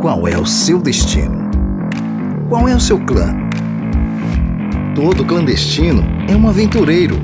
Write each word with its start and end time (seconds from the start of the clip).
Qual 0.00 0.26
é 0.26 0.38
o 0.38 0.46
seu 0.46 0.80
destino? 0.80 1.50
Qual 2.48 2.66
é 2.66 2.74
o 2.74 2.80
seu 2.80 2.98
clã? 3.04 3.36
Todo 4.94 5.26
clandestino 5.26 6.02
é 6.26 6.34
um 6.34 6.48
aventureiro. 6.48 7.16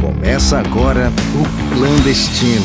Começa 0.00 0.60
agora 0.60 1.10
o 1.34 1.74
Clandestino, 1.74 2.64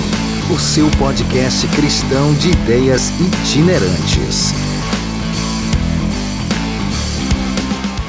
o 0.53 0.59
seu 0.59 0.87
podcast 0.99 1.67
cristão 1.69 2.35
de 2.35 2.51
ideias 2.51 3.09
itinerantes. 3.19 4.51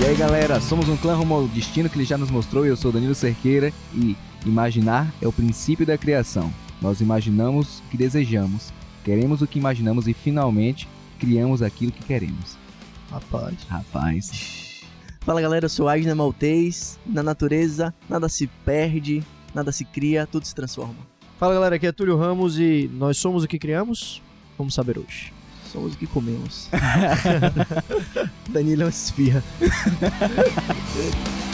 E 0.03 0.05
aí 0.05 0.15
galera, 0.15 0.61
somos 0.61 0.87
um 0.87 0.99
clã 0.99 1.15
rumo 1.15 1.33
ao 1.33 1.49
destino 1.49 1.89
que 1.89 1.97
ele 1.97 2.05
já 2.05 2.19
nos 2.19 2.31
mostrou 2.31 2.67
eu 2.67 2.77
sou 2.77 2.93
Danilo 2.93 3.15
Cerqueira 3.15 3.73
e 3.95 4.15
imaginar 4.45 5.11
é 5.23 5.27
o 5.27 5.33
princípio 5.33 5.87
da 5.87 5.97
criação. 5.97 6.53
Nós 6.79 7.01
imaginamos 7.01 7.79
o 7.79 7.91
que 7.91 7.97
desejamos, 7.97 8.71
queremos 9.05 9.43
o 9.43 9.47
que 9.47 9.59
imaginamos 9.59 10.09
e 10.09 10.15
finalmente 10.15 10.89
criamos 11.19 11.63
aquilo 11.63 11.93
que 11.93 12.03
queremos. 12.05 12.57
Rapaz. 13.11 13.55
Rapaz. 13.69 14.83
Fala 15.21 15.41
galera, 15.41 15.67
eu 15.67 15.71
sou 15.71 15.89
Agner 15.89 16.17
Maltês. 16.17 16.99
Na 17.07 17.23
natureza, 17.23 17.95
nada 18.09 18.29
se 18.29 18.49
perde, 18.65 19.23
nada 19.55 19.71
se 19.71 19.85
cria, 19.85 20.27
tudo 20.27 20.47
se 20.47 20.55
transforma. 20.55 20.97
Fala 21.39 21.55
galera, 21.55 21.77
aqui 21.77 21.87
é 21.87 21.93
Túlio 21.93 22.17
Ramos 22.17 22.59
e 22.59 22.91
nós 22.95 23.19
somos 23.19 23.45
o 23.45 23.49
que 23.49 23.59
criamos? 23.59 24.23
Vamos 24.57 24.75
saber 24.75 24.99
hoje. 24.99 25.33
Somos 25.73 25.95
o 25.95 25.97
que 25.97 26.07
comemos. 26.07 26.69
Danilo 28.51 28.83
é 28.83 28.85
uma 28.85 28.91
esfirra. 28.91 29.43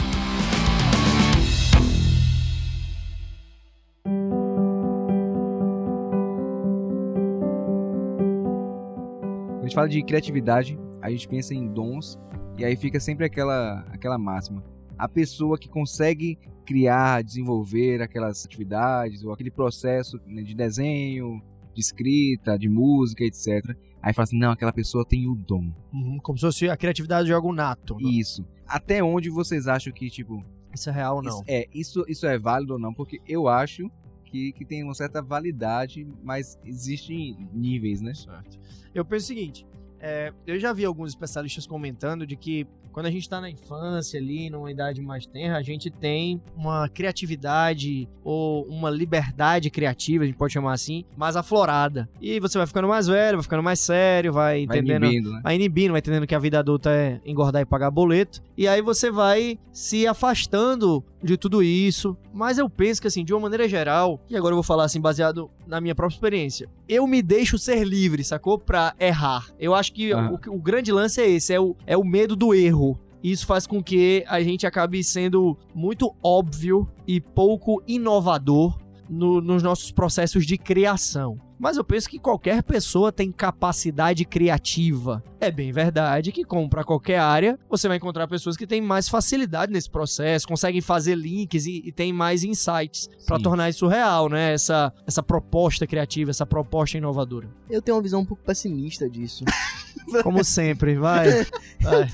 gente 9.69 9.75
fala 9.75 9.89
de 9.89 10.03
criatividade, 10.03 10.77
a 11.01 11.09
gente 11.09 11.27
pensa 11.27 11.53
em 11.53 11.67
dons 11.67 12.19
e 12.57 12.65
aí 12.65 12.75
fica 12.75 12.99
sempre 12.99 13.25
aquela, 13.25 13.79
aquela 13.91 14.17
máxima. 14.17 14.63
A 14.97 15.07
pessoa 15.07 15.57
que 15.57 15.69
consegue 15.69 16.37
criar, 16.65 17.23
desenvolver 17.23 18.01
aquelas 18.01 18.45
atividades 18.45 19.23
ou 19.23 19.31
aquele 19.31 19.49
processo 19.49 20.19
né, 20.27 20.41
de 20.43 20.53
desenho, 20.53 21.41
de 21.73 21.79
escrita, 21.81 22.57
de 22.59 22.67
música, 22.69 23.23
etc. 23.23 23.75
Aí 24.01 24.13
fala 24.13 24.23
assim, 24.23 24.37
não, 24.37 24.51
aquela 24.51 24.73
pessoa 24.73 25.05
tem 25.05 25.27
o 25.27 25.35
dom. 25.35 25.71
Uhum, 25.93 26.19
como 26.21 26.37
se 26.37 26.45
fosse 26.45 26.69
a 26.69 26.75
criatividade 26.77 27.27
de 27.27 27.33
algo 27.33 27.53
nato. 27.53 27.95
né? 27.95 28.09
Isso. 28.09 28.45
Até 28.67 29.03
onde 29.03 29.29
vocês 29.29 29.67
acham 29.67 29.91
que, 29.93 30.09
tipo, 30.09 30.43
Isso 30.73 30.89
é 30.89 30.93
real 30.93 31.15
ou 31.17 31.21
não? 31.23 31.29
Isso- 31.31 31.43
é, 31.47 31.65
isso, 31.73 32.05
isso 32.07 32.25
é 32.27 32.37
válido 32.37 32.73
ou 32.73 32.79
não? 32.79 32.93
Porque 32.93 33.19
eu 33.27 33.47
acho 33.47 33.89
que, 34.29 34.51
que 34.53 34.65
tem 34.65 34.83
uma 34.83 34.93
certa 34.93 35.21
validade, 35.21 36.07
mas 36.23 36.59
existem 36.65 37.49
níveis, 37.53 38.01
né? 38.01 38.13
Certo. 38.13 38.59
Eu 38.93 39.03
penso 39.03 39.25
o 39.25 39.27
seguinte, 39.27 39.65
é, 39.99 40.33
eu 40.47 40.59
já 40.59 40.71
vi 40.71 40.85
alguns 40.85 41.09
especialistas 41.09 41.67
comentando 41.67 42.25
de 42.25 42.35
que 42.35 42.67
quando 42.91 43.05
a 43.05 43.11
gente 43.11 43.21
está 43.21 43.39
na 43.39 43.49
infância 43.49 44.19
ali, 44.19 44.49
numa 44.49 44.71
idade 44.71 45.01
mais 45.01 45.25
tenra, 45.25 45.57
a 45.57 45.61
gente 45.61 45.89
tem 45.89 46.41
uma 46.55 46.89
criatividade 46.89 48.09
ou 48.23 48.65
uma 48.65 48.89
liberdade 48.89 49.69
criativa, 49.69 50.23
a 50.23 50.27
gente 50.27 50.35
pode 50.35 50.53
chamar 50.53 50.73
assim, 50.73 51.05
mais 51.15 51.35
aflorada. 51.35 52.09
E 52.19 52.39
você 52.39 52.57
vai 52.57 52.67
ficando 52.67 52.87
mais 52.87 53.07
velho, 53.07 53.37
vai 53.37 53.43
ficando 53.43 53.63
mais 53.63 53.79
sério, 53.79 54.33
vai 54.33 54.65
Vai 54.65 54.79
entendendo 54.79 55.05
inibindo, 55.05 55.31
né? 55.31 55.41
vai 55.43 55.55
inibindo, 55.55 55.91
vai 55.91 55.99
entendendo 55.99 56.27
que 56.27 56.35
a 56.35 56.39
vida 56.39 56.59
adulta 56.59 56.89
é 56.89 57.21
engordar 57.25 57.61
e 57.61 57.65
pagar 57.65 57.91
boleto. 57.91 58.41
E 58.57 58.67
aí 58.67 58.81
você 58.81 59.11
vai 59.11 59.59
se 59.71 60.07
afastando 60.07 61.03
de 61.23 61.37
tudo 61.37 61.61
isso. 61.63 62.15
Mas 62.33 62.57
eu 62.57 62.69
penso 62.69 63.01
que, 63.01 63.07
assim, 63.07 63.23
de 63.25 63.33
uma 63.33 63.39
maneira 63.41 63.67
geral, 63.67 64.19
e 64.29 64.35
agora 64.37 64.53
eu 64.53 64.57
vou 64.57 64.63
falar 64.63 64.85
assim, 64.85 65.01
baseado 65.01 65.49
na 65.67 65.79
minha 65.81 65.93
própria 65.95 66.15
experiência, 66.15 66.69
eu 66.87 67.05
me 67.07 67.21
deixo 67.21 67.57
ser 67.57 67.83
livre, 67.83 68.23
sacou? 68.23 68.57
Pra 68.57 68.93
errar. 68.99 69.47
Eu 69.59 69.73
acho 69.75 69.93
que 69.93 70.11
Aham. 70.11 70.39
o, 70.47 70.55
o 70.55 70.59
grande 70.59 70.91
lance 70.91 71.19
é 71.21 71.29
esse, 71.29 71.53
é 71.53 71.59
o, 71.59 71.75
é 71.85 71.97
o 71.97 72.03
medo 72.03 72.35
do 72.35 72.53
erro. 72.53 72.97
Isso 73.21 73.45
faz 73.45 73.67
com 73.67 73.83
que 73.83 74.23
a 74.27 74.41
gente 74.41 74.65
acabe 74.65 75.03
sendo 75.03 75.57
muito 75.75 76.15
óbvio 76.23 76.87
e 77.05 77.19
pouco 77.19 77.83
inovador 77.85 78.77
no- 79.09 79.41
nos 79.41 79.61
nossos 79.61 79.91
processos 79.91 80.45
de 80.45 80.57
criação. 80.57 81.37
Mas 81.59 81.75
eu 81.75 81.83
penso 81.83 82.09
que 82.09 82.17
qualquer 82.17 82.63
pessoa 82.63 83.11
tem 83.11 83.33
capacidade 83.33 84.23
criativa. 84.23 85.21
É 85.41 85.51
bem 85.51 85.73
verdade 85.73 86.31
que, 86.31 86.45
como 86.45 86.69
para 86.69 86.85
qualquer 86.85 87.19
área, 87.19 87.59
você 87.69 87.87
vai 87.89 87.97
encontrar 87.97 88.27
pessoas 88.27 88.55
que 88.55 88.65
têm 88.65 88.81
mais 88.81 89.09
facilidade 89.09 89.71
nesse 89.71 89.89
processo, 89.89 90.47
conseguem 90.47 90.79
fazer 90.79 91.15
links 91.15 91.65
e, 91.65 91.81
e 91.85 91.91
têm 91.91 92.13
mais 92.13 92.45
insights 92.45 93.09
para 93.27 93.37
tornar 93.39 93.69
isso 93.69 93.87
real, 93.87 94.29
né? 94.29 94.53
Essa, 94.53 94.93
essa 95.05 95.21
proposta 95.21 95.85
criativa, 95.85 96.31
essa 96.31 96.45
proposta 96.45 96.97
inovadora. 96.97 97.49
Eu 97.69 97.81
tenho 97.81 97.97
uma 97.97 98.03
visão 98.03 98.21
um 98.21 98.25
pouco 98.25 98.41
pessimista 98.43 99.09
disso. 99.09 99.43
Como 100.23 100.43
sempre, 100.43 100.95
vai. 100.95 101.45
vai. 101.81 102.07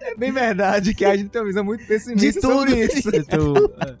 É 0.00 0.16
bem 0.16 0.32
verdade 0.32 0.94
que 0.94 1.04
a 1.04 1.14
gente 1.14 1.28
tem 1.28 1.42
uma 1.42 1.46
visão 1.46 1.64
muito 1.64 1.86
pessimista 1.86 2.32
De 2.32 2.40
tudo. 2.40 2.70
sobre 2.70 2.84
isso. 2.84 3.10
Então, 3.14 3.54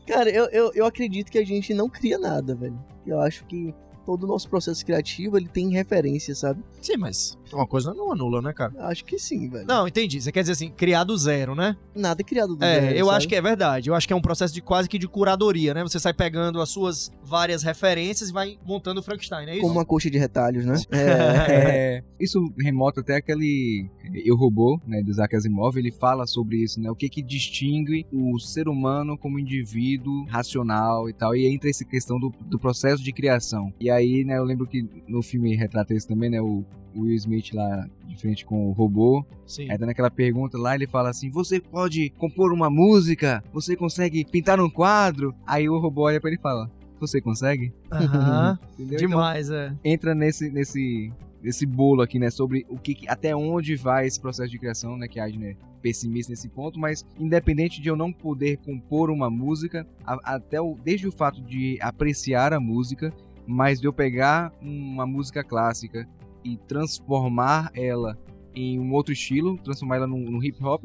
Cara, 0.06 0.30
eu, 0.30 0.46
eu, 0.46 0.72
eu 0.74 0.86
acredito 0.86 1.30
que 1.30 1.38
a 1.38 1.44
gente 1.44 1.74
não 1.74 1.88
cria 1.88 2.18
nada, 2.18 2.54
velho. 2.54 2.78
Eu 3.06 3.20
acho 3.20 3.44
que 3.44 3.74
todo 4.04 4.24
o 4.24 4.26
nosso 4.26 4.48
processo 4.48 4.84
criativo, 4.84 5.36
ele 5.36 5.48
tem 5.48 5.70
referência, 5.70 6.34
sabe? 6.34 6.62
sim, 6.80 6.96
mas 6.96 7.38
uma 7.52 7.66
coisa 7.66 7.92
não 7.92 8.12
anula, 8.12 8.40
né, 8.40 8.52
cara? 8.52 8.72
Acho 8.86 9.04
que 9.04 9.18
sim, 9.18 9.48
velho. 9.48 9.66
Não, 9.66 9.86
entendi. 9.86 10.20
Você 10.20 10.30
quer 10.32 10.40
dizer 10.40 10.52
assim, 10.52 10.70
criar 10.70 11.04
do 11.04 11.16
zero, 11.16 11.54
né? 11.54 11.76
Nada 11.94 12.22
é 12.22 12.24
criado 12.24 12.56
do 12.56 12.64
É, 12.64 12.80
zero, 12.80 12.96
eu 12.96 13.06
sabe? 13.06 13.16
acho 13.16 13.28
que 13.28 13.34
é 13.34 13.42
verdade. 13.42 13.90
Eu 13.90 13.94
acho 13.94 14.06
que 14.06 14.12
é 14.12 14.16
um 14.16 14.20
processo 14.20 14.54
de 14.54 14.62
quase 14.62 14.88
que 14.88 14.98
de 14.98 15.08
curadoria, 15.08 15.74
né? 15.74 15.82
Você 15.82 15.98
sai 15.98 16.14
pegando 16.14 16.60
as 16.60 16.68
suas 16.70 17.10
várias 17.22 17.62
referências 17.62 18.30
e 18.30 18.32
vai 18.32 18.58
montando 18.64 19.00
o 19.00 19.02
Frankenstein, 19.02 19.46
é 19.48 19.52
isso? 19.52 19.60
Como 19.62 19.74
uma 19.74 19.84
coxa 19.84 20.10
de 20.10 20.18
retalhos, 20.18 20.64
né? 20.64 20.74
É, 20.90 22.02
isso 22.20 22.40
remota 22.58 23.00
até 23.00 23.16
aquele 23.16 23.88
Eu 24.24 24.36
Robô, 24.36 24.80
né, 24.86 25.02
do 25.02 25.10
Isaac 25.10 25.34
Asimov, 25.34 25.76
ele 25.76 25.90
fala 25.90 26.26
sobre 26.26 26.62
isso, 26.62 26.80
né, 26.80 26.90
o 26.90 26.94
que 26.94 27.08
que 27.08 27.22
distingue 27.22 28.06
o 28.12 28.38
ser 28.38 28.68
humano 28.68 29.18
como 29.18 29.38
indivíduo 29.38 30.24
racional 30.26 31.08
e 31.08 31.12
tal, 31.12 31.34
e 31.34 31.46
entra 31.46 31.68
essa 31.68 31.84
questão 31.84 32.18
do, 32.18 32.32
do 32.46 32.58
processo 32.58 33.02
de 33.02 33.12
criação. 33.12 33.72
E 33.80 33.89
aí, 33.90 34.24
né, 34.24 34.38
eu 34.38 34.44
lembro 34.44 34.66
que 34.66 34.86
no 35.06 35.22
filme 35.22 35.54
retrata 35.56 35.94
isso 35.94 36.06
também, 36.08 36.30
né, 36.30 36.40
o 36.40 36.64
Will 36.96 37.14
Smith 37.14 37.52
lá 37.52 37.86
de 38.06 38.16
frente 38.16 38.44
com 38.44 38.68
o 38.68 38.72
robô, 38.72 39.24
Sim. 39.46 39.70
Aí 39.70 39.76
dando 39.78 39.90
aquela 39.90 40.10
pergunta 40.10 40.56
lá, 40.56 40.74
ele 40.76 40.86
fala 40.86 41.08
assim: 41.10 41.28
Você 41.30 41.60
pode 41.60 42.10
compor 42.10 42.52
uma 42.52 42.70
música? 42.70 43.42
Você 43.52 43.74
consegue 43.76 44.24
pintar 44.24 44.60
um 44.60 44.70
quadro? 44.70 45.34
Aí 45.46 45.68
o 45.68 45.78
robô 45.80 46.02
olha 46.02 46.20
pra 46.20 46.30
ele 46.30 46.38
e 46.38 46.42
fala: 46.42 46.70
Você 47.00 47.20
consegue? 47.20 47.72
Aham. 47.90 48.56
Entendeu? 48.78 48.98
Demais, 48.98 49.50
é. 49.50 49.66
Então, 49.66 49.78
entra 49.84 50.14
nesse, 50.14 50.50
nesse, 50.50 51.12
nesse 51.42 51.66
bolo 51.66 52.00
aqui, 52.02 52.18
né? 52.18 52.30
Sobre 52.30 52.64
o 52.68 52.76
que, 52.78 52.96
até 53.08 53.34
onde 53.34 53.74
vai 53.74 54.06
esse 54.06 54.20
processo 54.20 54.50
de 54.50 54.58
criação, 54.58 54.96
né? 54.96 55.08
Que 55.08 55.18
a 55.18 55.24
Agnes 55.24 55.56
é 55.56 55.70
pessimista 55.82 56.30
nesse 56.30 56.48
ponto, 56.48 56.78
mas 56.78 57.04
independente 57.18 57.80
de 57.80 57.88
eu 57.88 57.96
não 57.96 58.12
poder 58.12 58.58
compor 58.58 59.10
uma 59.10 59.28
música, 59.30 59.84
a- 60.06 60.34
até 60.36 60.60
o, 60.60 60.76
desde 60.84 61.08
o 61.08 61.12
fato 61.12 61.40
de 61.42 61.76
apreciar 61.80 62.52
a 62.52 62.60
música, 62.60 63.12
mas 63.50 63.80
de 63.80 63.86
eu 63.88 63.92
pegar 63.92 64.52
uma 64.62 65.04
música 65.04 65.42
clássica 65.42 66.08
e 66.44 66.56
transformar 66.56 67.70
ela 67.74 68.16
em 68.54 68.78
um 68.78 68.92
outro 68.92 69.12
estilo, 69.12 69.58
transformar 69.58 69.96
ela 69.96 70.06
num, 70.06 70.20
num 70.20 70.42
hip 70.42 70.62
hop. 70.64 70.84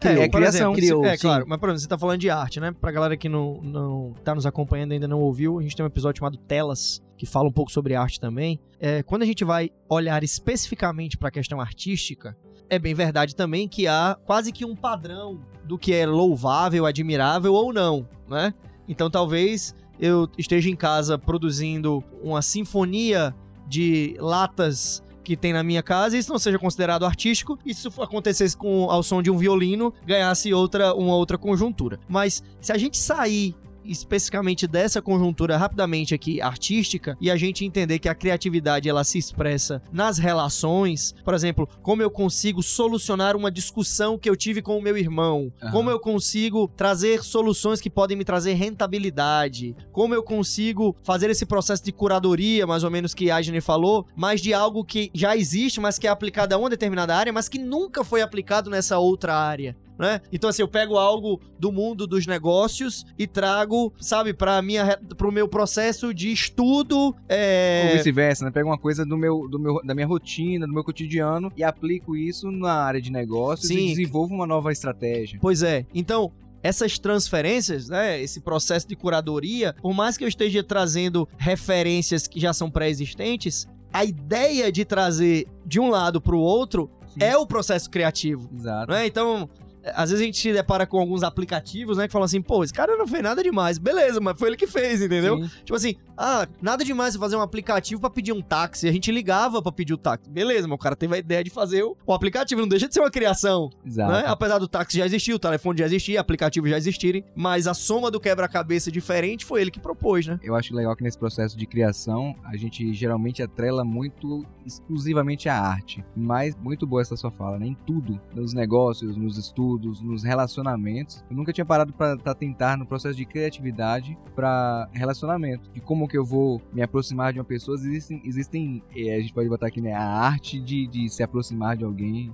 é 0.00 0.28
por 0.28 0.38
criação. 0.38 0.72
exemplo, 0.72 0.74
criou, 0.74 1.04
é 1.04 1.16
sim. 1.16 1.22
claro, 1.22 1.44
mas 1.48 1.58
por 1.58 1.68
exemplo, 1.68 1.80
você 1.80 1.88
tá 1.88 1.98
falando 1.98 2.20
de 2.20 2.30
arte, 2.30 2.60
né? 2.60 2.72
Pra 2.72 2.92
galera 2.92 3.16
que 3.16 3.28
não, 3.28 3.60
não 3.62 4.14
tá 4.22 4.32
nos 4.32 4.46
acompanhando 4.46 4.92
e 4.92 4.94
ainda 4.94 5.08
não 5.08 5.20
ouviu, 5.20 5.58
a 5.58 5.62
gente 5.62 5.74
tem 5.74 5.84
um 5.84 5.88
episódio 5.88 6.20
chamado 6.20 6.36
Telas, 6.38 7.02
que 7.16 7.26
fala 7.26 7.48
um 7.48 7.52
pouco 7.52 7.72
sobre 7.72 7.96
arte 7.96 8.20
também. 8.20 8.60
É, 8.78 9.02
quando 9.02 9.22
a 9.22 9.26
gente 9.26 9.44
vai 9.44 9.70
olhar 9.88 10.22
especificamente 10.22 11.18
pra 11.18 11.32
questão 11.32 11.60
artística, 11.60 12.36
é 12.70 12.78
bem 12.78 12.94
verdade 12.94 13.34
também 13.34 13.66
que 13.66 13.88
há 13.88 14.16
quase 14.24 14.52
que 14.52 14.64
um 14.64 14.76
padrão 14.76 15.40
do 15.64 15.76
que 15.76 15.92
é 15.92 16.06
louvável, 16.06 16.86
admirável 16.86 17.52
ou 17.54 17.72
não, 17.72 18.08
né? 18.28 18.54
Então 18.86 19.10
talvez 19.10 19.74
eu 19.98 20.28
esteja 20.36 20.68
em 20.68 20.76
casa 20.76 21.18
produzindo 21.18 22.02
uma 22.22 22.42
sinfonia 22.42 23.34
de 23.66 24.16
latas 24.18 25.02
que 25.22 25.36
tem 25.36 25.52
na 25.52 25.62
minha 25.62 25.82
casa, 25.82 26.18
isso 26.18 26.30
não 26.30 26.38
seja 26.38 26.58
considerado 26.58 27.06
artístico, 27.06 27.58
e 27.64 27.72
se 27.72 27.88
isso 27.88 28.02
acontecesse 28.02 28.54
com 28.54 28.90
ao 28.90 29.02
som 29.02 29.22
de 29.22 29.30
um 29.30 29.38
violino, 29.38 29.92
ganhasse 30.06 30.52
outra 30.52 30.94
uma 30.94 31.16
outra 31.16 31.38
conjuntura. 31.38 31.98
Mas 32.06 32.42
se 32.60 32.70
a 32.70 32.76
gente 32.76 32.98
sair 32.98 33.54
especificamente 33.84 34.66
dessa 34.66 35.02
conjuntura 35.02 35.56
rapidamente 35.56 36.14
aqui 36.14 36.40
artística 36.40 37.16
e 37.20 37.30
a 37.30 37.36
gente 37.36 37.64
entender 37.64 37.98
que 37.98 38.08
a 38.08 38.14
criatividade 38.14 38.88
ela 38.88 39.04
se 39.04 39.18
expressa 39.18 39.82
nas 39.92 40.18
relações, 40.18 41.14
por 41.24 41.34
exemplo, 41.34 41.68
como 41.82 42.02
eu 42.02 42.10
consigo 42.10 42.62
solucionar 42.62 43.36
uma 43.36 43.50
discussão 43.50 44.18
que 44.18 44.28
eu 44.28 44.36
tive 44.36 44.62
com 44.62 44.78
o 44.78 44.82
meu 44.82 44.96
irmão, 44.96 45.52
Aham. 45.62 45.72
como 45.72 45.90
eu 45.90 46.00
consigo 46.00 46.70
trazer 46.76 47.22
soluções 47.22 47.80
que 47.80 47.90
podem 47.90 48.16
me 48.16 48.24
trazer 48.24 48.54
rentabilidade, 48.54 49.76
como 49.92 50.14
eu 50.14 50.22
consigo 50.22 50.96
fazer 51.02 51.30
esse 51.30 51.46
processo 51.46 51.84
de 51.84 51.92
curadoria, 51.92 52.66
mais 52.66 52.84
ou 52.84 52.90
menos 52.90 53.14
que 53.14 53.30
a 53.30 53.36
Agnes 53.36 53.64
falou, 53.64 54.06
mas 54.16 54.40
de 54.40 54.54
algo 54.54 54.84
que 54.84 55.10
já 55.12 55.36
existe, 55.36 55.80
mas 55.80 55.98
que 55.98 56.06
é 56.06 56.10
aplicado 56.10 56.54
a 56.54 56.58
uma 56.58 56.70
determinada 56.70 57.16
área, 57.16 57.32
mas 57.32 57.48
que 57.48 57.58
nunca 57.58 58.04
foi 58.04 58.22
aplicado 58.22 58.70
nessa 58.70 58.98
outra 58.98 59.34
área. 59.34 59.76
Né? 59.98 60.20
Então 60.32 60.50
assim, 60.50 60.62
eu 60.62 60.68
pego 60.68 60.96
algo 60.96 61.40
do 61.58 61.72
mundo 61.72 62.06
dos 62.06 62.26
negócios 62.26 63.04
e 63.18 63.26
trago, 63.26 63.92
sabe, 63.98 64.32
para 64.32 64.60
minha 64.62 64.98
pro 65.16 65.32
meu 65.32 65.48
processo 65.48 66.12
de 66.12 66.32
estudo, 66.32 66.96
Ou 66.96 67.16
é, 67.28 67.96
vice-versa, 67.96 68.44
né? 68.44 68.50
Pego 68.50 68.68
uma 68.68 68.78
coisa 68.78 69.04
do 69.04 69.16
meu, 69.16 69.48
do 69.48 69.58
meu, 69.58 69.80
da 69.84 69.94
minha 69.94 70.06
rotina, 70.06 70.66
do 70.66 70.72
meu 70.72 70.84
cotidiano 70.84 71.52
e 71.56 71.62
aplico 71.64 72.16
isso 72.16 72.50
na 72.50 72.72
área 72.72 73.00
de 73.00 73.10
negócios 73.10 73.68
Sim. 73.68 73.86
e 73.86 73.88
desenvolvo 73.90 74.34
uma 74.34 74.46
nova 74.46 74.72
estratégia. 74.72 75.38
Pois 75.40 75.62
é. 75.62 75.86
Então, 75.94 76.32
essas 76.62 76.98
transferências, 76.98 77.90
né, 77.90 78.20
esse 78.20 78.40
processo 78.40 78.88
de 78.88 78.96
curadoria, 78.96 79.74
por 79.82 79.92
mais 79.92 80.16
que 80.16 80.24
eu 80.24 80.28
esteja 80.28 80.64
trazendo 80.64 81.28
referências 81.36 82.26
que 82.26 82.40
já 82.40 82.54
são 82.54 82.70
pré-existentes, 82.70 83.68
a 83.92 84.04
ideia 84.04 84.72
de 84.72 84.84
trazer 84.84 85.46
de 85.66 85.78
um 85.78 85.90
lado 85.90 86.20
para 86.20 86.34
o 86.34 86.40
outro 86.40 86.90
Sim. 87.08 87.22
é 87.22 87.36
o 87.36 87.46
processo 87.46 87.90
criativo, 87.90 88.48
Exato. 88.52 88.90
não 88.90 88.96
é? 88.96 89.06
Então, 89.06 89.48
às 89.94 90.10
vezes 90.10 90.22
a 90.22 90.26
gente 90.26 90.38
se 90.38 90.52
depara 90.52 90.86
com 90.86 90.98
alguns 90.98 91.22
aplicativos, 91.22 91.98
né, 91.98 92.06
que 92.06 92.12
falam 92.12 92.24
assim, 92.24 92.40
pô, 92.40 92.64
esse 92.64 92.72
cara 92.72 92.96
não 92.96 93.06
fez 93.06 93.22
nada 93.22 93.42
demais. 93.42 93.78
Beleza, 93.78 94.20
mas 94.20 94.38
foi 94.38 94.48
ele 94.48 94.56
que 94.56 94.66
fez, 94.66 95.02
entendeu? 95.02 95.42
Sim. 95.42 95.50
Tipo 95.64 95.74
assim, 95.74 95.96
ah, 96.16 96.46
nada 96.62 96.84
demais 96.84 97.14
você 97.14 97.18
fazer 97.18 97.36
um 97.36 97.40
aplicativo 97.40 98.00
pra 98.00 98.10
pedir 98.10 98.32
um 98.32 98.40
táxi. 98.40 98.88
A 98.88 98.92
gente 98.92 99.10
ligava 99.10 99.60
pra 99.60 99.72
pedir 99.72 99.94
o 99.94 99.98
táxi. 99.98 100.30
Beleza, 100.30 100.68
mas 100.68 100.76
o 100.76 100.78
cara 100.78 100.94
teve 100.96 101.14
a 101.14 101.18
ideia 101.18 101.42
de 101.42 101.50
fazer 101.50 101.82
o, 101.82 101.96
o 102.06 102.12
aplicativo. 102.12 102.60
Não 102.60 102.68
deixa 102.68 102.88
de 102.88 102.94
ser 102.94 103.00
uma 103.00 103.10
criação, 103.10 103.70
Exato. 103.84 104.12
né? 104.12 104.24
Apesar 104.26 104.58
do 104.58 104.68
táxi 104.68 104.98
já 104.98 105.06
existir, 105.06 105.34
o 105.34 105.38
telefone 105.38 105.78
já 105.78 105.86
existir, 105.86 106.16
aplicativo 106.16 106.68
já 106.68 106.76
existirem. 106.76 107.24
Mas 107.34 107.66
a 107.66 107.74
soma 107.74 108.10
do 108.10 108.20
quebra-cabeça 108.20 108.90
diferente 108.90 109.44
foi 109.44 109.60
ele 109.60 109.70
que 109.70 109.80
propôs, 109.80 110.26
né? 110.26 110.38
Eu 110.42 110.54
acho 110.54 110.74
legal 110.74 110.94
que 110.96 111.02
nesse 111.02 111.18
processo 111.18 111.56
de 111.56 111.66
criação 111.66 112.34
a 112.44 112.56
gente 112.56 112.92
geralmente 112.94 113.42
atrela 113.42 113.84
muito 113.84 114.44
exclusivamente 114.64 115.48
a 115.48 115.58
arte. 115.58 116.04
Mas 116.16 116.54
muito 116.56 116.86
boa 116.86 117.02
essa 117.02 117.16
sua 117.16 117.30
fala, 117.30 117.58
né? 117.58 117.66
Em 117.66 117.74
tudo, 117.86 118.20
nos 118.34 118.54
negócios, 118.54 119.16
nos 119.16 119.36
estudos, 119.36 119.73
nos 119.78 120.22
relacionamentos. 120.22 121.24
Eu 121.30 121.36
nunca 121.36 121.52
tinha 121.52 121.64
parado 121.64 121.92
para 121.92 122.34
tentar 122.34 122.76
no 122.76 122.86
processo 122.86 123.16
de 123.16 123.24
criatividade 123.24 124.16
para 124.34 124.88
relacionamento, 124.92 125.70
de 125.72 125.80
como 125.80 126.08
que 126.08 126.16
eu 126.16 126.24
vou 126.24 126.60
me 126.72 126.82
aproximar 126.82 127.32
de 127.32 127.38
uma 127.38 127.44
pessoa. 127.44 127.76
Existem, 127.76 128.22
existem 128.24 128.82
eh, 128.94 129.16
a 129.16 129.20
gente 129.20 129.32
pode 129.32 129.48
botar 129.48 129.66
aqui, 129.66 129.80
né? 129.80 129.92
A 129.92 130.02
arte 130.04 130.60
de, 130.60 130.86
de 130.86 131.08
se 131.08 131.22
aproximar 131.22 131.76
de 131.76 131.84
alguém. 131.84 132.32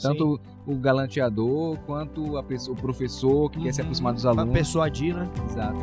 Tanto 0.00 0.40
o 0.64 0.76
galanteador 0.76 1.76
quanto 1.80 2.36
a 2.36 2.42
pessoa, 2.42 2.76
o 2.78 2.80
professor 2.80 3.50
que 3.50 3.60
quer 3.60 3.74
se 3.74 3.80
aproximar 3.80 4.12
dos 4.14 4.22
Pra 4.22 4.30
alunos. 4.30 4.52
persuadir, 4.52 5.12
né? 5.16 5.28
Exato. 5.44 5.78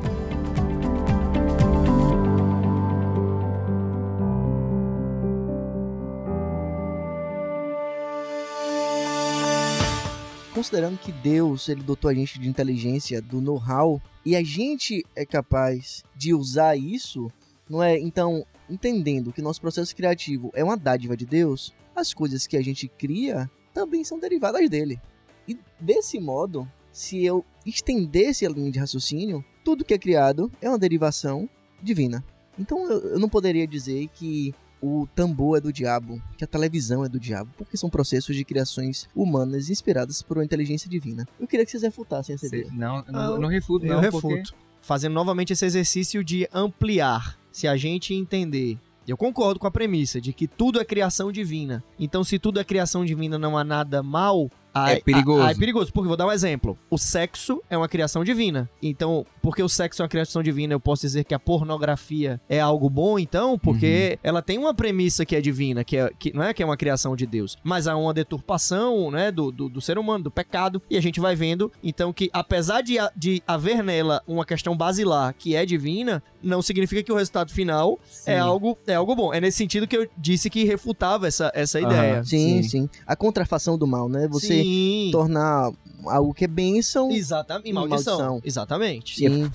Considerando 10.55 10.97
que 10.97 11.11
Deus, 11.11 11.67
ele 11.67 11.83
dotou 11.83 12.09
a 12.09 12.13
gente 12.13 12.39
de 12.39 12.47
inteligência, 12.47 13.21
do 13.21 13.41
know-how, 13.41 14.01
e 14.25 14.37
a 14.37 14.41
gente 14.41 15.05
é 15.13 15.25
capaz 15.25 16.01
de 16.15 16.33
usar 16.33 16.77
isso, 16.77 17.29
não 17.69 17.83
é? 17.83 17.99
Então, 17.99 18.45
entendendo 18.69 19.33
que 19.33 19.41
nosso 19.41 19.59
processo 19.59 19.93
criativo 19.93 20.51
é 20.55 20.63
uma 20.63 20.77
dádiva 20.77 21.17
de 21.17 21.25
Deus, 21.25 21.73
as 21.93 22.13
coisas 22.13 22.47
que 22.47 22.55
a 22.55 22.63
gente 22.63 22.87
cria 22.87 23.51
também 23.73 24.05
são 24.05 24.17
derivadas 24.17 24.69
dele. 24.69 24.97
E 25.45 25.59
desse 25.77 26.21
modo, 26.21 26.65
se 26.89 27.21
eu 27.25 27.43
estendesse 27.65 28.45
a 28.45 28.49
linha 28.49 28.71
de 28.71 28.79
raciocínio, 28.79 29.43
tudo 29.61 29.83
que 29.83 29.93
é 29.93 29.97
criado 29.97 30.49
é 30.61 30.69
uma 30.69 30.79
derivação 30.79 31.49
divina. 31.83 32.23
Então 32.57 32.89
eu, 32.89 32.99
eu 33.09 33.19
não 33.19 33.27
poderia 33.27 33.67
dizer 33.67 34.07
que 34.13 34.55
o 34.81 35.07
tambor 35.15 35.57
é 35.57 35.61
do 35.61 35.71
diabo, 35.73 36.21
que 36.37 36.43
a 36.43 36.47
televisão 36.47 37.03
é 37.05 37.09
do 37.09 37.19
diabo, 37.19 37.49
porque 37.57 37.75
são 37.77 37.89
processos 37.89 38.35
de 38.35 38.43
criações 38.45 39.07
humanas 39.15 39.69
inspiradas 39.69 40.21
por 40.21 40.37
uma 40.37 40.45
inteligência 40.45 40.89
divina. 40.89 41.27
Eu 41.39 41.47
queria 41.47 41.65
que 41.65 41.71
vocês 41.71 41.83
refutassem 41.83 42.35
essa 42.35 42.47
Cê- 42.47 42.57
ideia. 42.59 42.71
não, 42.73 42.97
eu 43.07 43.11
não, 43.13 43.19
Ah, 43.19 43.25
eu 43.35 43.39
não 43.39 43.49
refuto, 43.49 43.85
Eu 43.85 43.93
não, 43.95 44.01
refuto. 44.01 44.27
porque 44.27 44.65
Fazendo 44.81 45.13
novamente 45.13 45.51
esse 45.51 45.65
exercício 45.65 46.23
de 46.23 46.47
ampliar. 46.53 47.39
Se 47.51 47.67
a 47.67 47.75
gente 47.75 48.13
entender. 48.13 48.77
Eu 49.07 49.15
concordo 49.17 49.59
com 49.59 49.65
a 49.65 49.71
premissa 49.71 50.19
de 50.21 50.31
que 50.33 50.47
tudo 50.47 50.79
é 50.79 50.85
criação 50.85 51.31
divina. 51.31 51.83
Então, 51.97 52.23
se 52.23 52.37
tudo 52.37 52.59
é 52.59 52.63
criação 52.63 53.03
divina, 53.05 53.37
não 53.39 53.57
há 53.57 53.63
nada 53.63 54.03
mal. 54.03 54.51
Aí- 54.75 55.01
perigoso. 55.01 55.41
aí 55.43 55.51
é 55.53 55.57
perigoso. 55.57 55.91
Porque 55.93 56.07
vou 56.07 56.17
dar 56.17 56.27
um 56.27 56.31
exemplo. 56.31 56.77
O 56.89 56.97
sexo 56.97 57.61
é 57.69 57.77
uma 57.77 57.87
criação 57.87 58.23
divina. 58.23 58.69
Então, 58.81 59.25
porque 59.41 59.61
o 59.63 59.69
sexo 59.69 60.01
é 60.01 60.03
uma 60.03 60.09
criação 60.09 60.41
divina, 60.43 60.73
eu 60.73 60.79
posso 60.79 61.01
dizer 61.03 61.23
que 61.23 61.33
a 61.33 61.39
pornografia 61.39 62.39
é 62.49 62.59
algo 62.59 62.89
bom, 62.89 63.17
então, 63.19 63.57
porque 63.57 64.17
ela 64.23 64.41
tem 64.41 64.57
uma 64.57 64.73
premissa 64.73 65.25
que 65.25 65.35
é 65.35 65.41
divina, 65.41 65.83
que, 65.83 65.97
é, 65.97 66.09
que 66.17 66.33
não 66.35 66.43
é 66.43 66.53
que 66.53 66.61
é 66.61 66.65
uma 66.65 66.77
criação 66.77 67.15
de 67.15 67.25
Deus, 67.25 67.57
mas 67.63 67.87
há 67.87 67.95
uma 67.95 68.13
deturpação, 68.13 69.09
né, 69.11 69.31
do, 69.31 69.51
do, 69.51 69.69
do 69.69 69.81
ser 69.81 69.97
humano, 69.97 70.23
do 70.25 70.31
pecado, 70.31 70.81
e 70.89 70.97
a 70.97 71.01
gente 71.01 71.19
vai 71.19 71.35
vendo, 71.35 71.71
então, 71.83 72.11
que 72.13 72.29
apesar 72.33 72.81
de, 72.81 72.95
de 73.15 73.41
haver 73.47 73.83
nela 73.83 74.21
uma 74.27 74.45
questão 74.45 74.75
basilar 74.75 75.33
que 75.37 75.55
é 75.55 75.65
divina, 75.65 76.21
não 76.41 76.61
significa 76.61 77.01
que 77.01 77.11
o 77.11 77.15
resultado 77.15 77.51
final 77.51 77.99
é 78.25 78.37
algo, 78.37 78.77
é 78.85 78.93
algo 78.95 79.15
bom. 79.15 79.33
É 79.33 79.41
nesse 79.41 79.57
sentido 79.57 79.87
que 79.87 79.97
eu 79.97 80.07
disse 80.17 80.49
que 80.49 80.63
refutava 80.63 81.27
essa, 81.27 81.51
essa 81.55 81.79
ideia. 81.79 82.23
Sim, 82.23 82.61
Sim. 82.63 82.69
sim, 82.69 82.89
A 83.07 83.15
contrafação 83.15 83.77
do 83.77 83.87
mal, 83.87 84.07
né? 84.07 84.27
Você 84.27 84.47
Sim. 84.47 84.64
Tornar 85.11 85.71
algo 86.05 86.33
que 86.33 86.45
é 86.45 86.47
bênção. 86.47 87.09
Exatamente. 87.11 87.69
E 87.69 87.73
Maldição. 87.73 88.17
maldição. 88.17 88.41
Exatamente. 88.43 89.15
Sim. 89.15 89.51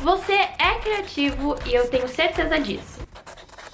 Você 0.00 0.32
é 0.32 0.78
criativo 0.80 1.56
e 1.66 1.74
eu 1.74 1.88
tenho 1.88 2.08
certeza 2.08 2.58
disso. 2.58 3.04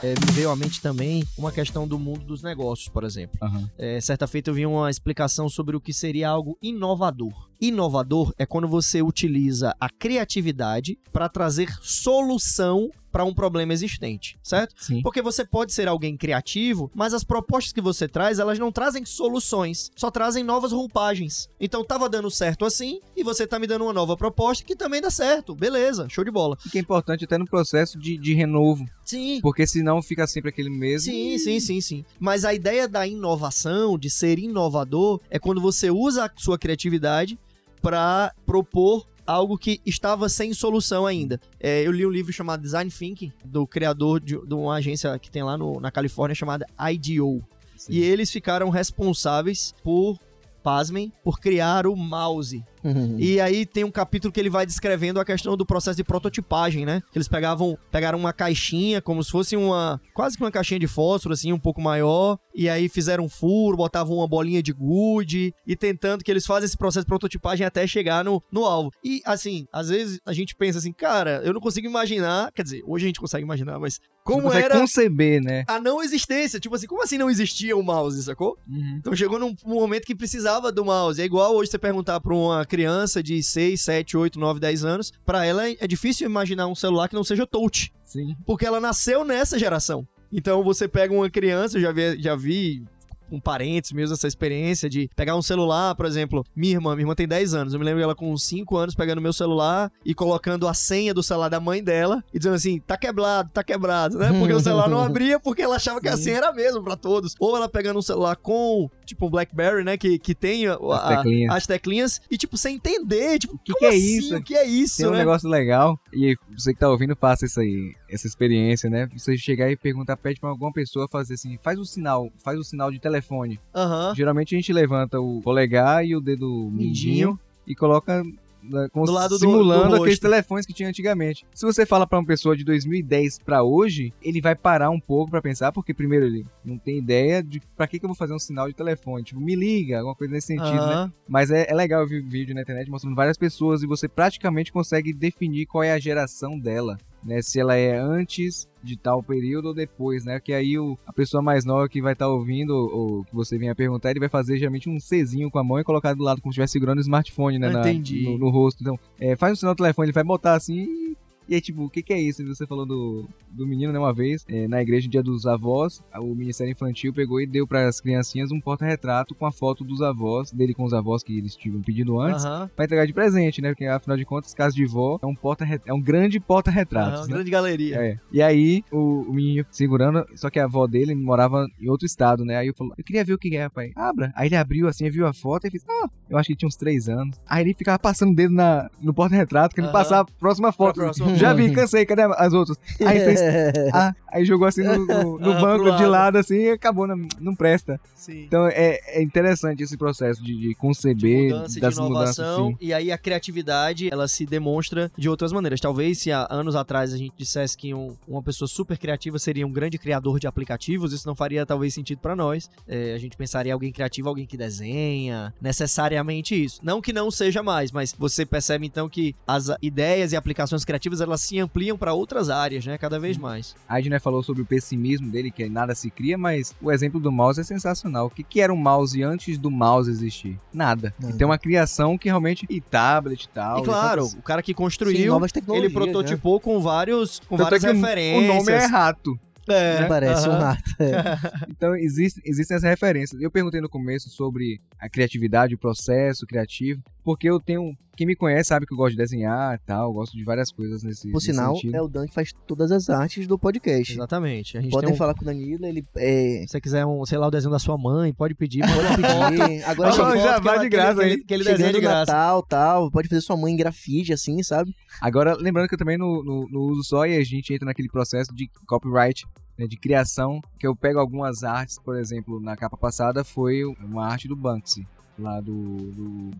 É, 0.03 0.15
me 0.15 0.33
veio 0.33 0.51
à 0.51 0.57
mente 0.57 0.81
também 0.81 1.23
uma 1.37 1.53
questão 1.53 1.87
do 1.87 1.99
mundo 1.99 2.25
dos 2.25 2.43
negócios, 2.43 2.89
por 2.89 3.05
exemplo. 3.05 3.39
Aham. 3.43 3.71
É, 3.77 4.01
certa 4.01 4.27
feita 4.27 4.49
eu 4.49 4.55
vi 4.55 4.65
uma 4.65 4.91
explicação 4.91 5.47
sobre 5.47 5.77
o 5.77 5.81
que 5.81 5.93
seria 5.93 6.31
algo 6.31 6.57
inovador. 6.63 7.51
Inovador 7.61 8.33
é 8.39 8.47
quando 8.47 8.67
você 8.67 9.03
utiliza 9.03 9.77
a 9.79 9.91
criatividade 9.91 10.99
para 11.13 11.29
trazer 11.29 11.69
solução 11.83 12.91
para 13.11 13.25
um 13.25 13.35
problema 13.35 13.73
existente, 13.73 14.39
certo? 14.43 14.75
Sim. 14.79 15.03
Porque 15.03 15.23
você 15.23 15.45
pode 15.45 15.73
ser 15.73 15.89
alguém 15.89 16.17
criativo, 16.17 16.91
mas 16.95 17.15
as 17.15 17.25
propostas 17.25 17.73
que 17.73 17.81
você 17.81 18.09
traz, 18.09 18.39
elas 18.39 18.59
não 18.59 18.71
trazem 18.73 19.05
soluções, 19.05 19.91
só 19.97 20.11
trazem 20.11 20.45
novas 20.45 20.73
roupagens. 20.73 21.49
Então 21.61 21.85
tava 21.85 22.09
dando 22.09 22.31
certo 22.31 22.65
assim, 22.65 23.01
e 23.17 23.23
você 23.23 23.47
tá 23.47 23.59
me 23.59 23.67
dando 23.67 23.85
uma 23.85 23.93
nova 23.93 24.17
proposta 24.17 24.65
que 24.65 24.77
também 24.77 25.01
dá 25.01 25.11
certo. 25.11 25.55
Beleza, 25.55 26.09
show 26.09 26.25
de 26.25 26.31
bola. 26.31 26.57
O 26.65 26.71
que 26.71 26.79
é 26.79 26.81
importante 26.81 27.25
até 27.25 27.37
no 27.37 27.47
processo 27.47 27.99
de, 27.99 28.17
de 28.17 28.35
renovo, 28.35 28.85
Sim. 29.05 29.41
porque 29.41 29.67
senão 29.67 30.03
fica 30.03 30.27
sempre 30.27 30.51
aquele 30.51 30.71
mesmo. 30.71 31.13
Sim, 31.13 31.39
sim, 31.39 31.61
sim, 31.61 31.81
sim. 31.81 32.05
Mas 32.19 32.45
a 32.45 32.55
ideia 32.55 32.87
da 32.87 33.07
inovação, 33.07 33.99
de 33.99 34.11
ser 34.11 34.39
inovador, 34.39 35.21
é 35.31 35.39
quando 35.39 35.61
você 35.61 35.91
usa 35.91 36.25
a 36.25 36.31
sua 36.37 36.59
criatividade 36.59 37.39
para 37.81 38.35
propor 38.45 39.07
algo 39.31 39.57
que 39.57 39.81
estava 39.87 40.29
sem 40.29 40.53
solução 40.53 41.07
ainda. 41.07 41.41
É, 41.59 41.87
eu 41.87 41.93
li 41.93 42.05
um 42.07 42.11
livro 42.11 42.33
chamado 42.33 42.61
Design 42.63 42.91
Thinking, 42.91 43.33
do 43.45 43.67
criador 43.67 44.21
de, 44.21 44.37
de 44.47 44.55
uma 44.55 44.75
agência 44.75 45.19
que 45.19 45.31
tem 45.31 45.43
lá 45.43 45.57
no- 45.57 45.81
na 45.81 45.91
Califórnia 45.91 46.35
chamada 46.35 46.67
IDEO. 46.93 47.43
Sim. 47.77 47.93
E 47.93 48.03
eles 48.03 48.31
ficaram 48.31 48.69
responsáveis 48.71 49.75
por, 49.83 50.19
pasmem, 50.63 51.13
por 51.25 51.39
criar 51.41 51.87
o 51.87 51.97
mouse. 51.97 52.63
Uhum. 52.83 53.17
E 53.19 53.41
aí 53.41 53.67
tem 53.67 53.85
um 53.85 53.91
capítulo 53.91 54.33
que 54.33 54.41
ele 54.41 54.51
vai 54.51 54.67
descrevendo 54.67 55.21
a 55.21 55.25
questão 55.25 55.57
do 55.57 55.67
processo 55.67 55.97
de 55.97 56.05
prototipagem, 56.05 56.85
né? 56.85 57.03
Que 57.13 57.19
eles 57.19 57.29
pegavam, 57.29 57.79
pegaram 57.91 58.19
uma 58.19 58.33
caixinha, 58.33 59.01
como 59.01 59.23
se 59.23 59.31
fosse 59.31 59.57
uma, 59.57 60.01
quase 60.15 60.37
que 60.37 60.43
uma 60.43 60.51
caixinha 60.51 60.81
de 60.81 60.87
fósforo, 60.87 61.35
assim, 61.35 61.53
um 61.53 61.59
pouco 61.59 61.81
maior, 61.81 62.39
e 62.55 62.69
aí 62.69 62.89
fizeram 62.89 63.25
um 63.25 63.29
furo, 63.29 63.77
botavam 63.77 64.17
uma 64.17 64.29
bolinha 64.29 64.63
de 64.63 64.73
gude, 64.73 65.55
e 65.67 65.77
tentando 65.77 66.25
que 66.25 66.31
eles 66.31 66.47
fazem 66.47 66.67
esse 66.67 66.77
processo 66.77 67.05
de 67.05 67.09
prototipagem 67.09 67.67
até 67.67 67.87
chegar 67.87 68.25
no, 68.25 68.43
no 68.51 68.65
alvo. 68.65 68.91
E, 69.05 69.23
assim, 69.25 69.67
às 69.73 69.89
vezes 69.89 70.21
a 70.25 70.33
gente 70.33 70.55
pensa 70.55 70.79
assim, 70.79 70.93
cara, 70.93 71.41
eu 71.45 71.53
não 71.53 71.61
consigo 71.61 71.87
imaginar, 71.87 72.53
quer 72.53 72.63
dizer, 72.63 72.83
hoje 72.87 73.05
a 73.05 73.09
gente 73.09 73.21
consegue 73.21 73.45
imaginar, 73.45 73.79
mas 73.79 74.01
como 74.23 74.53
era 74.53 74.79
conceber, 74.79 75.43
né? 75.43 75.65
a 75.67 75.81
não 75.81 76.03
existência, 76.03 76.61
tipo 76.61 76.75
assim, 76.75 76.87
como 76.87 77.03
assim 77.03 77.19
não 77.19 77.31
existia 77.31 77.77
o 77.77 77.83
mouse, 77.83 78.23
sacou? 78.23 78.57
Uhum. 78.69 78.97
Então 78.99 79.17
chegou 79.17 79.39
num 79.39 79.55
momento 79.65 80.05
que 80.05 80.15
precisava 80.15 80.71
do 80.71 80.85
mouse. 80.85 81.21
É 81.21 81.25
igual 81.25 81.55
hoje 81.55 81.71
você 81.71 81.79
perguntar 81.79 82.21
pra 82.21 82.35
uma 82.35 82.65
criança 82.71 83.23
de 83.23 83.43
6, 83.43 83.81
7, 83.81 84.17
8, 84.17 84.39
9, 84.39 84.61
10 84.61 84.85
anos, 84.85 85.13
pra 85.27 85.45
ela 85.45 85.69
é 85.69 85.87
difícil 85.87 86.27
imaginar 86.27 86.69
um 86.69 86.75
celular 86.75 87.09
que 87.09 87.15
não 87.15 87.25
seja 87.25 87.47
touch, 87.47 87.93
Sim. 88.05 88.37
porque 88.47 88.65
ela 88.65 88.81
nasceu 88.81 89.25
nessa 89.25 89.59
geração. 89.59 90.07
Então 90.33 90.63
você 90.63 90.87
pega 90.87 91.13
uma 91.13 91.29
criança, 91.29 91.77
eu 91.77 91.83
já 91.83 91.93
vi, 91.93 92.23
já 92.23 92.37
vi 92.37 92.85
com 93.31 93.41
parentes 93.41 93.93
mesmo 93.93 94.15
essa 94.15 94.27
experiência 94.29 94.89
de 94.91 95.09
pegar 95.17 95.37
um 95.37 95.43
celular, 95.43 95.95
por 95.95 96.05
exemplo, 96.07 96.45
minha 96.55 96.75
irmã, 96.75 96.95
minha 96.95 97.05
irmã 97.05 97.15
tem 97.15 97.27
10 97.29 97.55
anos, 97.55 97.73
eu 97.73 97.79
me 97.79 97.85
lembro 97.87 98.03
ela 98.03 98.15
com 98.15 98.33
uns 98.33 98.43
5 98.45 98.77
anos 98.77 98.95
pegando 98.95 99.21
meu 99.21 99.33
celular 99.33 99.91
e 100.05 100.15
colocando 100.15 100.67
a 100.69 100.75
senha 100.75 101.15
do 101.15 101.23
celular 101.23 101.49
da 101.49 101.61
mãe 101.61 101.83
dela 101.83 102.23
e 102.35 102.39
dizendo 102.39 102.57
assim, 102.57 102.79
tá 102.81 102.97
quebrado, 102.97 103.51
tá 103.53 103.63
quebrado, 103.63 104.19
né? 104.19 104.31
Porque 104.39 104.53
o 104.53 104.61
celular 104.61 104.89
não 104.89 105.01
abria 105.03 105.39
porque 105.41 105.63
ela 105.63 105.77
achava 105.77 106.01
que 106.01 106.09
a 106.09 106.17
senha 106.17 106.39
era 106.39 106.49
a 106.49 106.53
mesma 106.53 106.83
pra 106.83 106.97
todos. 106.97 107.35
Ou 107.39 107.57
ela 107.57 107.69
pegando 107.69 107.99
um 107.99 108.03
celular 108.03 108.37
com, 108.37 108.91
tipo, 109.07 109.27
um 109.27 109.31
BlackBerry, 109.31 109.85
né, 109.85 109.97
que, 109.97 110.19
que 110.19 110.35
tem 110.35 110.67
a- 110.67 110.75
As 110.75 110.81
a- 111.05 111.17
teclinhas. 111.17 111.55
as 111.55 111.67
teclinhas 111.67 112.21
e, 112.31 112.37
tipo, 112.37 112.57
sem 112.57 112.77
entender, 112.77 113.39
tipo, 113.39 113.55
o 113.55 113.59
que 113.59 113.73
que 113.75 113.85
é 113.85 113.95
isso? 113.95 114.37
O 114.37 114.43
que 114.43 114.55
é 114.55 114.65
isso, 114.67 114.97
Tem 114.99 115.07
um 115.07 115.11
né? 115.13 115.19
negócio 115.19 115.49
legal, 115.49 115.99
e 116.13 116.35
você 116.59 116.73
que 116.75 116.81
tá 116.81 116.89
ouvindo, 116.89 117.15
faça 117.17 117.45
isso 117.47 117.61
aí, 117.61 117.95
essa 118.11 118.27
experiência, 118.27 118.89
né? 118.91 119.09
Você 119.17 119.37
chegar 119.37 119.71
e 119.71 119.77
perguntar, 119.77 120.17
pede 120.17 120.41
pra 120.41 120.51
alguma 120.51 120.73
pessoa 120.73 121.07
fazer 121.11 121.35
assim, 121.35 121.57
faz 121.63 121.79
o 121.79 121.85
sinal, 121.85 122.31
faz 122.43 122.59
o 122.59 122.65
sinal 122.65 122.91
de 122.91 122.99
telefone 122.99 123.20
telefone. 123.21 123.61
Aham. 123.75 124.15
Geralmente 124.15 124.55
a 124.55 124.59
gente 124.59 124.73
levanta 124.73 125.21
o 125.21 125.41
polegar 125.43 126.05
e 126.05 126.15
o 126.17 126.21
dedo 126.21 126.69
mindinho 126.73 127.39
e 127.67 127.75
coloca 127.75 128.23
né, 128.63 128.89
como 128.93 129.07
Do 129.07 129.13
lado 129.13 129.31
do- 129.31 129.39
simulando 129.39 129.89
do 129.89 129.95
aqueles 129.97 130.19
telefones 130.19 130.67
que 130.67 130.75
tinha 130.75 130.87
antigamente. 130.89 131.47
Se 131.55 131.65
você 131.65 131.87
fala 131.87 132.07
pra 132.07 132.19
uma 132.19 132.27
pessoa 132.27 132.55
de 132.55 132.63
2010 132.63 133.39
pra 133.39 133.63
hoje, 133.63 134.13
ele 134.21 134.39
vai 134.41 134.55
parar 134.55 134.91
um 134.91 135.01
pouco 135.01 135.31
pra 135.31 135.41
pensar, 135.41 135.73
porque 135.73 135.95
primeiro 135.95 136.27
ele 136.27 136.45
não 136.63 136.77
tem 136.77 136.99
ideia 136.99 137.43
de 137.43 137.59
pra 137.75 137.87
que, 137.87 137.99
que 137.99 138.05
eu 138.05 138.09
vou 138.09 138.15
fazer 138.17 138.35
um 138.35 138.39
sinal 138.39 138.69
de 138.69 138.75
telefone, 138.75 139.25
tipo, 139.25 139.41
me 139.41 139.55
liga, 139.55 139.97
alguma 139.99 140.15
coisa 140.15 140.35
nesse 140.35 140.49
sentido, 140.49 140.73
né? 140.87 140.95
Aham. 140.95 141.13
Mas 141.27 141.51
é, 141.51 141.71
é 141.71 141.75
legal 141.75 142.07
ver 142.07 142.23
vídeo 142.23 142.55
na 142.55 142.61
internet 142.61 142.91
mostrando 142.91 143.17
várias 143.17 143.39
pessoas 143.39 143.83
e 143.83 143.87
você 143.87 144.07
praticamente 144.07 144.71
consegue 144.73 145.13
definir 145.15 145.65
qual 145.65 145.83
é 145.83 145.93
a 145.93 145.99
geração 145.99 146.59
dela. 146.59 146.99
Né, 147.23 147.43
se 147.43 147.61
ela 147.61 147.77
é 147.77 147.99
antes 147.99 148.67
de 148.83 148.97
tal 148.97 149.23
período 149.23 149.69
ou 149.69 149.75
depois, 149.75 150.25
né? 150.25 150.41
Que 150.41 150.55
aí 150.55 150.79
o, 150.79 150.97
a 151.07 151.13
pessoa 151.13 151.43
mais 151.43 151.67
nova 151.67 151.87
que 151.87 152.01
vai 152.01 152.15
estar 152.15 152.29
ouvindo 152.29 152.71
ou, 152.71 152.95
ou 153.19 153.25
que 153.25 153.35
você 153.35 153.59
venha 153.59 153.75
perguntar, 153.75 154.11
ele 154.11 154.21
vai 154.21 154.29
fazer 154.31 154.57
geralmente 154.57 154.89
um 154.89 154.97
Czinho 154.99 155.51
com 155.51 155.59
a 155.59 155.65
mão 155.65 155.79
e 155.79 155.85
colocar 155.85 156.15
do 156.15 156.23
lado 156.25 156.41
como 156.41 156.51
se 156.51 156.55
estivesse 156.55 156.73
segurando 156.73 156.97
o 156.97 157.03
smartphone, 157.03 157.59
né? 157.59 157.69
na- 157.69 157.81
Entendi. 157.81 158.23
no, 158.25 158.39
no 158.39 158.49
rosto. 158.51 158.81
Então, 158.81 158.99
é, 159.21 159.37
faz 159.37 159.53
um 159.53 159.57
sinal 159.57 159.75
do 159.75 159.79
telefone, 159.79 160.07
ele 160.07 160.15
vai 160.15 160.25
botar 160.25 160.55
assim 160.55 161.15
e- 161.51 161.55
aí, 161.55 161.61
tipo, 161.61 161.85
o 161.85 161.91
que, 161.91 162.03
que 162.03 162.13
é 162.13 162.21
isso? 162.21 162.45
Você 162.47 162.67
falou 162.67 162.87
do, 162.87 163.29
do 163.51 163.67
menino, 163.67 163.93
né, 163.93 163.99
uma 163.99 164.13
vez, 164.15 164.45
é, 164.49 164.67
na 164.69 164.81
igreja, 164.81 165.09
dia 165.09 165.23
dos 165.23 165.47
avós, 165.47 166.03
o 166.19 166.35
Ministério 166.35 166.71
Infantil 166.73 167.13
pegou 167.13 167.41
e 167.41 167.47
deu 167.47 167.67
para 167.67 167.87
as 167.89 168.01
criancinhas 168.01 168.51
um 168.51 168.61
porta-retrato 168.61 169.35
com 169.35 169.47
a 169.47 169.53
foto 169.53 169.85
dos 169.85 170.01
avós, 170.03 170.51
dele 170.53 170.73
com 170.75 170.85
os 170.85 170.93
avós 170.95 171.23
que 171.23 171.37
eles 171.37 171.55
tinham 171.57 171.81
pedido 171.83 172.19
antes, 172.21 172.45
Aham. 172.45 172.71
pra 172.75 172.85
entregar 172.85 173.07
de 173.07 173.13
presente, 173.13 173.61
né? 173.61 173.71
Porque 173.71 173.85
afinal 173.85 174.17
de 174.17 174.25
contas, 174.25 174.55
casa 174.55 174.75
de 174.75 174.85
vó 174.87 175.19
é 175.23 175.27
um, 175.27 175.35
porta 175.35 175.65
é 175.85 175.93
um 175.93 176.01
grande 176.01 176.39
Aham, 176.39 176.45
porta-retratos, 176.47 177.21
uma 177.21 177.27
né? 177.27 177.33
grande 177.35 177.51
galeria. 177.51 177.97
É. 177.97 178.19
E 178.33 178.41
aí, 178.43 178.83
o, 178.91 179.23
o 179.29 179.33
menino 179.33 179.65
segurando, 179.71 180.25
só 180.37 180.49
que 180.51 180.59
a 180.59 180.65
avó 180.65 180.87
dele 180.87 181.15
morava 181.15 181.67
em 181.81 181.89
outro 181.89 182.07
estado, 182.07 182.45
né? 182.45 182.57
Aí 182.57 182.69
eu 182.69 182.75
falei, 182.75 182.93
eu 182.97 183.05
queria 183.05 183.25
ver 183.25 183.35
o 183.35 183.39
que 183.39 183.57
é, 183.57 183.69
pai. 183.69 183.91
Abra. 183.97 184.33
Aí 184.37 184.49
ele 184.49 184.57
abriu 184.57 184.87
assim, 184.89 185.09
viu 185.11 185.27
a 185.27 185.33
foto 185.33 185.67
e 185.67 185.71
fez, 185.71 185.85
ah, 185.89 186.09
eu 186.29 186.39
acho 186.39 186.47
que 186.49 186.57
tinha 186.57 186.67
uns 186.69 186.77
três 186.77 187.09
anos. 187.09 187.37
Aí 187.47 187.63
ele 187.65 187.75
ficava 187.75 187.99
passando 187.99 188.33
o 188.33 188.35
dedo 188.35 188.55
na, 188.55 188.89
no 189.01 189.13
porta-retrato, 189.13 189.75
querendo 189.75 189.93
passar 189.93 190.21
a 190.21 190.25
próxima 190.25 190.71
foto. 190.73 190.95
Pra 190.95 191.05
próxima 191.05 191.40
Já 191.41 191.53
vi, 191.53 191.73
cansei, 191.73 192.07
cadê 192.07 192.23
as 192.23 192.53
outras? 192.53 192.79
Aí 193.05 193.21
fez, 193.21 193.41
ah, 193.95 194.15
aí 194.29 194.45
jogou 194.45 194.67
assim 194.67 194.83
no, 194.83 194.99
no- 195.07 195.39
no 195.41 195.53
Ah, 195.53 195.61
banco 195.61 195.97
de 195.97 196.07
lado. 196.07 196.37
assim, 196.39 196.57
e 196.57 196.71
acabou, 196.71 197.07
não, 197.07 197.17
não 197.41 197.55
presta. 197.55 198.01
Sim. 198.15 198.45
Então 198.45 198.67
é, 198.67 198.99
é 199.07 199.23
interessante 199.23 199.83
esse 199.83 199.97
processo 199.97 200.43
de, 200.43 200.57
de 200.57 200.71
de 200.71 200.75
conceber, 200.77 201.53
mudança, 201.53 201.75
de 201.75 201.81
das 201.81 201.95
inovação, 201.97 202.65
mudanças, 202.67 202.87
e 202.87 202.93
aí 202.95 203.11
a 203.11 203.19
criatividade, 203.19 204.09
ela 204.13 204.29
se 204.29 204.45
demonstra 204.47 205.11
de 205.17 205.29
outras 205.29 205.53
maneiras. 205.53 205.81
Talvez 205.81 206.19
se 206.19 206.31
há 206.31 206.47
anos 206.51 206.77
atrás 206.77 207.13
a 207.13 207.17
gente 207.17 207.33
dissesse 207.37 207.77
que 207.77 207.93
um- 207.95 208.15
uma 208.29 208.43
pessoa 208.43 208.69
super 208.69 208.97
criativa 208.99 209.39
seria 209.39 209.67
um 209.67 209.73
grande 209.73 209.99
criador 209.99 210.39
de 210.39 210.47
aplicativos, 210.47 211.13
isso 211.13 211.27
não 211.27 211.35
faria 211.35 211.65
talvez 211.67 211.93
sentido 211.95 212.19
pra 212.19 212.37
nós. 212.37 212.71
É, 212.87 213.15
a 213.15 213.19
gente 213.19 213.37
pensaria 213.37 213.71
em 213.71 213.73
alguém 213.73 213.91
criativo, 213.91 214.29
alguém 214.29 214.47
que 214.47 214.57
desenha, 214.57 215.53
necessariamente 215.61 216.55
isso. 216.55 216.79
Não 216.83 217.01
que 217.01 217.13
não 217.13 217.31
seja 217.31 217.63
mais, 217.63 217.91
mas 217.91 218.15
você 218.17 218.45
percebe 218.47 218.87
então 218.87 219.09
que 219.09 219.35
as 219.47 219.69
ideias 219.83 220.33
e 220.33 220.37
aplicações 220.37 220.85
criativas, 220.85 221.21
elas 221.31 221.41
se 221.41 221.59
ampliam 221.59 221.97
pra 221.97 222.13
outras 222.13 222.51
áreas, 222.51 222.85
né, 222.87 222.99
cada 222.99 223.19
vez 223.19 223.37
mais. 223.37 223.75
A 223.89 223.99
Edna 223.99 224.21
falou 224.21 224.43
sobre 224.43 224.63
o 224.63 224.67
pessimismo 224.67 225.31
dele, 225.31 225.51
que 225.51 225.69
nada 225.69 225.95
se 225.95 226.11
cria, 226.11 226.37
mas 226.37 226.75
o 226.81 226.91
exemplo 226.93 227.19
do 227.21 227.31
mouse 227.33 227.61
é 227.61 227.65
sensacional. 227.65 228.27
O 228.27 228.31
que, 228.31 228.43
que 228.43 228.61
era 228.61 228.73
um 228.73 228.77
mouse 228.77 229.23
antes 229.23 229.57
do 229.59 229.71
mouse 229.71 230.11
existir? 230.11 230.59
Nada. 230.73 231.15
Nada. 231.19 231.35
E 231.35 231.39
tem 231.39 231.47
uma 231.47 231.59
criação 231.59 232.19
que 232.19 232.29
realmente. 232.29 232.67
E 232.69 232.81
tablet 232.81 233.45
e 233.45 233.49
tal. 233.49 233.81
e 233.81 233.83
claro, 233.85 234.23
tantas- 234.23 234.39
o 234.39 234.43
cara 234.43 234.63
que 234.63 234.73
Sim, 234.73 234.77
construiu, 234.77 235.33
novas 235.33 235.51
ele 235.51 235.61
tecnologias, 235.61 235.93
né? 235.93 235.99
prototipou 236.01 236.61
com 236.61 236.81
vários 236.81 237.41
com 237.41 237.57
Tanto 237.57 237.75
é 237.75 237.79
várias 237.79 237.83
referências. 237.83 238.51
O 238.51 238.55
nome 238.59 238.73
é 238.73 238.87
rato. 238.87 239.39
É, 239.69 240.05
Parece 240.07 240.49
um 240.49 240.53
rato. 240.53 240.83
é. 240.99 241.23
Então 241.71 241.95
existe, 241.95 242.41
existem 242.45 242.77
as 242.77 242.83
referências. 242.83 243.41
Eu 243.41 243.51
perguntei 243.51 243.81
no 243.81 243.89
começo 243.89 244.29
sobre 244.31 244.81
a 244.99 245.09
criatividade, 245.09 245.75
o 245.75 245.79
processo 245.79 246.45
criativo, 246.47 247.01
porque 247.25 247.49
eu 247.49 247.61
tenho. 247.61 247.97
Quem 248.17 248.27
me 248.27 248.37
conhece 248.37 248.69
sabe 248.69 248.85
que 248.85 248.93
eu 248.93 248.99
gosto 248.99 249.13
de 249.13 249.17
desenhar 249.17 249.75
e 249.77 249.79
tal, 249.87 250.09
eu 250.09 250.13
gosto 250.13 250.37
de 250.37 250.45
várias 250.45 250.71
coisas 250.71 251.03
nesse, 251.03 251.29
Por 251.31 251.37
nesse 251.39 251.47
sinal, 251.47 251.75
sentido. 251.75 251.95
é 251.97 252.03
o 252.03 252.09
Dan 252.09 252.27
que 252.27 252.35
faz 252.35 252.53
todas 252.67 252.93
as 252.93 253.09
artes 253.09 253.47
do 253.47 253.59
podcast. 253.59 254.13
Exatamente. 254.13 254.77
A 254.77 254.81
gente 254.83 254.91
Podem 254.91 255.07
tem 255.09 255.15
um, 255.15 255.19
falar 255.19 255.33
com 255.35 255.41
o 255.41 255.45
Danilo, 255.45 255.87
ele 255.87 256.05
é. 256.17 256.61
Se 256.67 256.69
você 256.73 256.81
quiser, 256.83 257.07
um, 257.07 257.25
sei 257.25 257.39
lá, 257.39 257.47
o 257.47 257.51
desenho 257.51 257.71
da 257.73 257.79
sua 257.79 257.97
mãe, 257.97 258.31
pode 258.35 258.55
pedir. 258.55 258.81
Pode 258.83 259.17
pedir. 259.17 259.83
Agora 259.85 260.13
chega- 260.13 260.37
já 260.39 260.59
vai 260.59 260.81
de 260.81 260.89
graça 260.91 261.23
aí. 261.23 261.43
que 261.43 261.55
ele 261.55 261.65
desenha 261.65 261.93
de 261.95 262.01
graça. 262.01 262.31
Natal, 262.33 262.63
tal, 262.63 263.11
pode 263.11 263.29
fazer 263.29 263.41
sua 263.41 263.57
mãe 263.57 263.73
em 263.73 263.77
grafite, 263.77 264.35
assim, 264.35 264.63
sabe? 264.63 264.95
Agora, 265.19 265.57
lembrando 265.59 265.89
que 265.89 265.95
eu 265.95 265.99
também 265.99 266.19
não, 266.19 266.45
não- 266.45 266.67
não 266.69 266.81
uso 266.83 267.03
só 267.05 267.25
e 267.27 267.37
a 267.39 267.43
gente 267.45 267.73
entra 267.73 267.87
naquele 267.87 268.09
processo 268.11 268.55
de 268.55 268.69
copyright, 268.87 269.47
né, 269.79 269.87
de 269.87 269.97
criação, 269.97 270.61
que 270.79 270.87
eu 270.87 270.95
pego 270.95 271.19
algumas 271.19 271.65
artes, 271.65 271.99
por 271.99 272.19
exemplo, 272.19 272.61
na 272.61 272.77
capa 272.77 272.99
passada 272.99 273.43
foi 273.45 273.83
uma 273.85 274.27
arte 274.27 274.47
do 274.47 274.55
Banksy, 274.55 275.07
lá 275.39 275.59
do, 275.59 275.73
do 276.13 276.51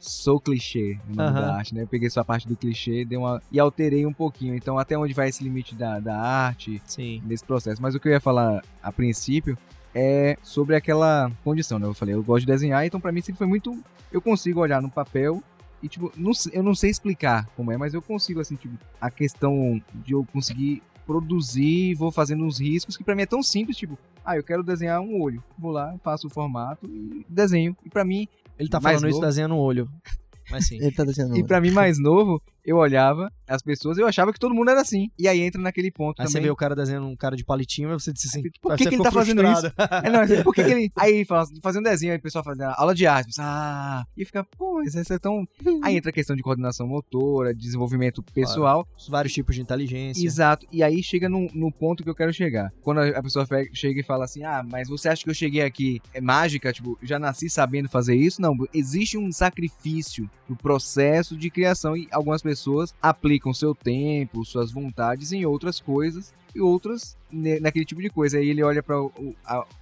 Sou 0.00 0.40
Clichê, 0.40 0.98
o 1.12 1.14
nome 1.14 1.34
da 1.34 1.56
arte, 1.56 1.74
né? 1.74 1.82
Eu 1.82 1.86
peguei 1.86 2.08
só 2.08 2.20
a 2.20 2.24
parte 2.24 2.48
do 2.48 2.56
clichê 2.56 3.04
dei 3.04 3.18
uma, 3.18 3.42
e 3.52 3.60
alterei 3.60 4.06
um 4.06 4.12
pouquinho. 4.14 4.54
Então, 4.54 4.78
até 4.78 4.96
onde 4.96 5.12
vai 5.12 5.28
esse 5.28 5.44
limite 5.44 5.74
da, 5.74 6.00
da 6.00 6.16
arte, 6.18 6.80
Sim. 6.86 7.22
nesse 7.26 7.44
processo. 7.44 7.82
Mas 7.82 7.94
o 7.94 8.00
que 8.00 8.08
eu 8.08 8.12
ia 8.12 8.20
falar 8.20 8.64
a 8.82 8.90
princípio 8.90 9.58
é 9.94 10.38
sobre 10.42 10.74
aquela 10.74 11.30
condição, 11.44 11.78
né? 11.78 11.86
Eu 11.86 11.92
falei, 11.92 12.14
eu 12.14 12.22
gosto 12.22 12.40
de 12.40 12.46
desenhar, 12.46 12.86
então 12.86 12.98
pra 12.98 13.12
mim 13.12 13.20
sempre 13.20 13.38
foi 13.38 13.46
muito. 13.46 13.78
Eu 14.10 14.22
consigo 14.22 14.60
olhar 14.60 14.80
no 14.80 14.90
papel 14.90 15.42
e, 15.82 15.88
tipo, 15.88 16.10
não 16.16 16.32
eu 16.50 16.62
não 16.62 16.74
sei 16.74 16.88
explicar 16.88 17.46
como 17.54 17.70
é, 17.70 17.76
mas 17.76 17.92
eu 17.92 18.00
consigo, 18.00 18.40
assim, 18.40 18.56
tipo, 18.56 18.74
a 18.98 19.10
questão 19.10 19.82
de 19.94 20.14
eu 20.14 20.26
conseguir 20.32 20.82
produzir, 21.06 21.94
vou 21.94 22.10
fazendo 22.10 22.44
uns 22.44 22.58
riscos 22.58 22.96
que 22.96 23.04
pra 23.04 23.14
mim 23.14 23.22
é 23.22 23.26
tão 23.26 23.42
simples, 23.42 23.76
tipo, 23.76 23.98
ah, 24.24 24.36
eu 24.36 24.44
quero 24.44 24.62
desenhar 24.62 25.00
um 25.00 25.20
olho. 25.20 25.42
Vou 25.58 25.72
lá, 25.72 25.94
faço 26.02 26.26
o 26.26 26.30
formato 26.30 26.86
e 26.86 27.26
desenho. 27.28 27.76
E 27.84 27.90
pra 27.90 28.04
mim, 28.04 28.28
Ele 28.60 28.68
tá 28.68 28.78
Mais 28.78 28.96
falando 28.96 29.08
isso 29.10 29.18
novo. 29.18 29.26
desenhando 29.28 29.54
um 29.54 29.58
olho. 29.58 29.88
Mas 30.50 30.66
sim. 30.66 30.76
Ele 30.76 30.92
tá 30.92 31.02
desenhando. 31.04 31.36
e 31.36 31.42
pra 31.44 31.60
mim 31.60 31.70
mais 31.70 31.98
novo, 31.98 32.42
eu 32.64 32.76
olhava 32.76 33.30
as 33.50 33.62
pessoas 33.62 33.98
eu 33.98 34.06
achava 34.06 34.32
que 34.32 34.38
todo 34.38 34.54
mundo 34.54 34.70
era 34.70 34.80
assim. 34.80 35.10
E 35.18 35.26
aí 35.26 35.40
entra 35.40 35.60
naquele 35.60 35.90
ponto 35.90 36.22
Aí 36.22 36.28
você 36.28 36.34
também. 36.34 36.44
vê 36.44 36.50
o 36.50 36.56
cara 36.56 36.76
desenhando 36.76 37.06
um 37.06 37.16
cara 37.16 37.36
de 37.36 37.44
palitinho, 37.44 37.90
aí 37.90 37.94
você 37.94 38.12
disse 38.12 38.28
assim, 38.28 38.42
Por 38.62 38.76
que 38.76 38.84
você 38.84 38.90
que 38.90 38.94
ele 38.94 39.02
tá 39.02 39.10
fazendo 39.10 39.42
frustrado. 39.42 39.74
É, 40.06 40.10
não, 40.10 40.20
assim, 40.20 40.42
por 40.42 40.54
que, 40.54 40.62
que 40.62 40.70
ele. 40.70 40.92
Aí 40.96 41.24
fala, 41.24 41.44
fazendo 41.60 41.84
desenho, 41.84 42.12
aí 42.12 42.18
o 42.18 42.22
pessoal 42.22 42.44
fazendo 42.44 42.72
aula 42.76 42.94
de 42.94 43.06
arte, 43.06 43.34
ah, 43.40 44.04
e 44.16 44.24
fica, 44.24 44.44
pô, 44.56 44.82
isso 44.82 45.12
é 45.12 45.18
tão. 45.18 45.46
Aí 45.82 45.96
entra 45.96 46.10
a 46.10 46.12
questão 46.12 46.36
de 46.36 46.42
coordenação 46.42 46.86
motora, 46.86 47.54
desenvolvimento 47.54 48.22
pessoal. 48.22 48.86
Os 48.96 49.08
vários 49.08 49.32
tipos 49.32 49.54
de 49.54 49.62
inteligência. 49.62 50.24
Exato. 50.24 50.66
E 50.70 50.82
aí 50.82 51.02
chega 51.02 51.28
no, 51.28 51.48
no 51.52 51.72
ponto 51.72 52.04
que 52.04 52.10
eu 52.10 52.14
quero 52.14 52.32
chegar. 52.32 52.72
Quando 52.82 53.00
a, 53.00 53.22
pessoa 53.22 53.46
chega 53.72 54.00
e 54.00 54.04
fala 54.04 54.24
assim, 54.24 54.44
ah, 54.44 54.64
mas 54.68 54.88
você 54.88 55.08
acha 55.08 55.24
que 55.24 55.30
eu 55.30 55.34
cheguei 55.34 55.62
aqui 55.62 56.00
é 56.12 56.20
mágica? 56.20 56.72
Tipo, 56.72 56.98
já 57.02 57.18
nasci 57.18 57.48
sabendo 57.48 57.88
fazer 57.88 58.14
isso? 58.14 58.40
Não, 58.40 58.54
existe 58.72 59.18
um 59.18 59.32
sacrifício 59.32 60.30
no 60.48 60.56
processo 60.56 61.36
de 61.36 61.50
criação 61.50 61.96
e 61.96 62.08
algumas 62.10 62.42
pessoas 62.42 62.49
aplicam 63.00 63.52
seu 63.52 63.74
tempo, 63.74 64.44
suas 64.44 64.70
vontades 64.70 65.32
em 65.32 65.44
outras 65.44 65.80
coisas 65.80 66.32
e 66.54 66.60
outras 66.60 67.16
naquele 67.30 67.84
tipo 67.84 68.02
de 68.02 68.10
coisa. 68.10 68.38
Aí 68.38 68.48
ele 68.48 68.62
olha 68.62 68.82
para 68.82 68.96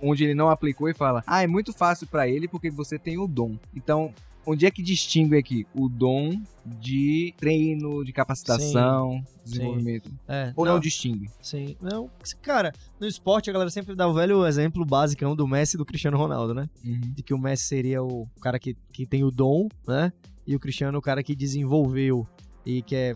onde 0.00 0.24
ele 0.24 0.34
não 0.34 0.48
aplicou 0.48 0.88
e 0.88 0.94
fala: 0.94 1.22
"Ah, 1.26 1.42
é 1.42 1.46
muito 1.46 1.72
fácil 1.72 2.06
para 2.06 2.28
ele 2.28 2.48
porque 2.48 2.70
você 2.70 2.98
tem 2.98 3.18
o 3.18 3.26
dom". 3.26 3.56
Então, 3.74 4.12
onde 4.48 4.64
é 4.64 4.70
que 4.70 4.82
distingue 4.82 5.36
aqui 5.36 5.66
o 5.74 5.90
dom 5.90 6.40
de 6.64 7.34
treino, 7.36 8.02
de 8.02 8.12
capacitação, 8.14 9.22
desenvolvimento? 9.44 10.10
É, 10.26 10.54
Ou 10.56 10.64
não, 10.64 10.80
distingue? 10.80 11.30
Sim. 11.42 11.76
Não, 11.80 12.10
cara, 12.40 12.72
no 12.98 13.06
esporte 13.06 13.50
a 13.50 13.52
galera 13.52 13.70
sempre 13.70 13.94
dá 13.94 14.08
o 14.08 14.14
velho 14.14 14.46
exemplo 14.46 14.86
basicão 14.86 15.36
do 15.36 15.46
Messi 15.46 15.76
e 15.76 15.78
do 15.78 15.84
Cristiano 15.84 16.16
Ronaldo, 16.16 16.54
né? 16.54 16.68
De 16.82 17.22
que 17.22 17.34
o 17.34 17.38
Messi 17.38 17.64
seria 17.64 18.02
o 18.02 18.26
cara 18.40 18.58
que, 18.58 18.74
que 18.90 19.04
tem 19.04 19.22
o 19.22 19.30
dom, 19.30 19.68
né? 19.86 20.10
E 20.46 20.56
o 20.56 20.60
Cristiano 20.60 20.96
o 20.96 21.02
cara 21.02 21.22
que 21.22 21.36
desenvolveu 21.36 22.26
e 22.64 22.82
que 22.82 22.94
é, 22.94 23.14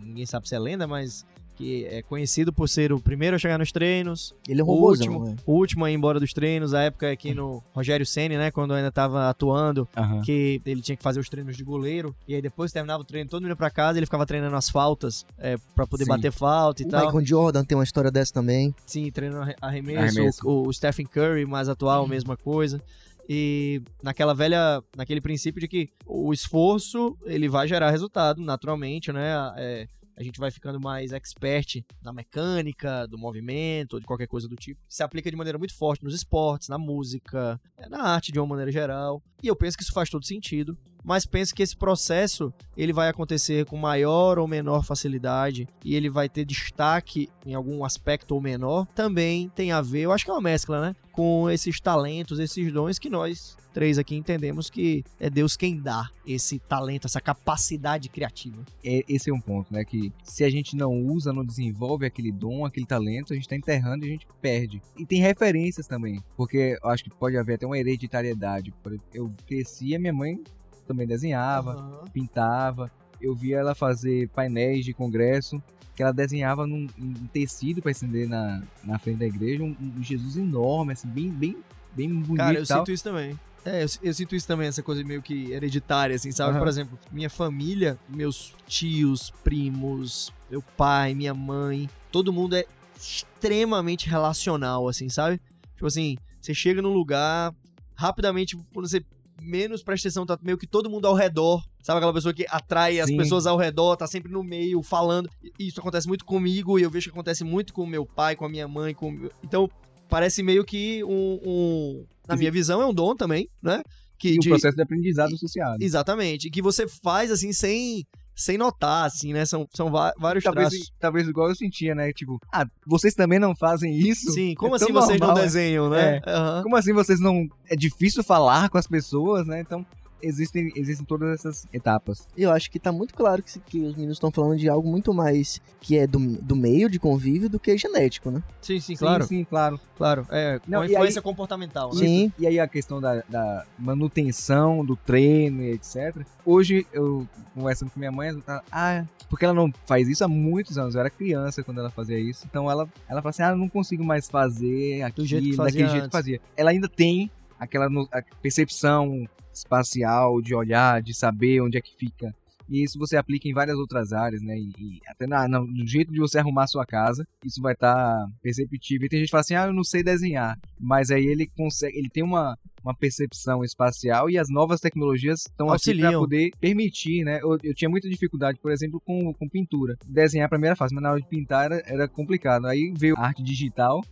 ninguém 0.00 0.26
sabe 0.26 0.48
se 0.48 0.54
é 0.54 0.58
lenda, 0.58 0.86
mas 0.86 1.24
que 1.56 1.86
é 1.86 2.02
conhecido 2.02 2.52
por 2.52 2.68
ser 2.68 2.92
o 2.92 3.00
primeiro 3.00 3.34
a 3.34 3.38
chegar 3.38 3.58
nos 3.58 3.72
treinos, 3.72 4.32
Ele 4.48 4.60
é 4.60 4.64
um 4.64 4.68
o 4.68 4.74
robôzão, 4.74 5.08
último, 5.08 5.24
né? 5.24 5.36
o 5.44 5.52
último 5.54 5.84
a 5.84 5.90
ir 5.90 5.94
embora 5.94 6.20
dos 6.20 6.32
treinos, 6.32 6.72
a 6.72 6.82
época 6.82 7.10
aqui 7.10 7.34
no 7.34 7.60
Rogério 7.74 8.06
Ceni, 8.06 8.36
né, 8.36 8.52
quando 8.52 8.72
ainda 8.74 8.92
tava 8.92 9.28
atuando, 9.28 9.88
Aham. 9.96 10.22
que 10.22 10.62
ele 10.64 10.80
tinha 10.80 10.96
que 10.96 11.02
fazer 11.02 11.18
os 11.18 11.28
treinos 11.28 11.56
de 11.56 11.64
goleiro, 11.64 12.14
e 12.28 12.34
aí 12.36 12.40
depois 12.40 12.70
terminava 12.70 13.02
o 13.02 13.04
treino, 13.04 13.28
todo 13.28 13.40
mundo 13.42 13.50
ia 13.50 13.56
pra 13.56 13.70
casa, 13.70 13.98
ele 13.98 14.06
ficava 14.06 14.24
treinando 14.24 14.54
as 14.54 14.70
faltas, 14.70 15.26
é, 15.36 15.56
para 15.74 15.84
poder 15.84 16.04
Sim. 16.04 16.10
bater 16.10 16.30
falta 16.30 16.80
e 16.84 16.86
O 16.86 16.88
tal. 16.90 17.06
Michael 17.06 17.26
Jordan 17.26 17.64
tem 17.64 17.76
uma 17.76 17.82
história 17.82 18.12
dessa 18.12 18.32
também. 18.32 18.72
Sim, 18.86 19.10
treinando 19.10 19.42
arre- 19.42 19.56
arremesso. 19.60 20.16
Arremesso. 20.20 20.48
O, 20.48 20.68
o 20.68 20.72
Stephen 20.72 21.06
Curry, 21.06 21.44
mais 21.44 21.68
atual, 21.68 22.06
mesma 22.06 22.36
coisa. 22.36 22.80
E 23.28 23.82
naquela 24.02 24.34
velha, 24.34 24.82
naquele 24.96 25.20
princípio 25.20 25.60
de 25.60 25.68
que 25.68 25.90
o 26.06 26.32
esforço 26.32 27.16
ele 27.24 27.48
vai 27.48 27.68
gerar 27.68 27.90
resultado 27.90 28.40
naturalmente, 28.40 29.12
né? 29.12 29.52
É, 29.56 29.86
a 30.16 30.22
gente 30.22 30.40
vai 30.40 30.50
ficando 30.50 30.80
mais 30.80 31.12
expert 31.12 31.84
na 32.02 32.12
mecânica, 32.12 33.06
do 33.06 33.16
movimento, 33.16 33.94
ou 33.94 34.00
de 34.00 34.06
qualquer 34.06 34.26
coisa 34.26 34.48
do 34.48 34.56
tipo. 34.56 34.80
Se 34.88 35.02
aplica 35.02 35.30
de 35.30 35.36
maneira 35.36 35.58
muito 35.58 35.76
forte 35.76 36.02
nos 36.02 36.12
esportes, 36.12 36.68
na 36.68 36.76
música, 36.76 37.60
na 37.88 38.02
arte 38.02 38.32
de 38.32 38.40
uma 38.40 38.46
maneira 38.46 38.72
geral. 38.72 39.22
E 39.40 39.46
eu 39.46 39.54
penso 39.54 39.76
que 39.76 39.84
isso 39.84 39.92
faz 39.92 40.10
todo 40.10 40.26
sentido. 40.26 40.76
Mas 41.08 41.24
penso 41.24 41.54
que 41.54 41.62
esse 41.62 41.74
processo 41.74 42.52
ele 42.76 42.92
vai 42.92 43.08
acontecer 43.08 43.64
com 43.64 43.78
maior 43.78 44.38
ou 44.38 44.46
menor 44.46 44.84
facilidade 44.84 45.66
e 45.82 45.96
ele 45.96 46.10
vai 46.10 46.28
ter 46.28 46.44
destaque 46.44 47.30
em 47.46 47.54
algum 47.54 47.82
aspecto 47.82 48.34
ou 48.34 48.42
menor, 48.42 48.86
também 48.94 49.48
tem 49.48 49.72
a 49.72 49.80
ver, 49.80 50.02
eu 50.02 50.12
acho 50.12 50.26
que 50.26 50.30
é 50.30 50.34
uma 50.34 50.42
mescla, 50.42 50.82
né? 50.82 50.96
Com 51.10 51.48
esses 51.48 51.80
talentos, 51.80 52.38
esses 52.38 52.70
dons 52.70 52.98
que 52.98 53.08
nós 53.08 53.56
três 53.72 53.96
aqui 53.96 54.16
entendemos 54.16 54.68
que 54.68 55.04
é 55.20 55.30
Deus 55.30 55.56
quem 55.56 55.80
dá 55.80 56.10
esse 56.26 56.58
talento, 56.58 57.06
essa 57.06 57.20
capacidade 57.20 58.08
criativa. 58.08 58.64
É, 58.84 59.02
esse 59.08 59.30
é 59.30 59.32
um 59.32 59.40
ponto, 59.40 59.72
né? 59.72 59.84
Que 59.84 60.12
se 60.22 60.44
a 60.44 60.50
gente 60.50 60.76
não 60.76 60.92
usa, 60.92 61.32
não 61.32 61.44
desenvolve 61.44 62.04
aquele 62.04 62.32
dom, 62.32 62.66
aquele 62.66 62.86
talento, 62.86 63.32
a 63.32 63.36
gente 63.36 63.48
tá 63.48 63.56
enterrando 63.56 64.04
e 64.04 64.08
a 64.08 64.12
gente 64.12 64.26
perde. 64.42 64.82
E 64.96 65.06
tem 65.06 65.20
referências 65.20 65.86
também, 65.86 66.20
porque 66.36 66.76
eu 66.82 66.90
acho 66.90 67.04
que 67.04 67.10
pode 67.10 67.36
haver 67.36 67.54
até 67.54 67.66
uma 67.66 67.78
hereditariedade. 67.78 68.74
Eu 69.14 69.32
cresci, 69.46 69.94
a 69.94 69.98
minha 69.98 70.12
mãe 70.12 70.42
também 70.88 71.06
desenhava, 71.06 71.72
Aham. 71.72 72.04
pintava. 72.12 72.90
Eu 73.20 73.34
via 73.34 73.58
ela 73.58 73.74
fazer 73.74 74.28
painéis 74.30 74.84
de 74.84 74.92
congresso 74.92 75.62
que 75.94 76.02
ela 76.02 76.12
desenhava 76.12 76.64
num, 76.64 76.86
em 76.96 77.12
tecido 77.32 77.82
para 77.82 77.90
estender 77.90 78.28
na, 78.28 78.62
na 78.84 79.00
frente 79.00 79.18
da 79.18 79.26
igreja 79.26 79.64
um, 79.64 79.74
um 79.80 80.00
Jesus 80.00 80.36
enorme, 80.36 80.92
assim, 80.92 81.08
bem, 81.08 81.28
bem, 81.28 81.56
bem 81.92 82.08
bonito 82.08 82.36
Cara, 82.36 82.58
eu 82.58 82.66
tal. 82.66 82.78
sinto 82.78 82.92
isso 82.92 83.02
também. 83.02 83.38
É, 83.64 83.82
eu, 83.82 83.88
eu 84.02 84.14
sinto 84.14 84.36
isso 84.36 84.46
também, 84.46 84.68
essa 84.68 84.80
coisa 84.80 85.02
meio 85.02 85.20
que 85.20 85.50
hereditária, 85.50 86.14
assim, 86.14 86.30
sabe? 86.30 86.52
Aham. 86.52 86.60
Por 86.60 86.68
exemplo, 86.68 86.98
minha 87.10 87.28
família, 87.28 87.98
meus 88.08 88.54
tios, 88.68 89.30
primos, 89.42 90.32
meu 90.48 90.62
pai, 90.62 91.14
minha 91.14 91.34
mãe, 91.34 91.90
todo 92.12 92.32
mundo 92.32 92.54
é 92.54 92.64
extremamente 92.96 94.08
relacional, 94.08 94.88
assim, 94.88 95.08
sabe? 95.08 95.40
Tipo 95.74 95.86
assim, 95.86 96.16
você 96.40 96.54
chega 96.54 96.80
num 96.80 96.92
lugar, 96.92 97.52
rapidamente, 97.96 98.56
quando 98.72 98.88
você 98.88 99.04
menos 99.40 99.82
presta 99.82 100.08
atenção, 100.08 100.26
tá 100.26 100.38
meio 100.42 100.58
que 100.58 100.66
todo 100.66 100.90
mundo 100.90 101.06
ao 101.06 101.14
redor. 101.14 101.62
Sabe 101.82 101.98
aquela 101.98 102.12
pessoa 102.12 102.34
que 102.34 102.44
atrai 102.48 103.00
as 103.00 103.08
Sim. 103.08 103.16
pessoas 103.16 103.46
ao 103.46 103.56
redor, 103.56 103.96
tá 103.96 104.06
sempre 104.06 104.30
no 104.30 104.42
meio, 104.42 104.82
falando. 104.82 105.28
Isso 105.58 105.80
acontece 105.80 106.06
muito 106.08 106.24
comigo 106.24 106.78
e 106.78 106.82
eu 106.82 106.90
vejo 106.90 107.06
que 107.06 107.12
acontece 107.12 107.44
muito 107.44 107.72
com 107.72 107.86
meu 107.86 108.04
pai, 108.04 108.36
com 108.36 108.44
a 108.44 108.48
minha 108.48 108.68
mãe, 108.68 108.94
com... 108.94 109.28
Então, 109.42 109.68
parece 110.08 110.42
meio 110.42 110.64
que 110.64 111.02
um... 111.04 111.38
um- 111.44 112.06
Na 112.28 112.36
minha 112.36 112.50
visão, 112.50 112.82
é 112.82 112.86
um 112.86 112.92
dom 112.94 113.14
também, 113.16 113.48
né? 113.62 113.82
Que 114.18 114.30
E 114.32 114.36
o 114.36 114.40
de- 114.40 114.48
processo 114.48 114.76
de 114.76 114.82
aprendizado 114.82 115.32
associado. 115.34 115.76
Exatamente. 115.80 116.50
Que 116.50 116.60
você 116.60 116.86
faz, 116.88 117.30
assim, 117.30 117.52
sem... 117.52 118.04
Sem 118.38 118.56
notar, 118.56 119.04
assim, 119.04 119.32
né? 119.32 119.44
São, 119.44 119.66
são 119.74 119.90
vários 119.90 120.44
Talvez, 120.44 120.68
traços. 120.68 120.92
talvez 121.00 121.26
igual 121.28 121.48
eu 121.48 121.56
sentia, 121.56 121.92
né? 121.92 122.12
Tipo, 122.12 122.40
ah, 122.52 122.64
vocês 122.86 123.12
também 123.12 123.40
não 123.40 123.52
fazem 123.56 123.92
isso? 123.98 124.30
Sim, 124.30 124.54
como 124.54 124.74
É 124.74 124.76
assim 124.76 124.92
vocês 124.92 125.18
não 125.18 125.26
normal, 125.26 125.38
é. 125.42 125.46
desenham, 125.46 125.90
né? 125.90 126.20
Aham. 126.24 126.62
Como 126.62 126.76
assim 126.76 126.92
vocês 126.92 127.18
não. 127.18 127.48
É 127.68 127.74
difícil 127.74 128.22
falar 128.22 128.68
com 128.68 128.78
as 128.78 128.86
pessoas, 128.86 129.44
né? 129.44 129.60
Então, 129.60 129.84
existem, 130.22 130.72
existem 130.76 131.06
todas 131.06 131.30
essas 131.30 131.66
etapas. 131.72 132.26
Eu 132.36 132.50
acho 132.50 132.70
que 132.70 132.78
tá 132.78 132.92
muito 132.92 133.14
claro 133.14 133.42
que, 133.42 133.58
que 133.60 133.80
os 133.80 133.94
meninos 133.94 134.16
estão 134.16 134.30
falando 134.30 134.58
de 134.58 134.68
algo 134.68 134.88
muito 134.88 135.12
mais 135.12 135.60
que 135.80 135.96
é 135.98 136.06
do, 136.06 136.18
do 136.18 136.56
meio 136.56 136.88
de 136.88 136.98
convívio 136.98 137.48
do 137.48 137.58
que 137.58 137.76
genético, 137.76 138.30
né? 138.30 138.42
Sim, 138.60 138.80
sim, 138.80 138.96
claro. 138.96 139.24
Sim, 139.24 139.38
sim, 139.38 139.44
claro. 139.44 139.80
Claro. 139.96 140.26
É, 140.30 140.60
Não, 140.66 140.80
uma 140.80 140.86
influência 140.86 141.20
comportamental, 141.22 141.90
né? 141.90 141.98
Sim. 141.98 142.32
E 142.38 142.46
aí 142.46 142.60
a 142.60 142.68
questão 142.68 143.00
da, 143.00 143.22
da 143.28 143.64
manutenção 143.78 144.84
do 144.84 144.96
treino 144.96 145.62
e 145.62 145.72
etc. 145.72 146.24
Hoje, 146.44 146.86
eu 146.92 147.26
conversando 147.54 147.90
com 147.90 147.98
minha 147.98 148.12
mãe, 148.12 148.28
ela 148.28 148.40
tá, 148.40 148.62
ah, 148.70 149.04
porque 149.28 149.44
ela 149.44 149.54
não 149.54 149.72
faz 149.86 150.08
isso 150.08 150.24
há 150.24 150.28
muitos 150.28 150.78
anos. 150.78 150.94
Eu 150.94 151.00
era 151.00 151.10
criança 151.10 151.62
quando 151.62 151.78
ela 151.80 151.90
fazia 151.90 152.18
isso. 152.18 152.46
Então 152.48 152.70
ela, 152.70 152.88
ela 153.08 153.20
fala 153.20 153.30
assim: 153.30 153.42
ah, 153.42 153.50
eu 153.50 153.56
não 153.56 153.68
consigo 153.68 154.04
mais 154.04 154.28
fazer 154.28 155.02
aquilo, 155.02 155.26
jeito 155.26 155.44
que 155.44 155.56
fazia 155.56 155.72
daquele 155.72 155.88
jeito 155.88 156.00
que 156.00 156.06
antes. 156.06 156.12
fazia. 156.12 156.40
Ela 156.56 156.70
ainda 156.70 156.88
tem 156.88 157.30
aquela 157.58 157.88
no- 157.88 158.08
a 158.12 158.22
percepção 158.40 159.26
espacial 159.52 160.40
de 160.40 160.54
olhar, 160.54 161.02
de 161.02 161.14
saber 161.14 161.60
onde 161.60 161.76
é 161.78 161.80
que 161.80 161.94
fica. 161.96 162.34
E 162.70 162.84
isso 162.84 162.98
você 162.98 163.16
aplica 163.16 163.48
em 163.48 163.54
várias 163.54 163.78
outras 163.78 164.12
áreas, 164.12 164.42
né? 164.42 164.54
E, 164.58 164.68
e 164.78 165.00
até 165.08 165.26
na, 165.26 165.48
na- 165.48 165.60
no 165.60 165.86
jeito 165.86 166.12
de 166.12 166.18
você 166.20 166.38
arrumar 166.38 166.64
a 166.64 166.66
sua 166.66 166.84
casa, 166.84 167.26
isso 167.42 167.62
vai 167.62 167.72
estar 167.72 168.26
perceptível. 168.42 169.06
E 169.06 169.08
tem 169.08 169.20
gente 169.20 169.28
que 169.28 169.30
fala 169.30 169.40
assim, 169.40 169.54
ah, 169.54 169.66
eu 169.68 169.72
não 169.72 169.82
sei 169.82 170.02
desenhar. 170.02 170.54
Mas 170.78 171.10
aí 171.10 171.24
ele 171.24 171.46
consegue, 171.56 171.96
ele 171.98 172.10
tem 172.10 172.22
uma, 172.22 172.58
uma 172.84 172.94
percepção 172.94 173.64
espacial 173.64 174.28
e 174.28 174.36
as 174.36 174.50
novas 174.50 174.80
tecnologias 174.80 175.46
estão 175.46 175.68
aqui 175.92 175.98
para 176.10 176.18
poder 176.20 176.50
permitir, 176.60 177.24
né? 177.24 177.40
Eu, 177.42 177.56
eu 177.62 177.74
tinha 177.74 177.88
muita 177.88 178.06
dificuldade, 178.06 178.58
por 178.60 178.70
exemplo, 178.70 179.00
com, 179.00 179.32
com 179.32 179.48
pintura. 179.48 179.96
Desenhar 180.06 180.50
mim 180.58 180.66
era 180.66 180.76
fácil, 180.76 180.94
mas 180.94 181.02
na 181.02 181.12
hora 181.12 181.20
de 181.22 181.26
pintar 181.26 181.72
era, 181.72 181.82
era 181.86 182.06
complicado. 182.06 182.66
Aí 182.66 182.92
veio 182.94 183.16
a 183.16 183.28
arte 183.28 183.42
digital 183.42 184.02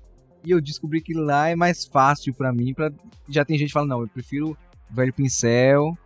e 0.44 0.50
eu 0.50 0.60
descobri 0.60 1.00
que 1.00 1.14
lá 1.14 1.48
é 1.48 1.56
mais 1.56 1.84
fácil 1.84 2.34
pra 2.34 2.52
mim. 2.52 2.74
Pra... 2.74 2.90
Já 3.28 3.44
tem 3.44 3.58
gente 3.58 3.68
que 3.68 3.74
fala, 3.74 3.86
não, 3.86 4.00
eu 4.00 4.08
prefiro 4.08 4.56
velho 4.90 5.12
pincel, 5.12 5.96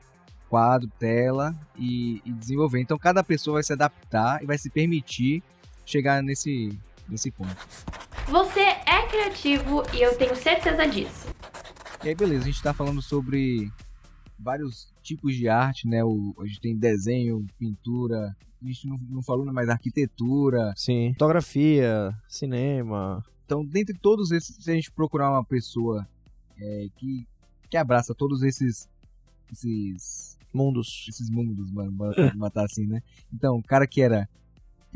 quadro, 0.49 0.91
tela 0.99 1.55
e, 1.79 2.21
e 2.25 2.33
desenvolver. 2.33 2.81
Então 2.81 2.99
cada 2.99 3.23
pessoa 3.23 3.55
vai 3.55 3.63
se 3.63 3.73
adaptar 3.73 4.43
e 4.43 4.47
vai 4.47 4.59
se 4.59 4.69
permitir 4.71 5.43
chegar 5.85 6.23
nesse, 6.23 6.77
nesse 7.09 7.31
ponto. 7.31 7.57
Você 8.29 8.61
é 8.61 9.07
criativo 9.09 9.83
e 9.95 10.03
eu 10.03 10.17
tenho 10.17 10.37
certeza 10.37 10.87
disso. 10.87 11.29
E 12.03 12.09
aí, 12.09 12.15
beleza, 12.15 12.45
a 12.45 12.47
gente 12.47 12.63
tá 12.63 12.73
falando 12.73 13.03
sobre 13.03 13.71
vários 14.39 14.93
tipos 15.03 15.35
de 15.35 15.49
arte, 15.49 15.87
né? 15.87 16.03
O, 16.03 16.35
a 16.39 16.47
gente 16.47 16.61
tem 16.61 16.77
desenho, 16.77 17.45
pintura, 17.59 18.35
a 18.63 18.67
gente 18.67 18.89
não, 18.89 18.99
não 19.09 19.23
falou, 19.23 19.45
né, 19.45 19.53
mas 19.53 19.69
arquitetura. 19.69 20.73
Sim. 20.77 21.13
Fotografia, 21.13 22.15
cinema. 22.29 23.23
Então, 23.51 23.65
dentre 23.65 23.99
todos 23.99 24.31
esses, 24.31 24.55
se 24.63 24.71
a 24.71 24.75
gente 24.75 24.93
procurar 24.93 25.29
uma 25.29 25.45
pessoa 25.45 26.07
é, 26.57 26.87
que, 26.97 27.27
que 27.69 27.77
abraça 27.77 28.15
todos 28.15 28.45
esses, 28.45 28.89
esses, 29.51 30.39
Mundos. 30.55 31.07
esses 31.09 31.29
mundos, 31.29 31.69
mano, 31.73 31.93
matar 32.37 32.67
assim, 32.67 32.87
né? 32.87 33.03
Então, 33.33 33.57
o 33.57 33.63
cara 33.63 33.89
que 33.89 34.01
era 34.01 34.29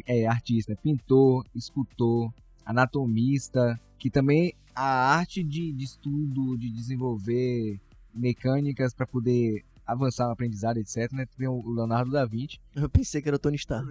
é, 0.06 0.24
artista, 0.28 0.76
pintor, 0.80 1.44
escultor, 1.52 2.32
anatomista, 2.64 3.76
que 3.98 4.08
também 4.08 4.54
a 4.72 5.16
arte 5.16 5.42
de, 5.42 5.72
de 5.72 5.84
estudo, 5.84 6.56
de 6.56 6.70
desenvolver 6.70 7.80
mecânicas 8.14 8.94
para 8.94 9.04
poder 9.04 9.64
avançar 9.84 10.26
no 10.26 10.32
aprendizado, 10.32 10.76
etc, 10.76 11.10
né? 11.10 11.26
Tem 11.36 11.48
o 11.48 11.54
o 11.54 11.74
Leonardo 11.74 12.12
da 12.12 12.24
Vinci. 12.24 12.60
Eu 12.72 12.88
pensei 12.88 13.20
que 13.20 13.28
era 13.28 13.34
o 13.34 13.40
Tony 13.40 13.56
Stark. 13.56 13.88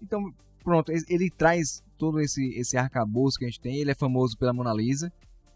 Então, 0.00 0.32
pronto, 0.62 0.90
ele- 1.08 1.30
traz 1.30 1.82
todo 1.98 2.20
esse, 2.20 2.44
esse 2.58 2.76
arcabouço 2.76 3.38
que 3.38 3.44
a 3.44 3.48
gente 3.48 3.60
tem. 3.60 3.76
Ele 3.76 3.90
é 3.90 3.94
famoso 3.94 4.36
pela 4.36 4.52
Mona 4.52 4.72
Lisa, 4.72 5.12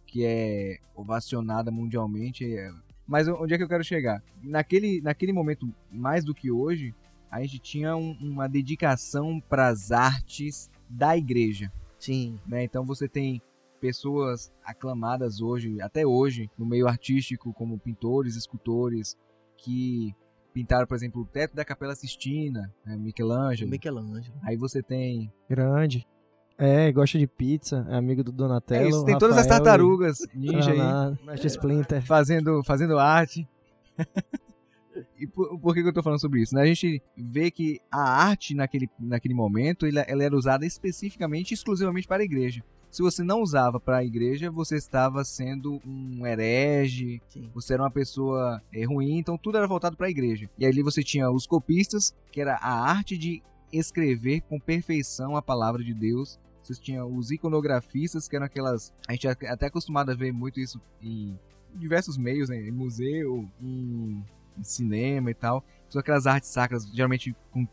que 0.06 0.24
é 0.24 0.78
ovacionada 0.94 1.70
mundialmente. 1.70 2.44
é- 2.44 2.70
Mas 3.06 3.28
onde 3.28 3.54
é 3.54 3.56
que 3.56 3.62
eu 3.62 3.68
quero 3.68 3.84
chegar? 3.84 4.22
Naquele, 4.42 5.00
naquele 5.00 5.32
momento, 5.32 5.68
mais 5.90 6.24
do 6.24 6.34
que 6.34 6.50
hoje, 6.50 6.94
a 7.30 7.40
gente 7.40 7.58
tinha 7.60 7.96
um- 7.96 8.16
uma 8.20 8.48
dedicação 8.48 9.40
para 9.40 9.68
as 9.68 9.92
artes 9.92 10.70
da 10.88 11.16
igreja. 11.16 11.72
Sim. 11.98 12.38
né? 12.46 12.62
Então 12.62 12.84
você 12.84 13.08
tem 13.08 13.40
pessoas 13.80 14.52
aclamadas 14.64 15.40
hoje, 15.40 15.80
até 15.80 16.06
hoje, 16.06 16.50
no 16.58 16.66
meio 16.66 16.86
artístico, 16.86 17.52
como 17.52 17.78
pintores, 17.78 18.36
escultores, 18.36 19.16
que 19.56 20.14
pintaram, 20.56 20.86
por 20.86 20.94
exemplo, 20.94 21.20
o 21.20 21.26
teto 21.26 21.54
da 21.54 21.66
Capela 21.66 21.94
Sistina, 21.94 22.72
né? 22.82 22.96
Michelangelo. 22.96 23.70
Michelangelo. 23.70 24.34
Aí 24.42 24.56
você 24.56 24.82
tem 24.82 25.30
Grande. 25.50 26.06
É, 26.56 26.90
gosta 26.90 27.18
de 27.18 27.26
pizza, 27.26 27.86
é 27.90 27.96
amigo 27.96 28.24
do 28.24 28.32
Donatello. 28.32 28.86
É 28.86 28.88
isso, 28.88 29.04
tem 29.04 29.18
todas 29.18 29.36
as 29.36 29.44
Rafael 29.44 29.62
tartarugas 29.62 30.20
e- 30.20 30.28
ninja 30.34 30.70
aí 30.72 31.26
Mestre 31.26 31.48
Splinter. 31.52 32.02
fazendo, 32.06 32.64
fazendo 32.64 32.98
arte. 32.98 33.46
e 35.20 35.26
por, 35.26 35.60
por 35.60 35.74
que, 35.74 35.82
que 35.82 35.88
eu 35.90 35.92
tô 35.92 36.02
falando 36.02 36.20
sobre 36.22 36.40
isso? 36.40 36.54
né? 36.54 36.62
A 36.62 36.66
gente 36.66 37.02
vê 37.14 37.50
que 37.50 37.78
a 37.92 38.00
arte 38.00 38.54
naquele, 38.54 38.88
naquele 38.98 39.34
momento 39.34 39.84
ela, 39.84 40.00
ela 40.08 40.24
era 40.24 40.34
usada 40.34 40.64
especificamente, 40.64 41.52
exclusivamente 41.52 42.08
para 42.08 42.22
a 42.22 42.24
igreja. 42.24 42.64
Se 42.96 43.02
você 43.02 43.22
não 43.22 43.42
usava 43.42 43.78
para 43.78 43.98
a 43.98 44.04
igreja, 44.04 44.50
você 44.50 44.74
estava 44.74 45.22
sendo 45.22 45.78
um 45.86 46.26
herege, 46.26 47.20
Sim. 47.28 47.50
você 47.52 47.74
era 47.74 47.82
uma 47.82 47.90
pessoa 47.90 48.62
é, 48.72 48.86
ruim, 48.86 49.18
então 49.18 49.36
tudo 49.36 49.58
era 49.58 49.66
voltado 49.66 49.98
para 49.98 50.06
a 50.06 50.10
igreja. 50.10 50.48
E 50.56 50.64
ali 50.64 50.82
você 50.82 51.02
tinha 51.02 51.30
os 51.30 51.46
copistas, 51.46 52.16
que 52.32 52.40
era 52.40 52.54
a 52.54 52.88
arte 52.90 53.18
de 53.18 53.42
escrever 53.70 54.40
com 54.48 54.58
perfeição 54.58 55.36
a 55.36 55.42
palavra 55.42 55.84
de 55.84 55.92
Deus. 55.92 56.40
Você 56.62 56.80
tinha 56.80 57.04
os 57.04 57.30
iconografistas, 57.30 58.28
que 58.28 58.34
eram 58.34 58.46
aquelas. 58.46 58.94
A 59.06 59.12
gente 59.12 59.28
é 59.28 59.50
até 59.50 59.66
acostumado 59.66 60.10
a 60.10 60.14
ver 60.14 60.32
muito 60.32 60.58
isso 60.58 60.80
em 61.02 61.38
diversos 61.74 62.16
meios, 62.16 62.48
né? 62.48 62.66
em 62.66 62.72
museu, 62.72 63.46
em, 63.60 64.24
em 64.56 64.62
cinema 64.62 65.30
e 65.30 65.34
tal. 65.34 65.62
São 65.90 66.00
aquelas 66.00 66.26
artes 66.26 66.48
sacras, 66.48 66.86
geralmente 66.86 67.36
com 67.50 67.68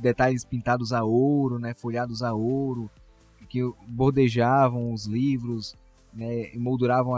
detalhes 0.00 0.46
pintados 0.46 0.94
a 0.94 1.04
ouro, 1.04 1.58
né? 1.58 1.74
folhados 1.74 2.22
a 2.22 2.32
ouro, 2.32 2.90
que 3.52 3.60
bordejavam 3.86 4.94
os 4.94 5.04
livros, 5.04 5.74
né? 6.10 6.50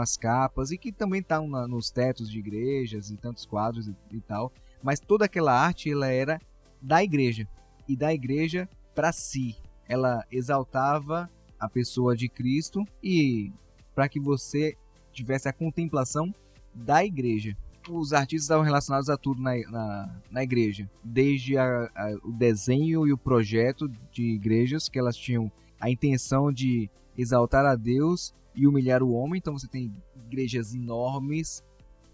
as 0.01 0.17
capas 0.17 0.69
e 0.69 0.77
que 0.77 0.91
também 0.91 1.21
estão 1.21 1.47
na- 1.47 1.65
nos 1.65 1.89
tetos 1.89 2.29
de 2.29 2.39
igrejas 2.39 3.09
e 3.09 3.15
tantos 3.15 3.45
quadros 3.45 3.87
e, 3.87 3.95
e 4.11 4.19
tal. 4.19 4.51
Mas 4.83 4.99
toda 4.99 5.23
aquela 5.23 5.57
arte 5.57 5.89
ela 5.89 6.07
era 6.07 6.41
da 6.81 7.01
igreja 7.01 7.47
e 7.87 7.95
da 7.95 8.13
igreja 8.13 8.67
para 8.93 9.13
si. 9.13 9.55
Ela 9.87 10.25
exaltava 10.29 11.29
a 11.57 11.69
pessoa 11.69 12.17
de 12.17 12.27
Cristo 12.27 12.85
e 13.01 13.49
para 13.95 14.09
que 14.09 14.19
você 14.19 14.75
tivesse 15.13 15.47
a 15.47 15.53
contemplação 15.53 16.35
da 16.73 17.05
igreja. 17.05 17.55
Os 17.89 18.11
artistas 18.11 18.43
estavam 18.43 18.65
relacionados 18.65 19.09
a 19.09 19.15
tudo 19.15 19.41
na, 19.41 19.55
na, 19.69 20.21
na 20.29 20.43
igreja, 20.43 20.89
desde 21.01 21.57
a, 21.57 21.89
a, 21.95 22.17
o 22.23 22.31
desenho 22.33 23.07
e 23.07 23.13
o 23.13 23.17
projeto 23.17 23.87
de 24.11 24.23
igrejas, 24.23 24.89
que 24.89 24.99
elas 24.99 25.15
tinham 25.15 25.49
a 25.85 25.89
intenção 25.91 26.51
de 26.51 26.89
exaltar 27.15 27.63
a 27.63 27.75
Deus 27.75 28.33
e 28.55 28.65
humilhar 28.65 29.03
o 29.03 29.11
homem. 29.11 29.37
Então 29.37 29.53
você 29.53 29.67
tem 29.67 29.93
igrejas 30.25 30.73
enormes 30.73 31.63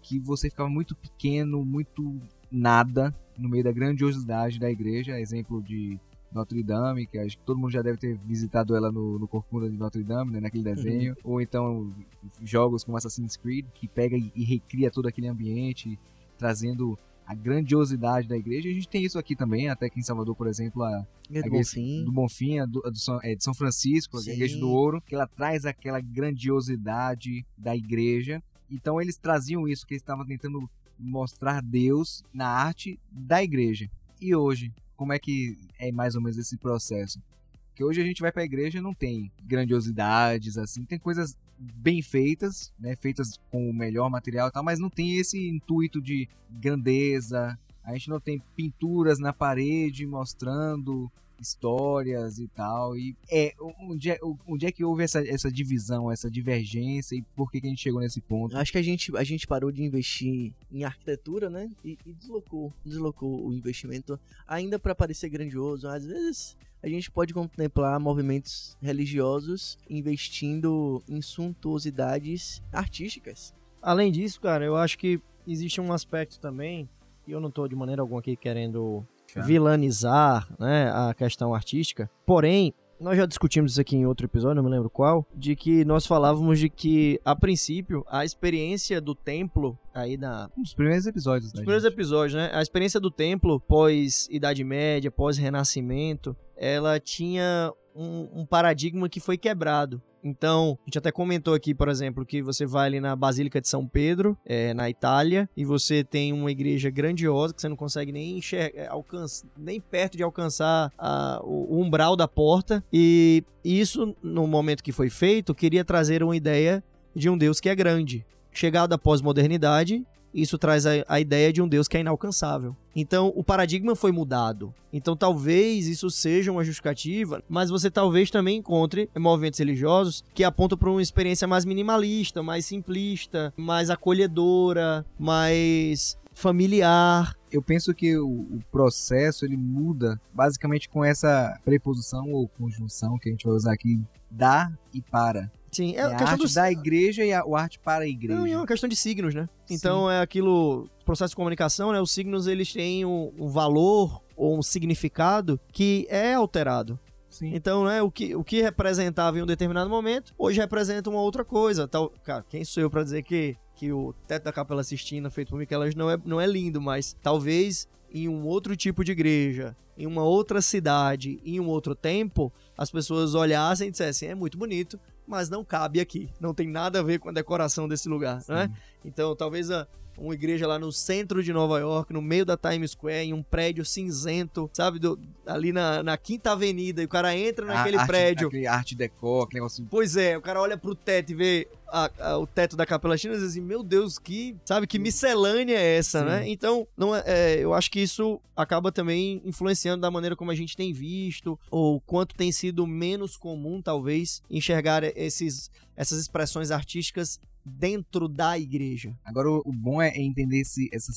que 0.02 0.18
você 0.18 0.50
ficava 0.50 0.68
muito 0.68 0.94
pequeno, 0.94 1.64
muito 1.64 2.20
nada 2.50 3.14
no 3.38 3.48
meio 3.48 3.64
da 3.64 3.72
grandiosidade 3.72 4.58
da 4.58 4.70
igreja. 4.70 5.18
Exemplo 5.18 5.62
de 5.62 5.98
Notre 6.30 6.62
Dame, 6.62 7.06
que 7.06 7.18
acho 7.18 7.38
que 7.38 7.44
todo 7.44 7.58
mundo 7.58 7.72
já 7.72 7.80
deve 7.80 7.96
ter 7.96 8.14
visitado 8.18 8.76
ela 8.76 8.92
no, 8.92 9.18
no 9.18 9.26
Corcunda 9.26 9.70
de 9.70 9.76
Notre 9.78 10.02
Dame, 10.04 10.32
né, 10.32 10.40
naquele 10.40 10.64
desenho. 10.64 11.16
Uhum. 11.24 11.32
Ou 11.32 11.40
então 11.40 11.94
jogos 12.42 12.84
como 12.84 12.98
Assassin's 12.98 13.38
Creed, 13.38 13.64
que 13.72 13.88
pega 13.88 14.18
e, 14.18 14.30
e 14.34 14.44
recria 14.44 14.90
todo 14.90 15.08
aquele 15.08 15.28
ambiente, 15.28 15.98
trazendo 16.36 16.98
a 17.26 17.34
grandiosidade 17.34 18.28
da 18.28 18.36
igreja. 18.36 18.68
A 18.68 18.72
gente 18.72 18.88
tem 18.88 19.04
isso 19.04 19.18
aqui 19.18 19.34
também, 19.34 19.68
até 19.68 19.86
aqui 19.86 20.00
em 20.00 20.02
Salvador, 20.02 20.34
por 20.34 20.46
exemplo, 20.46 20.82
a, 20.82 20.98
a 20.98 21.40
do 21.40 21.50
Bonfim, 21.50 22.04
do 22.04 22.12
Bonfim, 22.12 22.58
a, 22.58 22.66
do, 22.66 22.82
a 22.86 22.90
do 22.90 22.98
São, 22.98 23.20
é, 23.22 23.34
de 23.34 23.42
São 23.42 23.54
Francisco, 23.54 24.18
Sim. 24.18 24.30
a 24.30 24.34
igreja 24.34 24.58
do 24.58 24.68
Ouro, 24.68 25.00
que 25.00 25.14
ela 25.14 25.26
traz 25.26 25.64
aquela 25.64 26.00
grandiosidade 26.00 27.44
da 27.56 27.76
igreja. 27.76 28.42
Então 28.70 29.00
eles 29.00 29.16
traziam 29.16 29.68
isso, 29.68 29.86
que 29.86 29.94
eles 29.94 30.02
estavam 30.02 30.26
tentando 30.26 30.68
mostrar 30.98 31.60
Deus 31.62 32.24
na 32.32 32.46
arte 32.46 32.98
da 33.10 33.42
igreja. 33.42 33.90
E 34.20 34.34
hoje, 34.34 34.72
como 34.96 35.12
é 35.12 35.18
que 35.18 35.58
é 35.78 35.90
mais 35.90 36.14
ou 36.14 36.22
menos 36.22 36.38
esse 36.38 36.56
processo? 36.56 37.20
Porque 37.68 37.82
hoje 37.82 38.00
a 38.00 38.04
gente 38.04 38.20
vai 38.20 38.30
para 38.30 38.42
a 38.42 38.44
igreja 38.44 38.82
não 38.82 38.92
tem 38.92 39.32
grandiosidades 39.42 40.58
assim, 40.58 40.84
tem 40.84 40.98
coisas 40.98 41.36
bem 41.76 42.02
feitas, 42.02 42.72
né, 42.78 42.96
feitas 42.96 43.38
com 43.50 43.70
o 43.70 43.74
melhor 43.74 44.10
material 44.10 44.48
e 44.48 44.50
tal, 44.50 44.64
mas 44.64 44.78
não 44.78 44.90
tem 44.90 45.16
esse 45.16 45.48
intuito 45.48 46.00
de 46.00 46.28
grandeza. 46.50 47.58
A 47.84 47.92
gente 47.92 48.08
não 48.08 48.20
tem 48.20 48.42
pinturas 48.56 49.18
na 49.18 49.32
parede 49.32 50.06
mostrando 50.06 51.10
histórias 51.42 52.38
e 52.38 52.48
tal. 52.48 52.96
E 52.96 53.16
é 53.30 53.54
onde 53.60 54.10
é, 54.10 54.18
onde 54.46 54.66
é 54.66 54.72
que 54.72 54.84
houve 54.84 55.02
essa, 55.02 55.26
essa 55.26 55.50
divisão, 55.50 56.10
essa 56.10 56.30
divergência 56.30 57.16
e 57.16 57.22
por 57.36 57.50
que, 57.50 57.60
que 57.60 57.66
a 57.66 57.70
gente 57.70 57.82
chegou 57.82 58.00
nesse 58.00 58.20
ponto? 58.20 58.56
Acho 58.56 58.72
que 58.72 58.78
a 58.78 58.82
gente, 58.82 59.14
a 59.16 59.24
gente 59.24 59.46
parou 59.46 59.70
de 59.70 59.82
investir 59.82 60.52
em 60.70 60.84
arquitetura, 60.84 61.50
né? 61.50 61.70
E, 61.84 61.98
e 62.06 62.12
deslocou, 62.12 62.72
deslocou 62.84 63.46
o 63.46 63.52
investimento 63.52 64.18
ainda 64.46 64.78
para 64.78 64.94
parecer 64.94 65.28
grandioso. 65.28 65.88
Às 65.88 66.06
vezes 66.06 66.56
a 66.82 66.88
gente 66.88 67.10
pode 67.10 67.32
contemplar 67.32 67.98
movimentos 68.00 68.76
religiosos 68.82 69.78
investindo 69.88 71.02
em 71.08 71.22
suntuosidades 71.22 72.60
artísticas. 72.72 73.54
Além 73.80 74.10
disso, 74.10 74.40
cara, 74.40 74.64
eu 74.64 74.76
acho 74.76 74.98
que 74.98 75.20
existe 75.46 75.80
um 75.80 75.92
aspecto 75.92 76.40
também, 76.40 76.88
e 77.26 77.30
eu 77.30 77.40
não 77.40 77.48
estou 77.48 77.68
de 77.68 77.76
maneira 77.76 78.02
alguma 78.02 78.20
aqui 78.20 78.36
querendo 78.36 79.06
vilanizar 79.36 80.48
né, 80.58 80.90
a 80.90 81.14
questão 81.14 81.54
artística. 81.54 82.10
Porém, 82.26 82.74
nós 83.02 83.16
já 83.16 83.26
discutimos 83.26 83.72
isso 83.72 83.80
aqui 83.80 83.96
em 83.96 84.06
outro 84.06 84.26
episódio, 84.26 84.56
não 84.56 84.62
me 84.62 84.70
lembro 84.70 84.88
qual, 84.88 85.26
de 85.34 85.56
que 85.56 85.84
nós 85.84 86.06
falávamos 86.06 86.58
de 86.58 86.68
que, 86.68 87.20
a 87.24 87.34
princípio, 87.34 88.04
a 88.08 88.24
experiência 88.24 89.00
do 89.00 89.14
templo, 89.14 89.76
aí 89.92 90.16
na... 90.16 90.48
Os 90.56 90.72
primeiros 90.72 91.06
episódios, 91.06 91.46
Os 91.46 91.52
primeiros 91.52 91.82
gente. 91.82 91.92
episódios, 91.92 92.34
né? 92.34 92.50
A 92.54 92.62
experiência 92.62 93.00
do 93.00 93.10
templo 93.10 93.58
pós-Idade 93.58 94.62
Média, 94.62 95.10
pós-Renascimento, 95.10 96.36
ela 96.56 97.00
tinha 97.00 97.72
um, 97.94 98.28
um 98.40 98.46
paradigma 98.46 99.08
que 99.08 99.20
foi 99.20 99.36
quebrado. 99.36 100.02
Então, 100.24 100.78
a 100.82 100.84
gente 100.86 100.98
até 100.98 101.10
comentou 101.10 101.52
aqui, 101.52 101.74
por 101.74 101.88
exemplo, 101.88 102.24
que 102.24 102.42
você 102.42 102.64
vai 102.64 102.86
ali 102.86 103.00
na 103.00 103.16
Basílica 103.16 103.60
de 103.60 103.68
São 103.68 103.86
Pedro, 103.86 104.38
é, 104.46 104.72
na 104.72 104.88
Itália, 104.88 105.48
e 105.56 105.64
você 105.64 106.04
tem 106.04 106.32
uma 106.32 106.50
igreja 106.50 106.90
grandiosa 106.90 107.52
que 107.52 107.60
você 107.60 107.68
não 107.68 107.76
consegue 107.76 108.12
nem 108.12 108.38
enxergar, 108.38 108.78
é, 108.78 108.86
alcançar, 108.86 109.48
nem 109.58 109.80
perto 109.80 110.16
de 110.16 110.22
alcançar 110.22 110.92
a, 110.96 111.40
o, 111.42 111.76
o 111.76 111.80
umbral 111.80 112.14
da 112.14 112.28
porta. 112.28 112.84
E 112.92 113.42
isso, 113.64 114.14
no 114.22 114.46
momento 114.46 114.82
que 114.82 114.92
foi 114.92 115.10
feito, 115.10 115.54
queria 115.54 115.84
trazer 115.84 116.22
uma 116.22 116.36
ideia 116.36 116.84
de 117.14 117.28
um 117.28 117.36
Deus 117.36 117.58
que 117.58 117.68
é 117.68 117.74
grande. 117.74 118.24
Chegado 118.52 118.92
à 118.92 118.98
pós-modernidade, 118.98 120.06
isso 120.34 120.58
traz 120.58 120.86
a, 120.86 120.90
a, 121.08 121.20
ideia 121.20 121.52
de 121.52 121.60
um 121.60 121.68
Deus 121.68 121.88
que 121.88 121.96
é 121.96 122.00
inalcançável. 122.00 122.76
Então, 122.94 123.32
o 123.34 123.42
paradigma 123.42 123.94
foi 123.94 124.12
mudado. 124.12 124.74
Então, 124.92 125.16
talvez 125.16 125.86
isso 125.86 126.10
seja 126.10 126.52
uma 126.52 126.64
justificativa, 126.64 127.42
mas 127.48 127.70
você 127.70 127.90
talvez 127.90 128.30
também 128.30 128.58
encontre 128.58 129.08
movimentos 129.16 129.58
religiosos 129.58 130.24
que 130.34 130.44
apontam 130.44 130.76
para 130.76 130.90
uma 130.90 131.02
experiência 131.02 131.46
mais 131.46 131.64
minimalista, 131.64 132.42
mais 132.42 132.66
simplista, 132.66 133.52
mais 133.56 133.90
acolhedora, 133.90 135.04
mais 135.18 136.16
familiar. 136.34 137.36
Eu 137.50 137.62
penso 137.62 137.94
que 137.94 138.16
o, 138.16 138.28
o, 138.28 138.60
processo 138.70 139.44
ele 139.44 139.56
muda 139.56 140.20
basicamente 140.32 140.88
com 140.88 141.04
essa 141.04 141.58
preposição 141.64 142.30
ou 142.32 142.48
conjunção 142.48 143.18
que 143.18 143.28
a 143.28 143.32
gente 143.32 143.44
vai 143.44 143.54
usar 143.54 143.72
aqui 143.72 144.00
da 144.30 144.72
e 144.92 145.02
para. 145.02 145.50
Sim, 145.72 145.96
é, 145.96 146.00
é 146.00 146.02
a 146.02 146.28
arte 146.28 146.46
do... 146.46 146.54
da 146.54 146.70
igreja 146.70 147.24
e 147.24 147.32
a, 147.32 147.44
o 147.44 147.56
arte 147.56 147.78
para 147.78 148.04
a 148.04 148.06
igreja. 148.06 148.38
Não, 148.38 148.46
é 148.46 148.56
uma 148.56 148.66
questão 148.66 148.88
de 148.88 148.94
signos, 148.94 149.34
né? 149.34 149.48
Então 149.70 150.06
Sim. 150.06 150.12
é 150.12 150.20
aquilo, 150.20 150.88
processo 151.04 151.30
de 151.30 151.36
comunicação, 151.36 151.92
né? 151.92 152.00
Os 152.00 152.10
signos 152.10 152.46
eles 152.46 152.70
têm 152.72 153.06
um, 153.06 153.32
um 153.38 153.48
valor 153.48 154.22
ou 154.36 154.58
um 154.58 154.62
significado 154.62 155.58
que 155.72 156.06
é 156.10 156.34
alterado. 156.34 157.00
Sim. 157.30 157.52
Então, 157.54 157.84
né, 157.84 158.02
o 158.02 158.10
que, 158.10 158.36
o 158.36 158.44
que 158.44 158.60
representava 158.60 159.38
em 159.38 159.42
um 159.42 159.46
determinado 159.46 159.88
momento, 159.88 160.34
hoje 160.36 160.60
representa 160.60 161.08
uma 161.08 161.22
outra 161.22 161.42
coisa. 161.42 161.88
Tal, 161.88 162.10
cara, 162.22 162.44
quem 162.46 162.62
sou 162.62 162.82
eu 162.82 162.90
para 162.90 163.02
dizer 163.02 163.22
que, 163.22 163.56
que 163.74 163.90
o 163.90 164.12
teto 164.26 164.44
da 164.44 164.52
Capela 164.52 164.84
Sistina, 164.84 165.30
feito 165.30 165.48
por 165.48 165.58
Michelangelo, 165.58 165.98
não 165.98 166.10
é, 166.10 166.18
não 166.26 166.40
é 166.40 166.46
lindo, 166.46 166.78
mas 166.78 167.16
talvez 167.22 167.88
em 168.12 168.28
um 168.28 168.44
outro 168.46 168.76
tipo 168.76 169.02
de 169.02 169.12
igreja, 169.12 169.74
em 169.96 170.06
uma 170.06 170.22
outra 170.22 170.60
cidade, 170.60 171.40
em 171.42 171.58
um 171.58 171.68
outro 171.68 171.94
tempo, 171.94 172.52
as 172.76 172.90
pessoas 172.90 173.34
olhassem 173.34 173.88
e 173.88 173.90
dissessem: 173.90 174.28
é 174.28 174.34
muito 174.34 174.58
bonito, 174.58 175.00
mas 175.26 175.48
não 175.48 175.64
cabe 175.64 176.00
aqui. 176.00 176.28
Não 176.40 176.54
tem 176.54 176.68
nada 176.68 177.00
a 177.00 177.02
ver 177.02 177.18
com 177.18 177.28
a 177.28 177.32
decoração 177.32 177.88
desse 177.88 178.08
lugar, 178.08 178.42
né? 178.48 178.70
Então, 179.04 179.34
talvez 179.34 179.70
a, 179.70 179.86
uma 180.16 180.34
igreja 180.34 180.66
lá 180.66 180.78
no 180.78 180.92
centro 180.92 181.42
de 181.42 181.52
Nova 181.52 181.78
York, 181.78 182.12
no 182.12 182.22
meio 182.22 182.44
da 182.44 182.56
Times 182.56 182.92
Square, 182.92 183.28
em 183.28 183.32
um 183.32 183.42
prédio 183.42 183.84
cinzento, 183.84 184.70
sabe? 184.72 184.98
Do, 184.98 185.18
ali 185.46 185.72
na, 185.72 186.02
na 186.02 186.16
Quinta 186.16 186.52
Avenida, 186.52 187.02
e 187.02 187.04
o 187.04 187.08
cara 187.08 187.36
entra 187.36 187.66
naquele 187.66 187.96
arte, 187.96 188.06
prédio. 188.06 188.48
Aquele 188.48 188.66
arte 188.66 188.94
decor, 188.94 189.44
aquele 189.44 189.60
negócio. 189.60 189.86
Pois 189.90 190.16
é, 190.16 190.36
o 190.36 190.42
cara 190.42 190.60
olha 190.60 190.76
pro 190.76 190.94
teto 190.94 191.32
e 191.32 191.34
vê 191.34 191.68
a, 191.88 192.10
a, 192.18 192.38
o 192.38 192.46
teto 192.46 192.76
da 192.76 192.86
Capela 192.86 193.16
China 193.16 193.34
e 193.34 193.38
diz 193.38 193.48
assim: 193.48 193.60
Meu 193.60 193.82
Deus, 193.82 194.18
que, 194.18 194.56
sabe, 194.64 194.86
que 194.86 194.98
miscelânea 194.98 195.76
é 195.76 195.96
essa, 195.96 196.20
Sim. 196.20 196.26
né? 196.26 196.48
Então, 196.48 196.86
não 196.96 197.14
é, 197.14 197.22
é, 197.26 197.58
eu 197.60 197.74
acho 197.74 197.90
que 197.90 198.00
isso 198.00 198.40
acaba 198.56 198.90
também 198.90 199.42
influenciando 199.44 200.00
da 200.00 200.10
maneira 200.10 200.36
como 200.36 200.50
a 200.50 200.54
gente 200.54 200.76
tem 200.76 200.92
visto, 200.92 201.58
ou 201.70 202.00
quanto 202.00 202.34
tem 202.34 202.52
sido 202.52 202.86
menos 202.86 203.36
comum, 203.36 203.82
talvez, 203.82 204.42
enxergar 204.48 205.04
esses, 205.16 205.70
essas 205.96 206.18
expressões 206.18 206.70
artísticas 206.70 207.40
dentro 207.64 208.28
da 208.28 208.58
igreja. 208.58 209.16
Agora, 209.24 209.48
o, 209.50 209.72
bom 209.72 210.00
é 210.00 210.12
entender 210.16 210.60
esse, 210.60 210.88
esse, 210.92 211.12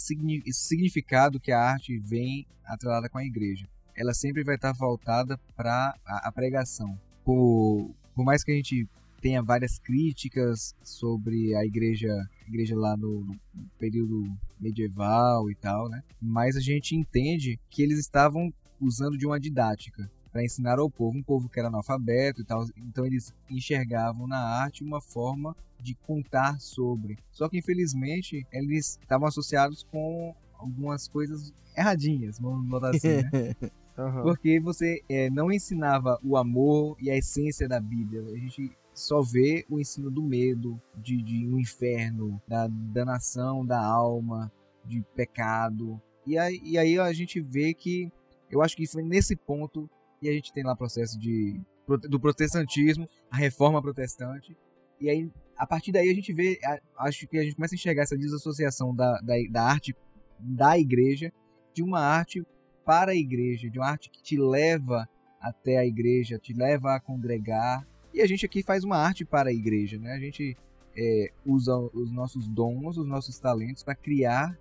significado 0.52 1.40
que 1.40 1.52
a 1.52 1.60
arte 1.60 1.98
vem 2.00 2.46
atrelada 2.66 3.10
com 3.10 3.18
a 3.18 3.26
igreja. 3.26 3.68
Ela 3.96 4.14
sempre 4.14 4.44
vai 4.44 4.56
estar 4.56 4.74
voltada 4.74 5.38
para 5.56 5.94
a, 6.06 6.28
a, 6.28 6.32
pregação. 6.32 7.00
Por, 7.24 7.92
por 8.14 8.26
mais 8.26 8.44
que 8.44 8.52
a 8.52 8.56
gente 8.56 8.88
tenha 9.22 9.42
várias 9.42 9.80
críticas 9.80 10.76
sobre 10.84 11.56
a 11.56 11.66
igreja, 11.66 12.10
igreja 12.48 12.76
lá 12.76 12.96
no, 12.96 13.22
no 13.22 13.40
período 13.80 14.24
medieval 14.60 15.50
e 15.50 15.56
tal, 15.56 15.90
né? 15.90 16.04
Mas 16.22 16.56
a 16.56 16.60
gente 16.60 16.96
entende 16.96 17.60
que 17.70 17.82
eles 17.82 17.98
estavam 17.98 18.54
usando 18.80 19.18
de 19.18 19.26
uma 19.26 19.40
didática 19.40 20.10
para 20.32 20.44
ensinar 20.44 20.80
ao 20.80 20.92
povo, 20.92 21.18
um 21.18 21.24
povo 21.24 21.48
que 21.48 21.58
era 21.58 21.70
analfabeto 21.70 22.42
e 22.42 22.46
tal. 22.46 22.66
Então 22.78 23.06
eles 23.06 23.34
enxergavam 23.50 24.28
na 24.28 24.38
arte 24.38 24.84
uma 24.84 25.02
forma 25.02 25.56
de 25.86 25.95
contar 25.95 26.60
sobre. 26.60 27.17
Só 27.32 27.48
que 27.48 27.60
infelizmente 27.60 28.45
eles 28.52 28.98
estavam 29.02 29.28
associados 29.28 29.84
com 29.84 30.36
algumas 30.58 31.08
coisas 31.08 31.54
erradinhas, 31.78 32.39
vamos 32.39 32.67
botar 32.67 32.89
assim, 32.89 33.08
né? 33.08 33.56
Uhum. 33.98 34.24
Porque 34.24 34.60
você 34.60 35.02
é, 35.08 35.30
não 35.30 35.50
ensinava 35.50 36.19
o 36.21 36.36
amor 36.36 36.98
e 37.00 37.10
a 37.10 37.15
essência 37.15 37.65
da 37.65 37.80
Bíblia. 37.80 38.24
A 38.24 38.38
gente 38.38 38.69
só 38.93 39.21
vê 39.21 39.65
o 39.69 39.80
ensino 39.80 40.12
do 40.12 40.21
medo, 40.21 40.78
de, 40.98 41.21
de 41.21 41.48
um 41.48 41.58
inferno, 41.58 42.41
da 42.45 42.67
danação 42.67 43.65
da 43.65 43.82
alma, 43.82 44.52
de 44.84 45.02
pecado. 45.15 45.98
E 46.26 46.38
aí, 46.38 46.60
e 46.62 46.78
aí 46.78 47.00
a 47.00 47.13
gente 47.13 47.39
vê 47.39 47.74
que 47.74 48.12
eu 48.52 48.62
acho 48.62 48.76
que 48.76 48.86
foi 48.86 49.02
nesse 49.02 49.34
ponto 49.34 49.89
que 50.19 50.28
a 50.28 50.34
gente 50.34 50.52
tem 50.52 50.65
lá 50.65 50.76
processo 50.76 51.17
de 51.17 51.62
do 52.10 52.19
protestantismo, 52.19 53.08
a 53.32 53.38
reforma 53.38 53.82
protestante. 53.82 54.58
E 55.00 55.10
aí 55.10 55.32
a 55.58 55.65
partir 55.65 55.91
daí 55.91 56.10
a 56.10 56.13
gente 56.13 56.34
vê, 56.34 56.60
acho 56.98 57.28
que 57.28 57.38
a 57.38 57.44
gente 57.44 57.56
começa 57.56 57.76
a 57.76 57.78
enxergar 57.78 58.04
essa 58.04 58.18
desassociação 58.18 58.94
da, 58.94 59.20
da, 59.22 59.36
da 59.50 59.63
arte 59.63 59.96
da 60.39 60.78
igreja 60.78 61.32
de 61.74 61.84
uma 61.84 62.00
arte 62.00 62.46
para 62.86 63.12
a 63.12 63.15
igreja, 63.15 63.70
de 63.70 63.80
uma 63.80 63.88
arte 63.88 64.10
que 64.10 64.22
te 64.22 64.38
leva 64.38 65.08
até 65.41 65.78
a 65.78 65.86
igreja, 65.86 66.39
te 66.39 66.54
leva 66.54 66.96
a 66.96 67.00
congregar. 67.00 67.86
E 68.13 68.22
a 68.22 68.28
gente 68.28 68.46
aqui 68.46 68.63
faz 68.63 68.84
uma 68.84 68.98
arte 68.98 69.26
para 69.26 69.50
a 69.50 69.54
igreja, 69.54 69.98
né? 69.98 70.13
A 70.13 70.20
gente 70.20 70.56
é, 70.96 71.32
usa 71.46 71.76
os 71.94 72.12
nossos 72.12 72.48
dons, 72.48 72.98
os 72.98 73.08
nossos 73.08 73.38
talentos 73.38 73.84
para 73.84 73.96
criar 73.96 74.58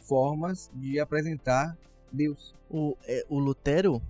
formas 0.00 0.70
de 0.74 0.98
apresentar 0.98 1.76
Deus. 2.10 2.54
O, 2.70 2.96
é, 3.04 3.24
o 3.28 3.38
Lutero, 3.38 4.00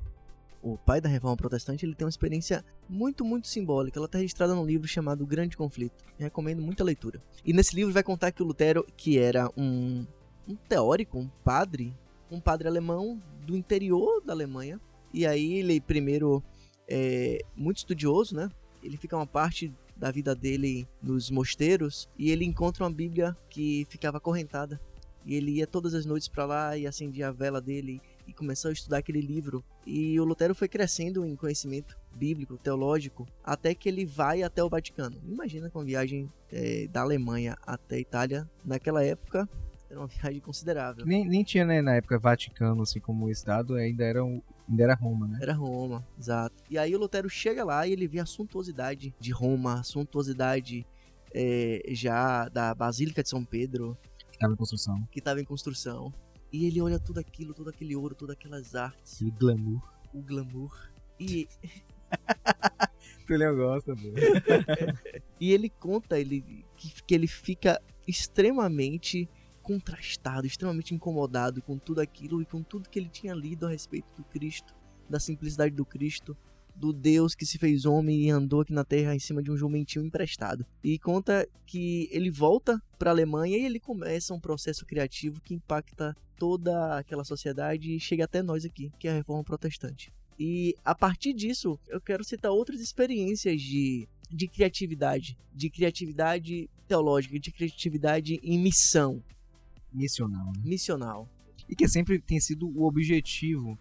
o 0.72 0.76
pai 0.76 1.00
da 1.00 1.08
reforma 1.08 1.36
protestante, 1.36 1.86
ele 1.86 1.94
tem 1.94 2.04
uma 2.04 2.10
experiência 2.10 2.64
muito, 2.88 3.24
muito 3.24 3.46
simbólica. 3.46 4.00
Ela 4.00 4.06
está 4.06 4.18
registrada 4.18 4.52
num 4.52 4.66
livro 4.66 4.88
chamado 4.88 5.22
O 5.22 5.26
Grande 5.26 5.56
Conflito. 5.56 6.04
Eu 6.18 6.24
recomendo 6.24 6.60
muita 6.60 6.82
leitura. 6.82 7.22
E 7.44 7.52
nesse 7.52 7.76
livro 7.76 7.92
vai 7.92 8.02
contar 8.02 8.32
que 8.32 8.42
o 8.42 8.46
Lutero, 8.46 8.84
que 8.96 9.16
era 9.16 9.48
um, 9.56 10.04
um 10.48 10.56
teórico, 10.68 11.18
um 11.18 11.28
padre, 11.44 11.96
um 12.28 12.40
padre 12.40 12.66
alemão 12.66 13.22
do 13.46 13.56
interior 13.56 14.20
da 14.24 14.32
Alemanha, 14.32 14.80
e 15.14 15.24
aí 15.24 15.54
ele 15.54 15.80
primeiro 15.80 16.42
é 16.88 17.38
muito 17.54 17.78
estudioso, 17.78 18.34
né? 18.34 18.48
Ele 18.82 18.96
fica 18.96 19.16
uma 19.16 19.26
parte 19.26 19.72
da 19.96 20.10
vida 20.10 20.34
dele 20.34 20.86
nos 21.00 21.30
mosteiros 21.30 22.08
e 22.18 22.30
ele 22.30 22.44
encontra 22.44 22.84
uma 22.84 22.90
Bíblia 22.90 23.36
que 23.48 23.86
ficava 23.88 24.18
acorrentada. 24.18 24.80
E 25.24 25.34
ele 25.34 25.52
ia 25.52 25.66
todas 25.66 25.94
as 25.94 26.04
noites 26.04 26.28
para 26.28 26.44
lá 26.44 26.76
e 26.76 26.86
acendia 26.86 27.28
a 27.28 27.32
vela 27.32 27.60
dele 27.60 28.00
e 28.26 28.32
começou 28.32 28.70
a 28.70 28.72
estudar 28.72 28.98
aquele 28.98 29.20
livro. 29.20 29.64
E 29.86 30.18
o 30.20 30.24
Lutero 30.24 30.54
foi 30.54 30.68
crescendo 30.68 31.24
em 31.24 31.36
conhecimento 31.36 31.96
bíblico, 32.14 32.56
teológico, 32.58 33.26
até 33.44 33.74
que 33.74 33.88
ele 33.88 34.04
vai 34.04 34.42
até 34.42 34.62
o 34.62 34.68
Vaticano. 34.68 35.20
Imagina 35.24 35.70
com 35.70 35.80
a 35.80 35.84
viagem 35.84 36.30
é, 36.50 36.86
da 36.88 37.02
Alemanha 37.02 37.56
até 37.66 37.96
a 37.96 38.00
Itália, 38.00 38.50
naquela 38.64 39.04
época, 39.04 39.48
era 39.90 40.00
uma 40.00 40.06
viagem 40.08 40.40
considerável. 40.40 41.06
Nem, 41.06 41.26
nem 41.26 41.44
tinha, 41.44 41.64
né, 41.64 41.80
na 41.80 41.94
época, 41.94 42.18
Vaticano, 42.18 42.82
assim, 42.82 43.00
como 43.00 43.30
Estado, 43.30 43.74
ainda 43.74 44.04
era, 44.04 44.24
um, 44.24 44.42
ainda 44.68 44.82
era 44.82 44.94
Roma, 44.94 45.28
né? 45.28 45.38
Era 45.40 45.52
Roma, 45.52 46.06
exato. 46.18 46.62
E 46.70 46.78
aí 46.78 46.94
o 46.94 46.98
Lutero 46.98 47.28
chega 47.28 47.64
lá 47.64 47.86
e 47.86 47.92
ele 47.92 48.08
vê 48.08 48.18
a 48.18 48.26
suntuosidade 48.26 49.14
de 49.20 49.30
Roma, 49.30 49.80
a 49.80 49.82
suntuosidade 49.82 50.86
é, 51.32 51.82
já 51.90 52.48
da 52.48 52.74
Basílica 52.74 53.22
de 53.22 53.28
São 53.28 53.44
Pedro. 53.44 53.96
Que 54.30 54.36
estava 54.36 54.52
em 54.52 54.56
construção. 54.56 55.08
Que 55.10 55.18
estava 55.18 55.40
em 55.40 55.44
construção. 55.44 56.12
E 56.52 56.66
ele 56.66 56.80
olha 56.80 56.98
tudo 56.98 57.18
aquilo, 57.18 57.54
todo 57.54 57.70
aquele 57.70 57.94
ouro, 57.96 58.14
todas 58.14 58.34
aquelas 58.36 58.74
artes. 58.74 59.20
O 59.20 59.30
glamour. 59.30 59.82
O 60.12 60.22
glamour. 60.22 60.90
E. 61.18 61.48
Tulio 63.26 63.56
gosta, 63.56 63.94
pô. 63.94 64.02
e 65.40 65.52
ele 65.52 65.68
conta 65.68 66.18
ele, 66.18 66.64
que, 66.76 67.02
que 67.02 67.14
ele 67.14 67.26
fica 67.26 67.80
extremamente 68.06 69.28
contrastado, 69.62 70.46
extremamente 70.46 70.94
incomodado 70.94 71.60
com 71.60 71.76
tudo 71.76 72.00
aquilo 72.00 72.40
e 72.40 72.46
com 72.46 72.62
tudo 72.62 72.88
que 72.88 72.98
ele 72.98 73.08
tinha 73.08 73.34
lido 73.34 73.66
a 73.66 73.70
respeito 73.70 74.06
do 74.16 74.22
Cristo, 74.22 74.72
da 75.10 75.18
simplicidade 75.18 75.74
do 75.74 75.84
Cristo, 75.84 76.36
do 76.76 76.92
Deus 76.92 77.34
que 77.34 77.46
se 77.46 77.58
fez 77.58 77.84
homem 77.84 78.22
e 78.22 78.30
andou 78.30 78.60
aqui 78.60 78.72
na 78.72 78.84
terra 78.84 79.14
em 79.14 79.18
cima 79.18 79.42
de 79.42 79.50
um 79.50 79.56
jumentinho 79.56 80.04
emprestado. 80.04 80.66
E 80.84 80.98
conta 80.98 81.48
que 81.66 82.08
ele 82.12 82.30
volta 82.30 82.80
para 82.98 83.10
a 83.10 83.14
Alemanha 83.14 83.56
e 83.56 83.64
ele 83.64 83.80
começa 83.80 84.34
um 84.34 84.40
processo 84.40 84.84
criativo 84.84 85.40
que 85.40 85.54
impacta 85.54 86.14
toda 86.38 86.98
aquela 86.98 87.24
sociedade 87.24 87.94
e 87.94 88.00
chega 88.00 88.24
até 88.24 88.42
nós 88.42 88.64
aqui, 88.64 88.92
que 88.98 89.08
é 89.08 89.10
a 89.10 89.14
Reforma 89.14 89.42
Protestante. 89.42 90.12
E 90.38 90.74
a 90.84 90.94
partir 90.94 91.32
disso, 91.32 91.78
eu 91.88 92.00
quero 92.00 92.22
citar 92.22 92.52
outras 92.52 92.80
experiências 92.80 93.60
de, 93.60 94.06
de 94.30 94.46
criatividade, 94.46 95.36
de 95.54 95.70
criatividade 95.70 96.68
teológica, 96.86 97.40
de 97.40 97.50
criatividade 97.50 98.38
em 98.42 98.58
missão, 98.58 99.22
missional. 99.92 100.52
Né? 100.52 100.62
Missional. 100.62 101.28
E 101.68 101.74
que 101.74 101.88
sempre 101.88 102.20
tem 102.20 102.38
sido 102.38 102.68
o 102.68 102.86
objetivo, 102.86 103.78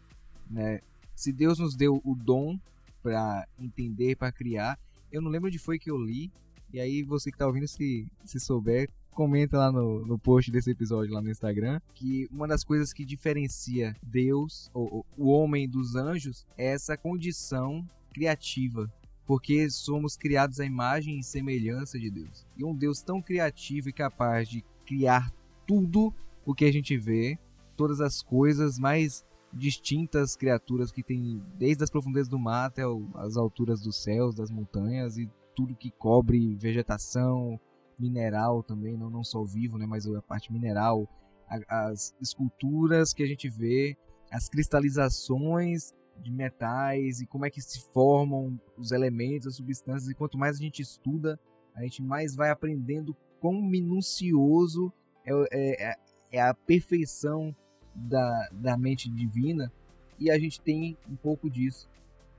né? 0.50 0.80
Se 1.14 1.32
Deus 1.32 1.60
nos 1.60 1.76
deu 1.76 2.02
o 2.04 2.16
dom 2.16 2.60
para 3.06 3.48
entender, 3.60 4.16
para 4.16 4.32
criar, 4.32 4.80
eu 5.12 5.22
não 5.22 5.30
lembro 5.30 5.48
onde 5.48 5.60
foi 5.60 5.78
que 5.78 5.92
eu 5.92 5.98
li. 5.98 6.32
E 6.74 6.80
aí 6.80 7.04
você 7.04 7.32
que 7.32 7.38
tá 7.38 7.46
ouvindo, 7.46 7.68
se, 7.68 8.08
se 8.24 8.40
souber, 8.40 8.90
comenta 9.12 9.60
lá 9.60 9.72
no, 9.72 10.04
no 10.04 10.18
post 10.18 10.50
desse 10.52 10.72
episódio 10.72 11.14
lá 11.14 11.22
no 11.22 11.30
Instagram, 11.30 11.80
que 11.94 12.28
uma 12.32 12.48
das 12.48 12.64
coisas 12.64 12.92
que 12.92 13.06
diferencia 13.06 13.96
Deus, 14.02 14.72
ou, 14.74 15.06
o 15.16 15.30
homem 15.30 15.70
dos 15.70 15.96
anjos, 15.96 16.48
é 16.58 16.72
essa 16.74 16.98
condição 16.98 17.88
criativa. 18.12 18.92
Porque 19.28 19.70
somos 19.70 20.18
criados 20.18 20.60
à 20.60 20.66
imagem 20.66 21.20
e 21.20 21.24
semelhança 21.24 22.00
de 22.00 22.10
Deus. 22.10 22.46
E 22.58 22.64
um 22.64 22.76
Deus 22.76 23.04
tão 23.04 23.22
criativo 23.22 23.90
e 23.90 23.94
capaz 23.94 24.50
de 24.50 24.66
criar 24.84 25.32
tudo 25.68 26.12
o 26.44 26.56
que 26.56 26.66
a 26.66 26.72
gente 26.72 26.98
vê, 26.98 27.38
todas 27.78 28.02
as 28.02 28.22
coisas 28.24 28.80
mais 28.80 29.24
distintas 29.56 30.36
criaturas 30.36 30.92
que 30.92 31.02
tem 31.02 31.42
desde 31.58 31.84
as 31.84 31.90
profundezas 31.90 32.28
do 32.28 32.38
mar 32.38 32.66
até 32.66 32.84
as 33.16 33.38
alturas 33.38 33.82
dos 33.82 34.04
céus, 34.04 34.36
das 34.36 34.52
montanhas 34.52 35.18
e 35.18 35.32
tudo 35.56 35.76
que 35.76 35.90
cobre 35.92 36.56
vegetação, 36.56 37.60
mineral 37.98 38.62
também, 38.62 38.98
não, 38.98 39.10
não 39.10 39.24
só 39.24 39.40
o 39.42 39.46
vivo, 39.46 39.78
né, 39.78 39.86
mas 39.86 40.06
a 40.06 40.22
parte 40.22 40.52
mineral, 40.52 41.08
a, 41.48 41.88
as 41.90 42.14
esculturas 42.22 43.14
que 43.14 43.24
a 43.24 43.26
gente 43.26 43.50
vê, 43.50 43.98
as 44.30 44.50
cristalizações 44.50 45.94
de 46.22 46.32
metais 46.32 47.22
e 47.22 47.26
como 47.26 47.46
é 47.46 47.50
que 47.50 47.62
se 47.62 47.82
formam 47.94 48.60
os 48.78 48.92
elementos, 48.92 49.48
as 49.48 49.56
substâncias, 49.56 50.10
e 50.10 50.16
quanto 50.16 50.38
mais 50.38 50.58
a 50.58 50.62
gente 50.62 50.82
estuda, 50.82 51.40
a 51.74 51.82
gente 51.84 52.02
mais 52.02 52.36
vai 52.36 52.50
aprendendo 52.50 53.16
quão 53.40 53.62
minucioso 53.62 54.92
é, 55.26 55.32
é, 55.52 55.90
é, 55.92 55.96
é 56.32 56.42
a 56.42 56.54
perfeição 56.54 57.56
da, 57.96 58.50
da 58.52 58.78
mente 58.78 59.10
divina 59.10 59.72
e 60.20 60.30
a 60.30 60.38
gente 60.38 60.60
tem 60.62 60.98
um 61.10 61.16
pouco 61.16 61.50
disso 61.50 61.88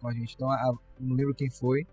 com 0.01 0.09
a 0.09 0.13
gente. 0.13 0.35
Então, 0.35 0.51
a, 0.51 0.75
não 1.01 1.17
lembro 1.17 1.35
quem 1.35 1.51
foi, 1.51 1.87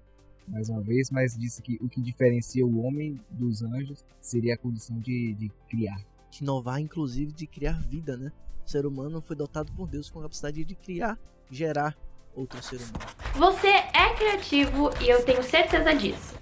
mais 0.48 0.70
uma 0.70 0.82
vez, 0.82 1.10
mas 1.10 1.38
disse 1.38 1.62
que 1.62 1.78
o 1.82 1.88
que 1.88 2.02
diferencia 2.02 2.66
o 2.66 2.84
homem 2.84 3.20
dos 3.30 3.64
anjos 3.64 4.04
seria 4.22 4.56
a 4.56 4.58
condição 4.58 5.00
de, 5.00 5.34
de 5.36 5.52
criar. 5.70 6.00
De 6.30 6.44
inovar, 6.44 6.80
inclusive, 6.80 7.32
de 7.32 7.48
criar 7.48 7.80
vida, 7.82 8.18
né? 8.18 8.32
O 8.66 8.70
ser 8.70 8.86
humano 8.86 9.22
foi 9.22 9.36
dotado 9.36 9.72
por 9.74 9.88
Deus 9.88 10.10
com 10.10 10.20
a 10.20 10.24
capacidade 10.24 10.64
de 10.64 10.76
criar, 10.76 11.18
gerar 11.50 11.98
outro 12.36 12.62
ser 12.64 12.78
humano. 12.78 13.00
Você 13.36 13.68
é 13.68 14.16
criativo 14.16 14.90
e 15.02 15.10
eu 15.10 15.24
tenho 15.24 15.44
certeza 15.44 15.94
disso. 15.94 16.36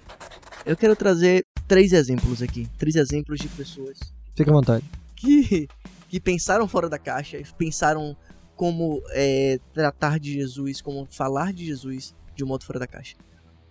Eu 0.64 0.76
quero 0.76 0.94
trazer 0.94 1.44
três 1.66 1.92
exemplos 1.92 2.42
aqui. 2.42 2.68
Três 2.78 2.94
exemplos 2.96 3.38
de 3.40 3.48
pessoas 3.48 3.98
Fica 4.34 4.50
à 4.50 4.54
vontade. 4.54 4.84
Que, 5.14 5.68
que 6.12 6.20
pensaram 6.20 6.68
fora 6.68 6.90
da 6.90 6.98
caixa, 6.98 7.42
pensaram 7.56 8.14
como 8.54 9.02
é, 9.12 9.58
tratar 9.72 10.20
de 10.20 10.34
Jesus, 10.34 10.82
como 10.82 11.06
falar 11.10 11.54
de 11.54 11.64
Jesus 11.64 12.14
de 12.36 12.44
um 12.44 12.46
modo 12.46 12.66
fora 12.66 12.78
da 12.78 12.86
caixa. 12.86 13.16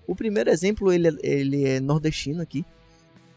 O 0.07 0.15
primeiro 0.15 0.49
exemplo, 0.49 0.91
ele, 0.91 1.15
ele 1.21 1.65
é 1.65 1.79
nordestino 1.79 2.41
aqui, 2.41 2.65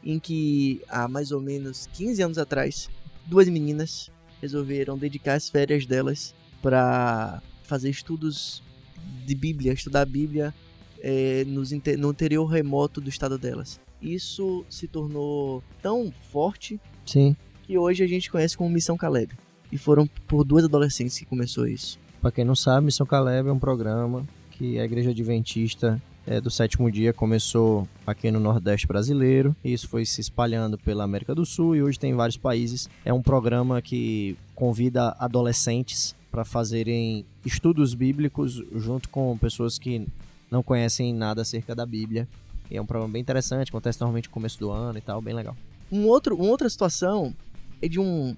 em 0.03 0.19
que 0.19 0.81
há 0.89 1.07
mais 1.07 1.33
ou 1.33 1.41
menos 1.43 1.87
15 1.93 2.23
anos 2.23 2.39
atrás, 2.39 2.89
duas 3.27 3.47
meninas 3.47 4.11
resolveram 4.41 4.97
dedicar 4.97 5.35
as 5.35 5.51
férias 5.51 5.85
delas 5.85 6.35
para 6.63 7.43
fazer 7.63 7.91
estudos 7.91 8.63
de 9.27 9.35
Bíblia, 9.35 9.75
estudar 9.75 10.01
a 10.01 10.07
Bíblia 10.07 10.55
é, 11.03 11.45
nos, 11.45 11.73
no 11.73 12.11
interior 12.11 12.47
remoto 12.47 13.03
do 13.03 13.11
estado 13.11 13.37
delas. 13.37 13.79
Isso 14.01 14.65
se 14.71 14.89
tornou 14.89 15.63
tão 15.83 16.11
forte 16.33 16.81
Sim. 17.05 17.37
Que 17.67 17.79
hoje 17.79 18.05
a 18.05 18.07
gente 18.07 18.31
conhece 18.31 18.57
como 18.57 18.71
Missão 18.71 18.97
Caleb. 18.97 19.33
E 19.73 19.79
foram 19.79 20.07
por 20.29 20.45
duas 20.45 20.65
adolescentes 20.65 21.19
que 21.19 21.25
começou 21.25 21.67
isso. 21.67 21.99
Para 22.21 22.31
quem 22.31 22.45
não 22.45 22.55
sabe, 22.55 22.87
Missão 22.87 23.07
Caleb 23.07 23.49
é 23.49 23.53
um 23.53 23.59
programa 23.59 24.27
que 24.53 24.79
a 24.79 24.85
Igreja 24.85 25.11
Adventista 25.11 26.01
é, 26.27 26.41
do 26.41 26.51
sétimo 26.51 26.91
dia 26.91 27.13
começou 27.13 27.87
aqui 28.07 28.31
no 28.31 28.41
Nordeste 28.41 28.87
brasileiro. 28.87 29.55
E 29.65 29.73
isso 29.73 29.89
foi 29.89 30.05
se 30.07 30.21
espalhando 30.21 30.79
pela 30.79 31.05
América 31.05 31.35
do 31.35 31.45
Sul 31.45 31.77
e 31.77 31.83
hoje 31.83 31.99
tem 31.99 32.13
em 32.13 32.15
vários 32.15 32.37
países. 32.37 32.89
É 33.05 33.13
um 33.13 33.23
programa 33.23 33.81
que 33.83 34.37
convida 34.55 35.15
adolescentes 35.19 36.15
para 36.31 36.45
fazerem 36.45 37.25
estudos 37.45 37.95
bíblicos 37.95 38.63
junto 38.75 39.09
com 39.09 39.37
pessoas 39.39 39.79
que 39.79 40.07
não 40.51 40.63
conhecem 40.63 41.13
nada 41.13 41.43
acerca 41.43 41.75
da 41.75 41.85
Bíblia. 41.85 42.29
E 42.71 42.77
é 42.77 42.81
um 42.81 42.87
programa 42.87 43.13
bem 43.13 43.23
interessante, 43.23 43.69
acontece 43.69 44.01
normalmente 44.01 44.29
no 44.29 44.33
começo 44.33 44.59
do 44.59 44.71
ano 44.71 44.99
e 44.99 45.03
tal, 45.03 45.21
bem 45.21 45.35
legal. 45.35 45.57
Um 45.93 46.07
outro, 46.07 46.35
uma 46.37 46.51
outra 46.51 46.69
situação 46.69 47.35
é 47.85 47.89
de 47.89 48.01
um, 48.01 48.35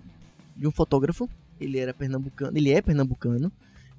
de 0.56 0.66
um 0.66 0.70
fotógrafo. 0.70 1.28
Ele 1.60 1.78
era 1.78 1.94
pernambucano, 1.94 2.56
ele 2.56 2.70
é 2.70 2.82
pernambucano 2.82 3.50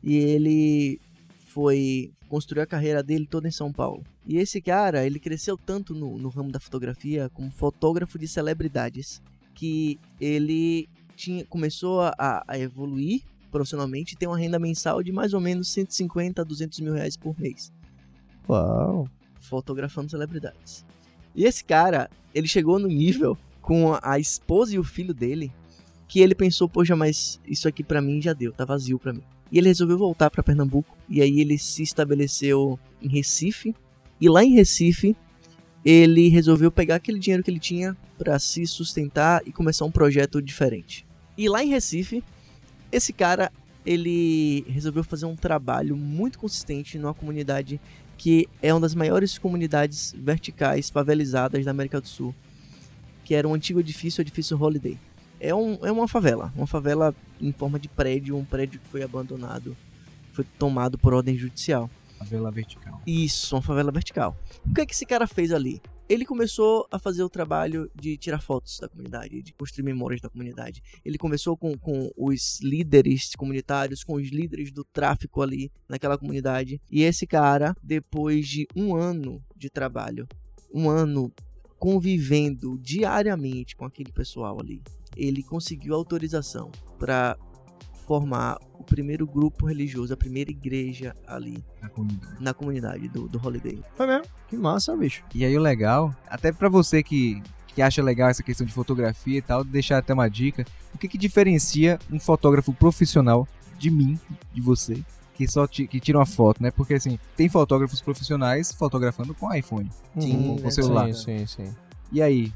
e 0.04 0.16
ele 0.16 1.00
foi 1.48 2.12
construir 2.30 2.62
a 2.62 2.68
carreira 2.68 3.02
dele 3.02 3.26
toda 3.26 3.48
em 3.48 3.52
São 3.52 3.72
Paulo. 3.72 4.04
E 4.26 4.38
esse 4.38 4.62
cara, 4.62 5.06
ele 5.06 5.20
cresceu 5.20 5.58
tanto 5.58 5.96
no, 5.96 6.18
no 6.18 6.30
ramo 6.30 6.52
da 6.52 6.60
fotografia 6.60 7.30
como 7.30 7.50
fotógrafo 7.52 8.20
de 8.20 8.28
celebridades 8.28 9.22
que 9.56 10.00
ele 10.22 10.88
tinha, 11.16 11.44
começou 11.46 12.02
a, 12.02 12.44
a 12.48 12.60
evoluir 12.60 13.24
profissionalmente 13.50 14.14
e 14.14 14.18
tem 14.18 14.28
uma 14.28 14.38
renda 14.38 14.60
mensal 14.60 15.02
de 15.02 15.12
mais 15.12 15.34
ou 15.34 15.40
menos 15.40 15.70
150 15.70 16.42
a 16.42 16.46
200 16.46 16.80
mil 16.82 16.94
reais 16.94 17.18
por 17.18 17.40
mês. 17.40 17.72
Uau! 18.48 19.10
Fotografando 19.40 20.12
celebridades. 20.12 20.86
E 21.34 21.46
esse 21.46 21.64
cara, 21.64 22.10
ele 22.36 22.48
chegou 22.48 22.78
no 22.78 22.88
nível 22.88 23.38
com 23.68 24.00
a 24.02 24.18
esposa 24.18 24.74
e 24.74 24.80
o 24.80 24.84
filho 24.84 25.14
dele 25.14 25.52
que 26.08 26.22
ele 26.22 26.34
pensou, 26.34 26.70
poxa, 26.70 26.96
mas 26.96 27.38
isso 27.46 27.68
aqui 27.68 27.84
para 27.84 28.02
mim 28.02 28.22
já 28.22 28.32
deu, 28.32 28.54
tá 28.54 28.64
vazio 28.64 28.98
para 28.98 29.12
mim. 29.12 29.22
E 29.52 29.58
ele 29.58 29.68
resolveu 29.68 29.98
voltar 29.98 30.30
para 30.30 30.42
Pernambuco 30.42 30.98
e 31.10 31.22
aí 31.22 31.42
ele 31.42 31.58
se 31.58 31.84
estabeleceu 31.84 32.80
em 33.02 33.10
Recife. 33.10 33.76
E 34.22 34.30
lá 34.30 34.42
em 34.42 34.54
Recife, 34.54 35.18
ele 35.84 36.30
resolveu 36.30 36.72
pegar 36.72 36.96
aquele 36.96 37.20
dinheiro 37.20 37.44
que 37.44 37.52
ele 37.52 37.60
tinha 37.60 37.94
para 38.18 38.40
se 38.40 38.66
sustentar 38.66 39.42
e 39.46 39.52
começar 39.52 39.84
um 39.84 39.92
projeto 39.92 40.42
diferente. 40.42 41.06
E 41.38 41.50
lá 41.50 41.62
em 41.62 41.68
Recife, 41.68 42.24
esse 42.90 43.12
cara 43.12 43.52
ele 43.86 44.64
resolveu 44.70 45.04
fazer 45.04 45.26
um 45.26 45.36
trabalho 45.36 45.98
muito 45.98 46.40
consistente 46.40 46.98
numa 46.98 47.14
comunidade 47.14 47.82
que 48.18 48.48
é 48.62 48.74
uma 48.74 48.80
das 48.80 48.96
maiores 48.96 49.38
comunidades 49.38 50.16
verticais 50.18 50.90
favelizadas 50.90 51.66
da 51.66 51.72
América 51.72 52.00
do 52.00 52.08
Sul, 52.08 52.34
que 53.28 53.36
era 53.36 53.46
um 53.46 53.54
antigo 53.54 53.82
edifício, 53.82 54.22
o 54.22 54.24
edifício 54.24 54.58
Holiday. 54.58 54.98
É, 55.38 55.54
um, 55.54 55.86
é 55.86 55.92
uma 55.92 56.08
favela, 56.08 56.50
uma 56.56 56.66
favela 56.66 57.13
em 57.42 57.52
forma 57.52 57.78
de 57.78 57.90
prédio, 57.90 58.38
um 58.38 58.46
prédio 58.46 58.80
que 58.80 58.88
foi 58.88 59.04
abandonado, 59.04 59.76
foi 60.32 60.46
tomado 60.58 60.98
por 60.98 61.13
ordem 61.13 61.38
judicial. 61.38 61.90
Favela 62.18 62.50
vertical. 62.50 63.02
Isso, 63.06 63.54
uma 63.54 63.62
favela 63.62 63.92
vertical. 63.92 64.34
O 64.66 64.74
que 64.74 64.80
é 64.80 64.86
que 64.86 64.94
esse 64.94 65.06
cara 65.06 65.28
fez 65.28 65.52
ali? 65.52 65.82
Ele 66.08 66.24
começou 66.24 66.88
a 66.90 66.98
fazer 66.98 67.22
o 67.22 67.30
trabalho 67.30 67.92
de 67.94 68.16
tirar 68.16 68.40
fotos 68.40 68.80
da 68.80 68.88
comunidade, 68.88 69.42
de 69.42 69.52
construir 69.52 69.84
memórias 69.84 70.22
da 70.22 70.30
comunidade. 70.30 70.82
Ele 71.04 71.18
começou 71.18 71.58
com, 71.58 71.78
com 71.78 72.10
os 72.16 72.62
líderes 72.62 73.36
comunitários, 73.36 74.06
com 74.06 74.13
os 74.13 74.30
líderes 74.30 74.72
do 74.72 74.86
tráfico 74.86 75.42
ali 75.42 75.70
naquela 75.90 76.18
comunidade. 76.18 76.80
E 76.90 77.04
esse 77.04 77.28
cara, 77.28 77.76
depois 77.84 78.48
de 78.48 78.66
um 78.74 78.96
ano 78.96 79.44
de 79.54 79.70
trabalho, 79.70 80.26
um 80.74 80.90
ano 80.90 81.30
convivendo 81.80 82.78
diariamente 82.82 83.76
com 83.76 83.86
aquele 83.86 84.12
pessoal 84.12 84.60
ali, 84.60 84.82
ele 85.16 85.44
conseguiu 85.44 85.94
autorização 85.96 86.72
para 87.00 87.38
formar 88.06 88.58
o 88.80 88.84
primeiro 88.84 89.28
grupo 89.28 89.66
religioso, 89.66 90.13
a 90.13 90.18
primeira 90.18 90.50
igreja 90.50 91.16
ali 91.28 91.63
Na 91.82 91.90
comunidade. 91.90 92.36
na 92.44 92.54
comunidade 92.54 93.08
do, 93.10 93.28
do 93.28 93.38
Holiday. 93.46 93.84
Foi 93.96 94.08
mesmo? 94.08 94.26
Que 94.48 94.56
massa, 94.56 94.96
bicho. 94.96 95.24
E 95.36 95.44
aí 95.44 95.58
o 95.58 95.62
legal, 95.62 96.16
até 96.28 96.52
pra 96.54 96.70
você 96.70 97.04
que, 97.04 97.42
que 97.68 97.82
acha 97.82 98.02
legal 98.02 98.30
essa 98.30 98.42
questão 98.44 98.66
de 98.66 98.72
fotografia 98.74 99.38
e 99.38 99.42
tal, 99.42 99.63
deixar 99.63 99.98
até 99.98 100.13
uma 100.13 100.30
dica. 100.30 100.66
O 100.96 100.98
que, 100.98 101.08
que 101.08 101.18
diferencia 101.18 102.00
um 102.10 102.20
fotógrafo 102.20 102.74
profissional 102.74 103.46
de 103.78 103.92
mim, 103.92 104.18
de 104.54 104.62
você, 104.62 105.04
que 105.38 105.47
só 105.47 105.67
que 105.67 106.00
tira 106.00 106.17
uma 106.17 106.26
foto, 106.26 106.63
né? 106.63 106.71
Porque 106.71 106.95
assim, 106.95 107.19
tem 107.36 107.47
fotógrafos 107.47 108.02
profissionais 108.02 108.71
fotografando 108.71 109.36
com 109.36 109.54
iPhone. 109.54 109.88
Sim, 110.19 110.58
com 110.58 110.63
né, 110.63 110.71
celular. 110.71 111.13
Sim, 111.13 111.45
sim, 111.45 111.45
sim. 111.45 111.76
E 112.12 112.21
aí, 112.21 112.52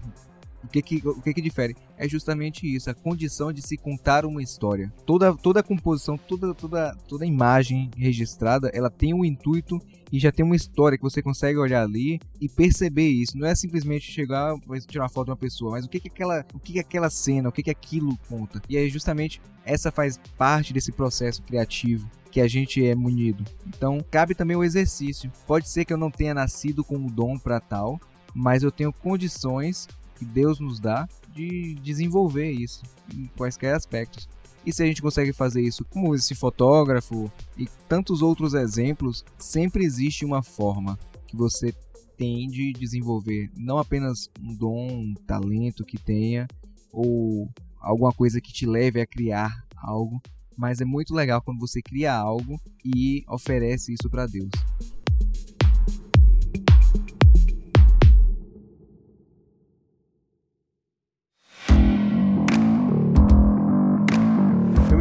o 0.64 0.68
que 0.68 0.82
que, 0.82 1.08
o 1.08 1.22
que 1.22 1.34
que 1.34 1.42
difere? 1.42 1.76
É 2.02 2.10
justamente 2.10 2.66
isso, 2.66 2.90
a 2.90 2.96
condição 2.96 3.54
de 3.54 3.62
se 3.62 3.78
contar 3.78 4.26
uma 4.26 4.42
história. 4.42 4.92
Toda, 5.06 5.36
toda 5.36 5.60
a 5.60 5.64
composição, 5.64 6.18
toda, 6.18 6.52
toda, 6.52 6.96
toda 7.08 7.24
a 7.24 7.28
imagem 7.28 7.92
registrada, 7.96 8.72
ela 8.74 8.90
tem 8.90 9.14
um 9.14 9.24
intuito 9.24 9.80
e 10.12 10.20
já 10.20 10.32
tem 10.32 10.44
uma 10.44 10.56
história 10.56 10.98
que 10.98 11.04
você 11.04 11.22
consegue 11.22 11.60
olhar 11.60 11.84
ali 11.84 12.20
e 12.42 12.50
perceber 12.50 13.08
isso. 13.08 13.38
Não 13.38 13.48
é 13.48 13.54
simplesmente 13.54 14.12
chegar 14.12 14.56
e 14.56 14.80
tirar 14.80 15.04
uma 15.04 15.10
foto 15.10 15.26
de 15.26 15.32
uma 15.32 15.38
pessoa, 15.38 15.74
mas 15.74 15.86
o 15.86 15.90
que 15.90 16.00
que 16.00 16.08
aquela, 16.08 16.44
o 16.56 16.60
que 16.60 16.74
que 16.74 16.80
aquela 16.80 17.08
cena, 17.12 17.50
o 17.50 17.52
que 17.52 17.62
que 17.62 17.70
aquilo 17.70 18.18
conta. 18.28 18.60
E 18.68 18.78
aí 18.78 18.90
justamente 18.90 19.40
essa 19.64 19.92
faz 19.92 20.20
parte 20.36 20.74
desse 20.74 20.92
processo 20.92 21.44
criativo 21.44 22.10
que 22.32 22.42
a 22.42 22.48
gente 22.48 22.84
é 22.84 22.96
munido. 22.96 23.44
Então, 23.68 24.04
cabe 24.10 24.34
também 24.34 24.58
o 24.58 24.64
exercício. 24.64 25.32
Pode 25.46 25.70
ser 25.70 25.86
que 25.86 25.94
eu 25.94 25.98
não 25.98 26.10
tenha 26.10 26.34
nascido 26.34 26.84
com 26.84 26.96
o 26.96 27.12
dom 27.12 27.38
para 27.38 27.60
tal, 27.60 28.02
mas 28.34 28.64
eu 28.64 28.72
tenho 28.72 28.92
condições 28.92 29.88
que 30.22 30.26
Deus 30.26 30.60
nos 30.60 30.80
dá 30.80 31.10
de 31.34 31.74
desenvolver 31.82 32.52
isso 32.52 32.84
em 33.12 33.26
quaisquer 33.36 33.74
aspectos. 33.74 34.30
E 34.64 34.72
se 34.72 34.84
a 34.84 34.86
gente 34.86 35.02
consegue 35.02 35.34
fazer 35.34 35.64
isso 35.64 35.84
como 35.86 36.14
esse 36.14 36.36
fotógrafo 36.36 37.32
e 37.58 37.68
tantos 37.90 38.22
outros 38.22 38.54
exemplos, 38.54 39.26
sempre 39.40 39.84
existe 39.84 40.24
uma 40.24 40.44
forma 40.44 41.00
que 41.26 41.36
você 41.36 41.74
tem 42.16 42.48
de 42.48 42.72
desenvolver 42.72 43.50
não 43.58 43.80
apenas 43.80 44.30
um 44.40 44.54
dom, 44.54 44.92
um 44.92 45.14
talento 45.26 45.84
que 45.84 45.98
tenha 45.98 46.48
ou 46.94 47.50
alguma 47.80 48.14
coisa 48.14 48.40
que 48.40 48.54
te 48.54 48.68
leve 48.68 49.02
a 49.02 49.08
criar 49.08 49.66
algo, 49.76 50.22
mas 50.56 50.82
é 50.82 50.86
muito 50.86 51.16
legal 51.16 51.42
quando 51.42 51.60
você 51.60 51.82
cria 51.82 52.14
algo 52.14 52.62
e 52.86 53.24
oferece 53.28 53.92
isso 53.92 54.08
para 54.08 54.28
Deus. 54.28 54.52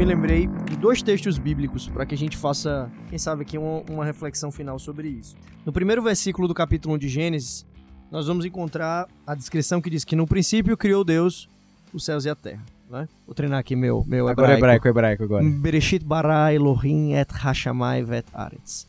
Me 0.00 0.06
lembrei 0.06 0.46
de 0.46 0.76
dois 0.78 1.02
textos 1.02 1.36
bíblicos 1.36 1.86
para 1.86 2.06
que 2.06 2.14
a 2.14 2.16
gente 2.16 2.34
faça, 2.34 2.90
quem 3.10 3.18
sabe 3.18 3.42
aqui, 3.42 3.58
uma, 3.58 3.82
uma 3.90 4.02
reflexão 4.02 4.50
final 4.50 4.78
sobre 4.78 5.08
isso. 5.08 5.36
No 5.62 5.74
primeiro 5.74 6.02
versículo 6.02 6.48
do 6.48 6.54
capítulo 6.54 6.94
1 6.94 6.98
de 6.98 7.08
Gênesis, 7.10 7.66
nós 8.10 8.26
vamos 8.26 8.46
encontrar 8.46 9.06
a 9.26 9.34
descrição 9.34 9.78
que 9.78 9.90
diz 9.90 10.02
que 10.02 10.16
no 10.16 10.26
princípio 10.26 10.74
criou 10.74 11.04
Deus 11.04 11.50
os 11.92 12.02
céus 12.02 12.24
e 12.24 12.30
a 12.30 12.34
terra. 12.34 12.64
Né? 12.88 13.06
Vou 13.26 13.34
treinar 13.34 13.58
aqui 13.58 13.76
meu, 13.76 14.02
meu 14.08 14.26
Agora 14.26 14.54
é 14.54 14.56
hebraico. 14.56 14.88
hebraico, 14.88 14.88
hebraico 14.88 15.24
agora. 15.24 15.44
Bereshit 15.44 16.02
bara 16.02 16.50
Elohim 16.50 17.12
et 17.12 17.30
hashamai 17.30 18.02
vet 18.02 18.24
aretz. 18.32 18.86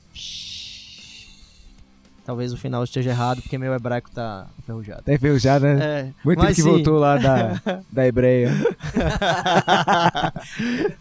Talvez 2.23 2.53
o 2.53 2.57
final 2.57 2.83
esteja 2.83 3.09
errado, 3.09 3.41
porque 3.41 3.57
meu 3.57 3.73
hebraico 3.73 4.11
tá 4.11 4.47
enferrujado. 4.59 4.99
Até 4.99 5.17
veio 5.17 5.39
já, 5.39 5.59
né? 5.59 5.79
É, 5.81 6.09
Muito 6.23 6.45
que 6.45 6.55
sim. 6.55 6.61
voltou 6.61 6.99
lá 6.99 7.17
da, 7.17 7.59
da 7.91 8.07
Hebreia. 8.07 8.51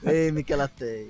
Ei, 0.02 0.32
Miquelateia. 0.32 1.08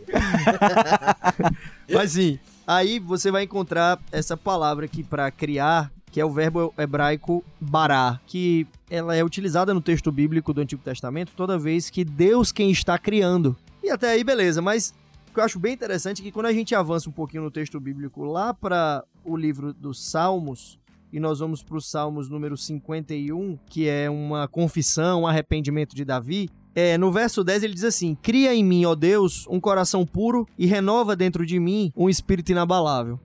Mas 1.88 2.12
sim, 2.12 2.38
aí 2.66 2.98
você 2.98 3.30
vai 3.30 3.44
encontrar 3.44 4.00
essa 4.10 4.36
palavra 4.36 4.86
aqui 4.86 5.04
para 5.04 5.30
criar, 5.30 5.90
que 6.10 6.20
é 6.20 6.24
o 6.24 6.30
verbo 6.30 6.74
hebraico 6.76 7.44
bará, 7.60 8.18
que 8.26 8.66
ela 8.90 9.14
é 9.14 9.22
utilizada 9.22 9.72
no 9.72 9.80
texto 9.80 10.10
bíblico 10.10 10.52
do 10.52 10.60
Antigo 10.60 10.82
Testamento 10.82 11.32
toda 11.36 11.56
vez 11.56 11.88
que 11.88 12.04
Deus 12.04 12.50
quem 12.50 12.70
está 12.70 12.98
criando. 12.98 13.56
E 13.82 13.90
até 13.90 14.10
aí 14.10 14.24
beleza, 14.24 14.60
mas 14.60 14.92
que 15.40 15.42
eu 15.42 15.46
acho 15.46 15.58
bem 15.58 15.72
interessante 15.72 16.20
é 16.20 16.24
que 16.24 16.30
quando 16.30 16.46
a 16.46 16.52
gente 16.52 16.74
avança 16.74 17.08
um 17.08 17.12
pouquinho 17.12 17.42
no 17.42 17.50
texto 17.50 17.80
bíblico 17.80 18.24
lá 18.24 18.52
para 18.52 19.02
o 19.24 19.34
livro 19.34 19.72
dos 19.72 20.04
Salmos, 20.04 20.78
e 21.10 21.18
nós 21.18 21.38
vamos 21.38 21.62
para 21.62 21.78
o 21.78 21.80
Salmos 21.80 22.28
número 22.28 22.58
51, 22.58 23.58
que 23.64 23.88
é 23.88 24.10
uma 24.10 24.46
confissão, 24.46 25.22
um 25.22 25.26
arrependimento 25.26 25.96
de 25.96 26.04
Davi, 26.04 26.50
é, 26.74 26.98
no 26.98 27.10
verso 27.10 27.42
10 27.42 27.62
ele 27.62 27.72
diz 27.72 27.84
assim: 27.84 28.14
Cria 28.20 28.54
em 28.54 28.62
mim, 28.62 28.84
ó 28.84 28.94
Deus, 28.94 29.46
um 29.48 29.58
coração 29.58 30.04
puro 30.04 30.46
e 30.58 30.66
renova 30.66 31.16
dentro 31.16 31.46
de 31.46 31.58
mim 31.58 31.90
um 31.96 32.10
espírito 32.10 32.52
inabalável. 32.52 33.18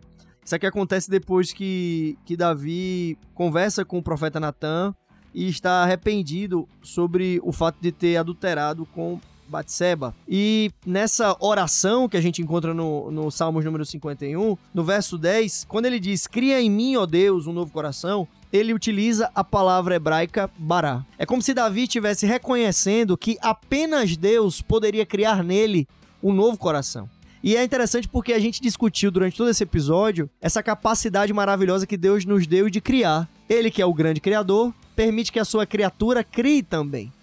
Isso 0.43 0.55
aqui 0.55 0.65
acontece 0.65 1.11
depois 1.11 1.51
que, 1.51 2.17
que 2.23 2.37
Davi 2.37 3.17
conversa 3.33 3.83
com 3.83 3.97
o 3.97 4.03
profeta 4.03 4.39
Natan 4.39 4.95
e 5.33 5.49
está 5.49 5.83
arrependido 5.83 6.65
sobre 6.81 7.41
o 7.43 7.51
fato 7.51 7.77
de 7.81 7.91
ter 7.91 8.15
adulterado 8.15 8.85
com 8.85 9.19
Batseba. 9.47 10.15
E 10.27 10.71
nessa 10.85 11.35
oração 11.39 12.07
que 12.09 12.17
a 12.17 12.21
gente 12.21 12.41
encontra 12.41 12.73
no, 12.73 13.11
no 13.11 13.31
Salmos 13.31 13.63
número 13.63 13.85
51, 13.85 14.57
no 14.73 14.83
verso 14.83 15.17
10, 15.17 15.65
quando 15.67 15.85
ele 15.85 15.99
diz: 15.99 16.27
Cria 16.27 16.61
em 16.61 16.69
mim, 16.69 16.95
ó 16.95 17.05
Deus, 17.05 17.47
um 17.47 17.53
novo 17.53 17.71
coração, 17.71 18.27
ele 18.51 18.73
utiliza 18.73 19.29
a 19.35 19.43
palavra 19.43 19.95
hebraica 19.95 20.49
bará. 20.57 21.05
É 21.17 21.25
como 21.25 21.41
se 21.41 21.53
Davi 21.53 21.83
estivesse 21.83 22.25
reconhecendo 22.25 23.17
que 23.17 23.37
apenas 23.41 24.15
Deus 24.15 24.61
poderia 24.61 25.05
criar 25.05 25.43
nele 25.43 25.87
um 26.21 26.33
novo 26.33 26.57
coração. 26.57 27.09
E 27.43 27.55
é 27.55 27.63
interessante 27.63 28.07
porque 28.07 28.33
a 28.33 28.39
gente 28.39 28.59
discutiu 28.59 29.11
durante 29.11 29.37
todo 29.37 29.51
esse 29.51 29.61
episódio 29.61 30.27
essa 30.41 30.63
capacidade 30.63 31.31
maravilhosa 31.31 31.85
que 31.85 31.95
Deus 31.95 32.25
nos 32.25 32.47
deu 32.47 32.71
de 32.71 32.81
criar. 32.81 33.29
Ele, 33.47 33.69
que 33.69 33.83
é 33.83 33.85
o 33.85 33.93
grande 33.93 34.19
criador, 34.19 34.73
permite 34.95 35.31
que 35.31 35.39
a 35.39 35.45
sua 35.45 35.63
criatura 35.63 36.23
crie 36.23 36.63
também. 36.63 37.13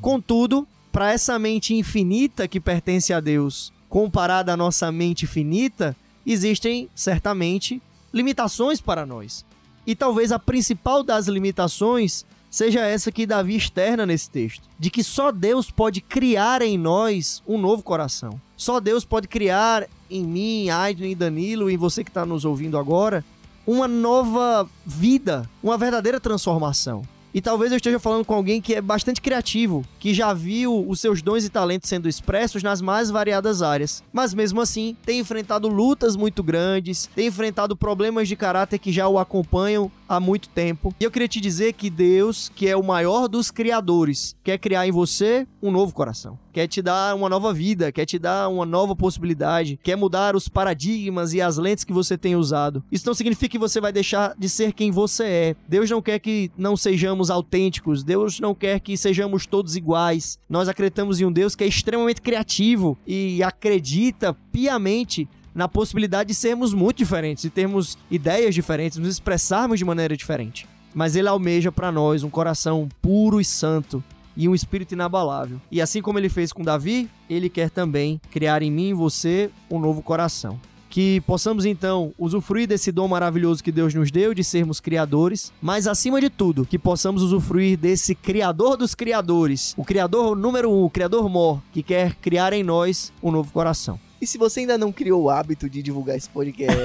Contudo, 0.00 0.66
para 0.94 1.12
essa 1.12 1.36
mente 1.40 1.74
infinita 1.74 2.46
que 2.46 2.60
pertence 2.60 3.12
a 3.12 3.18
Deus, 3.18 3.72
comparada 3.88 4.52
à 4.52 4.56
nossa 4.56 4.92
mente 4.92 5.26
finita, 5.26 5.96
existem 6.24 6.88
certamente 6.94 7.82
limitações 8.12 8.80
para 8.80 9.04
nós. 9.04 9.44
E 9.84 9.96
talvez 9.96 10.30
a 10.30 10.38
principal 10.38 11.02
das 11.02 11.26
limitações 11.26 12.24
seja 12.48 12.86
essa 12.86 13.10
que 13.10 13.26
Davi 13.26 13.56
externa 13.56 14.06
nesse 14.06 14.30
texto, 14.30 14.68
de 14.78 14.88
que 14.88 15.02
só 15.02 15.32
Deus 15.32 15.68
pode 15.68 16.00
criar 16.00 16.62
em 16.62 16.78
nós 16.78 17.42
um 17.44 17.58
novo 17.58 17.82
coração. 17.82 18.40
Só 18.56 18.78
Deus 18.78 19.04
pode 19.04 19.26
criar 19.26 19.88
em 20.08 20.22
mim, 20.22 20.70
Aiden 20.70 21.10
e 21.10 21.16
Danilo, 21.16 21.68
e 21.68 21.76
você 21.76 22.04
que 22.04 22.10
está 22.10 22.24
nos 22.24 22.44
ouvindo 22.44 22.78
agora, 22.78 23.24
uma 23.66 23.88
nova 23.88 24.70
vida, 24.86 25.50
uma 25.60 25.76
verdadeira 25.76 26.20
transformação. 26.20 27.02
E 27.34 27.40
talvez 27.40 27.72
eu 27.72 27.76
esteja 27.76 27.98
falando 27.98 28.24
com 28.24 28.32
alguém 28.32 28.62
que 28.62 28.76
é 28.76 28.80
bastante 28.80 29.20
criativo, 29.20 29.84
que 29.98 30.14
já 30.14 30.32
viu 30.32 30.88
os 30.88 31.00
seus 31.00 31.20
dons 31.20 31.44
e 31.44 31.50
talentos 31.50 31.88
sendo 31.88 32.08
expressos 32.08 32.62
nas 32.62 32.80
mais 32.80 33.10
variadas 33.10 33.60
áreas, 33.60 34.04
mas 34.12 34.32
mesmo 34.32 34.60
assim 34.60 34.96
tem 35.04 35.18
enfrentado 35.18 35.66
lutas 35.66 36.14
muito 36.14 36.44
grandes, 36.44 37.10
tem 37.12 37.26
enfrentado 37.26 37.76
problemas 37.76 38.28
de 38.28 38.36
caráter 38.36 38.78
que 38.78 38.92
já 38.92 39.08
o 39.08 39.18
acompanham 39.18 39.90
há 40.08 40.20
muito 40.20 40.48
tempo. 40.48 40.94
E 41.00 41.02
eu 41.02 41.10
queria 41.10 41.26
te 41.26 41.40
dizer 41.40 41.72
que 41.72 41.90
Deus, 41.90 42.52
que 42.54 42.68
é 42.68 42.76
o 42.76 42.84
maior 42.84 43.26
dos 43.26 43.50
criadores, 43.50 44.36
quer 44.44 44.56
criar 44.58 44.86
em 44.86 44.92
você 44.92 45.44
um 45.60 45.72
novo 45.72 45.92
coração. 45.92 46.43
Quer 46.54 46.68
te 46.68 46.80
dar 46.80 47.16
uma 47.16 47.28
nova 47.28 47.52
vida, 47.52 47.90
quer 47.90 48.06
te 48.06 48.16
dar 48.16 48.48
uma 48.48 48.64
nova 48.64 48.94
possibilidade, 48.94 49.76
quer 49.82 49.96
mudar 49.96 50.36
os 50.36 50.48
paradigmas 50.48 51.34
e 51.34 51.40
as 51.40 51.58
lentes 51.58 51.82
que 51.82 51.92
você 51.92 52.16
tem 52.16 52.36
usado. 52.36 52.80
Isso 52.92 53.04
não 53.08 53.12
significa 53.12 53.48
que 53.48 53.58
você 53.58 53.80
vai 53.80 53.92
deixar 53.92 54.36
de 54.38 54.48
ser 54.48 54.72
quem 54.72 54.92
você 54.92 55.24
é. 55.24 55.56
Deus 55.68 55.90
não 55.90 56.00
quer 56.00 56.20
que 56.20 56.52
não 56.56 56.76
sejamos 56.76 57.28
autênticos, 57.28 58.04
Deus 58.04 58.38
não 58.38 58.54
quer 58.54 58.78
que 58.78 58.96
sejamos 58.96 59.46
todos 59.46 59.74
iguais. 59.74 60.38
Nós 60.48 60.68
acreditamos 60.68 61.20
em 61.20 61.24
um 61.24 61.32
Deus 61.32 61.56
que 61.56 61.64
é 61.64 61.66
extremamente 61.66 62.22
criativo 62.22 62.96
e 63.04 63.42
acredita 63.42 64.32
piamente 64.52 65.28
na 65.52 65.66
possibilidade 65.66 66.28
de 66.28 66.34
sermos 66.36 66.72
muito 66.72 66.98
diferentes, 66.98 67.42
de 67.42 67.50
termos 67.50 67.98
ideias 68.08 68.54
diferentes, 68.54 68.96
nos 68.96 69.08
expressarmos 69.08 69.80
de 69.80 69.84
maneira 69.84 70.16
diferente. 70.16 70.68
Mas 70.94 71.16
ele 71.16 71.26
almeja 71.26 71.72
para 71.72 71.90
nós 71.90 72.22
um 72.22 72.30
coração 72.30 72.88
puro 73.02 73.40
e 73.40 73.44
santo 73.44 74.04
e 74.36 74.48
um 74.48 74.54
espírito 74.54 74.92
inabalável. 74.94 75.60
E 75.70 75.80
assim 75.80 76.02
como 76.02 76.18
ele 76.18 76.28
fez 76.28 76.52
com 76.52 76.62
Davi, 76.62 77.08
ele 77.28 77.48
quer 77.48 77.70
também 77.70 78.20
criar 78.30 78.62
em 78.62 78.70
mim 78.70 78.88
e 78.88 78.94
você 78.94 79.50
um 79.70 79.78
novo 79.78 80.02
coração. 80.02 80.58
Que 80.90 81.20
possamos 81.22 81.64
então 81.64 82.12
usufruir 82.16 82.68
desse 82.68 82.92
dom 82.92 83.08
maravilhoso 83.08 83.64
que 83.64 83.72
Deus 83.72 83.92
nos 83.92 84.12
deu 84.12 84.32
de 84.32 84.44
sermos 84.44 84.78
criadores, 84.78 85.52
mas 85.60 85.88
acima 85.88 86.20
de 86.20 86.30
tudo, 86.30 86.64
que 86.64 86.78
possamos 86.78 87.20
usufruir 87.20 87.76
desse 87.76 88.14
Criador 88.14 88.76
dos 88.76 88.94
Criadores, 88.94 89.74
o 89.76 89.84
Criador 89.84 90.36
número 90.36 90.70
um, 90.70 90.84
o 90.84 90.90
Criador 90.90 91.28
Mor, 91.28 91.60
que 91.72 91.82
quer 91.82 92.14
criar 92.14 92.52
em 92.52 92.62
nós 92.62 93.12
um 93.20 93.32
novo 93.32 93.52
coração. 93.52 93.98
E 94.20 94.26
se 94.26 94.38
você 94.38 94.60
ainda 94.60 94.78
não 94.78 94.92
criou 94.92 95.24
o 95.24 95.30
hábito 95.30 95.68
de 95.68 95.82
divulgar 95.82 96.16
esse 96.16 96.30
podcast, 96.30 96.74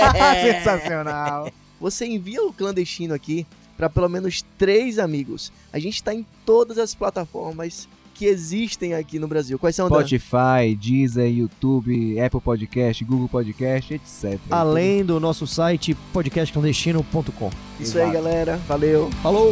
Sensacional. 0.62 1.50
você 1.80 2.06
envia 2.06 2.42
o 2.44 2.52
clandestino 2.52 3.12
aqui 3.12 3.44
para 3.76 3.88
pelo 3.88 4.08
menos 4.08 4.44
três 4.58 4.98
amigos. 4.98 5.52
A 5.72 5.78
gente 5.78 5.94
está 5.96 6.14
em 6.14 6.26
todas 6.44 6.78
as 6.78 6.94
plataformas 6.94 7.88
que 8.14 8.26
existem 8.26 8.94
aqui 8.94 9.18
no 9.18 9.26
Brasil. 9.26 9.58
Quais 9.58 9.74
são, 9.74 9.88
Dan? 9.88 9.96
Spotify, 9.96 10.76
Deezer, 10.78 11.28
YouTube, 11.28 12.20
Apple 12.20 12.40
Podcast, 12.40 13.04
Google 13.04 13.28
Podcast, 13.28 13.94
etc. 13.94 14.38
Além 14.50 15.04
do 15.04 15.18
nosso 15.18 15.46
site 15.46 15.94
podcastclandestino.com. 16.12 17.50
Isso 17.80 17.98
aí, 17.98 18.04
Exato. 18.04 18.12
galera. 18.12 18.56
Valeu. 18.68 19.10
Falou! 19.22 19.50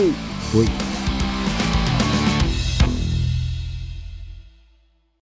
Foi. 0.52 1.09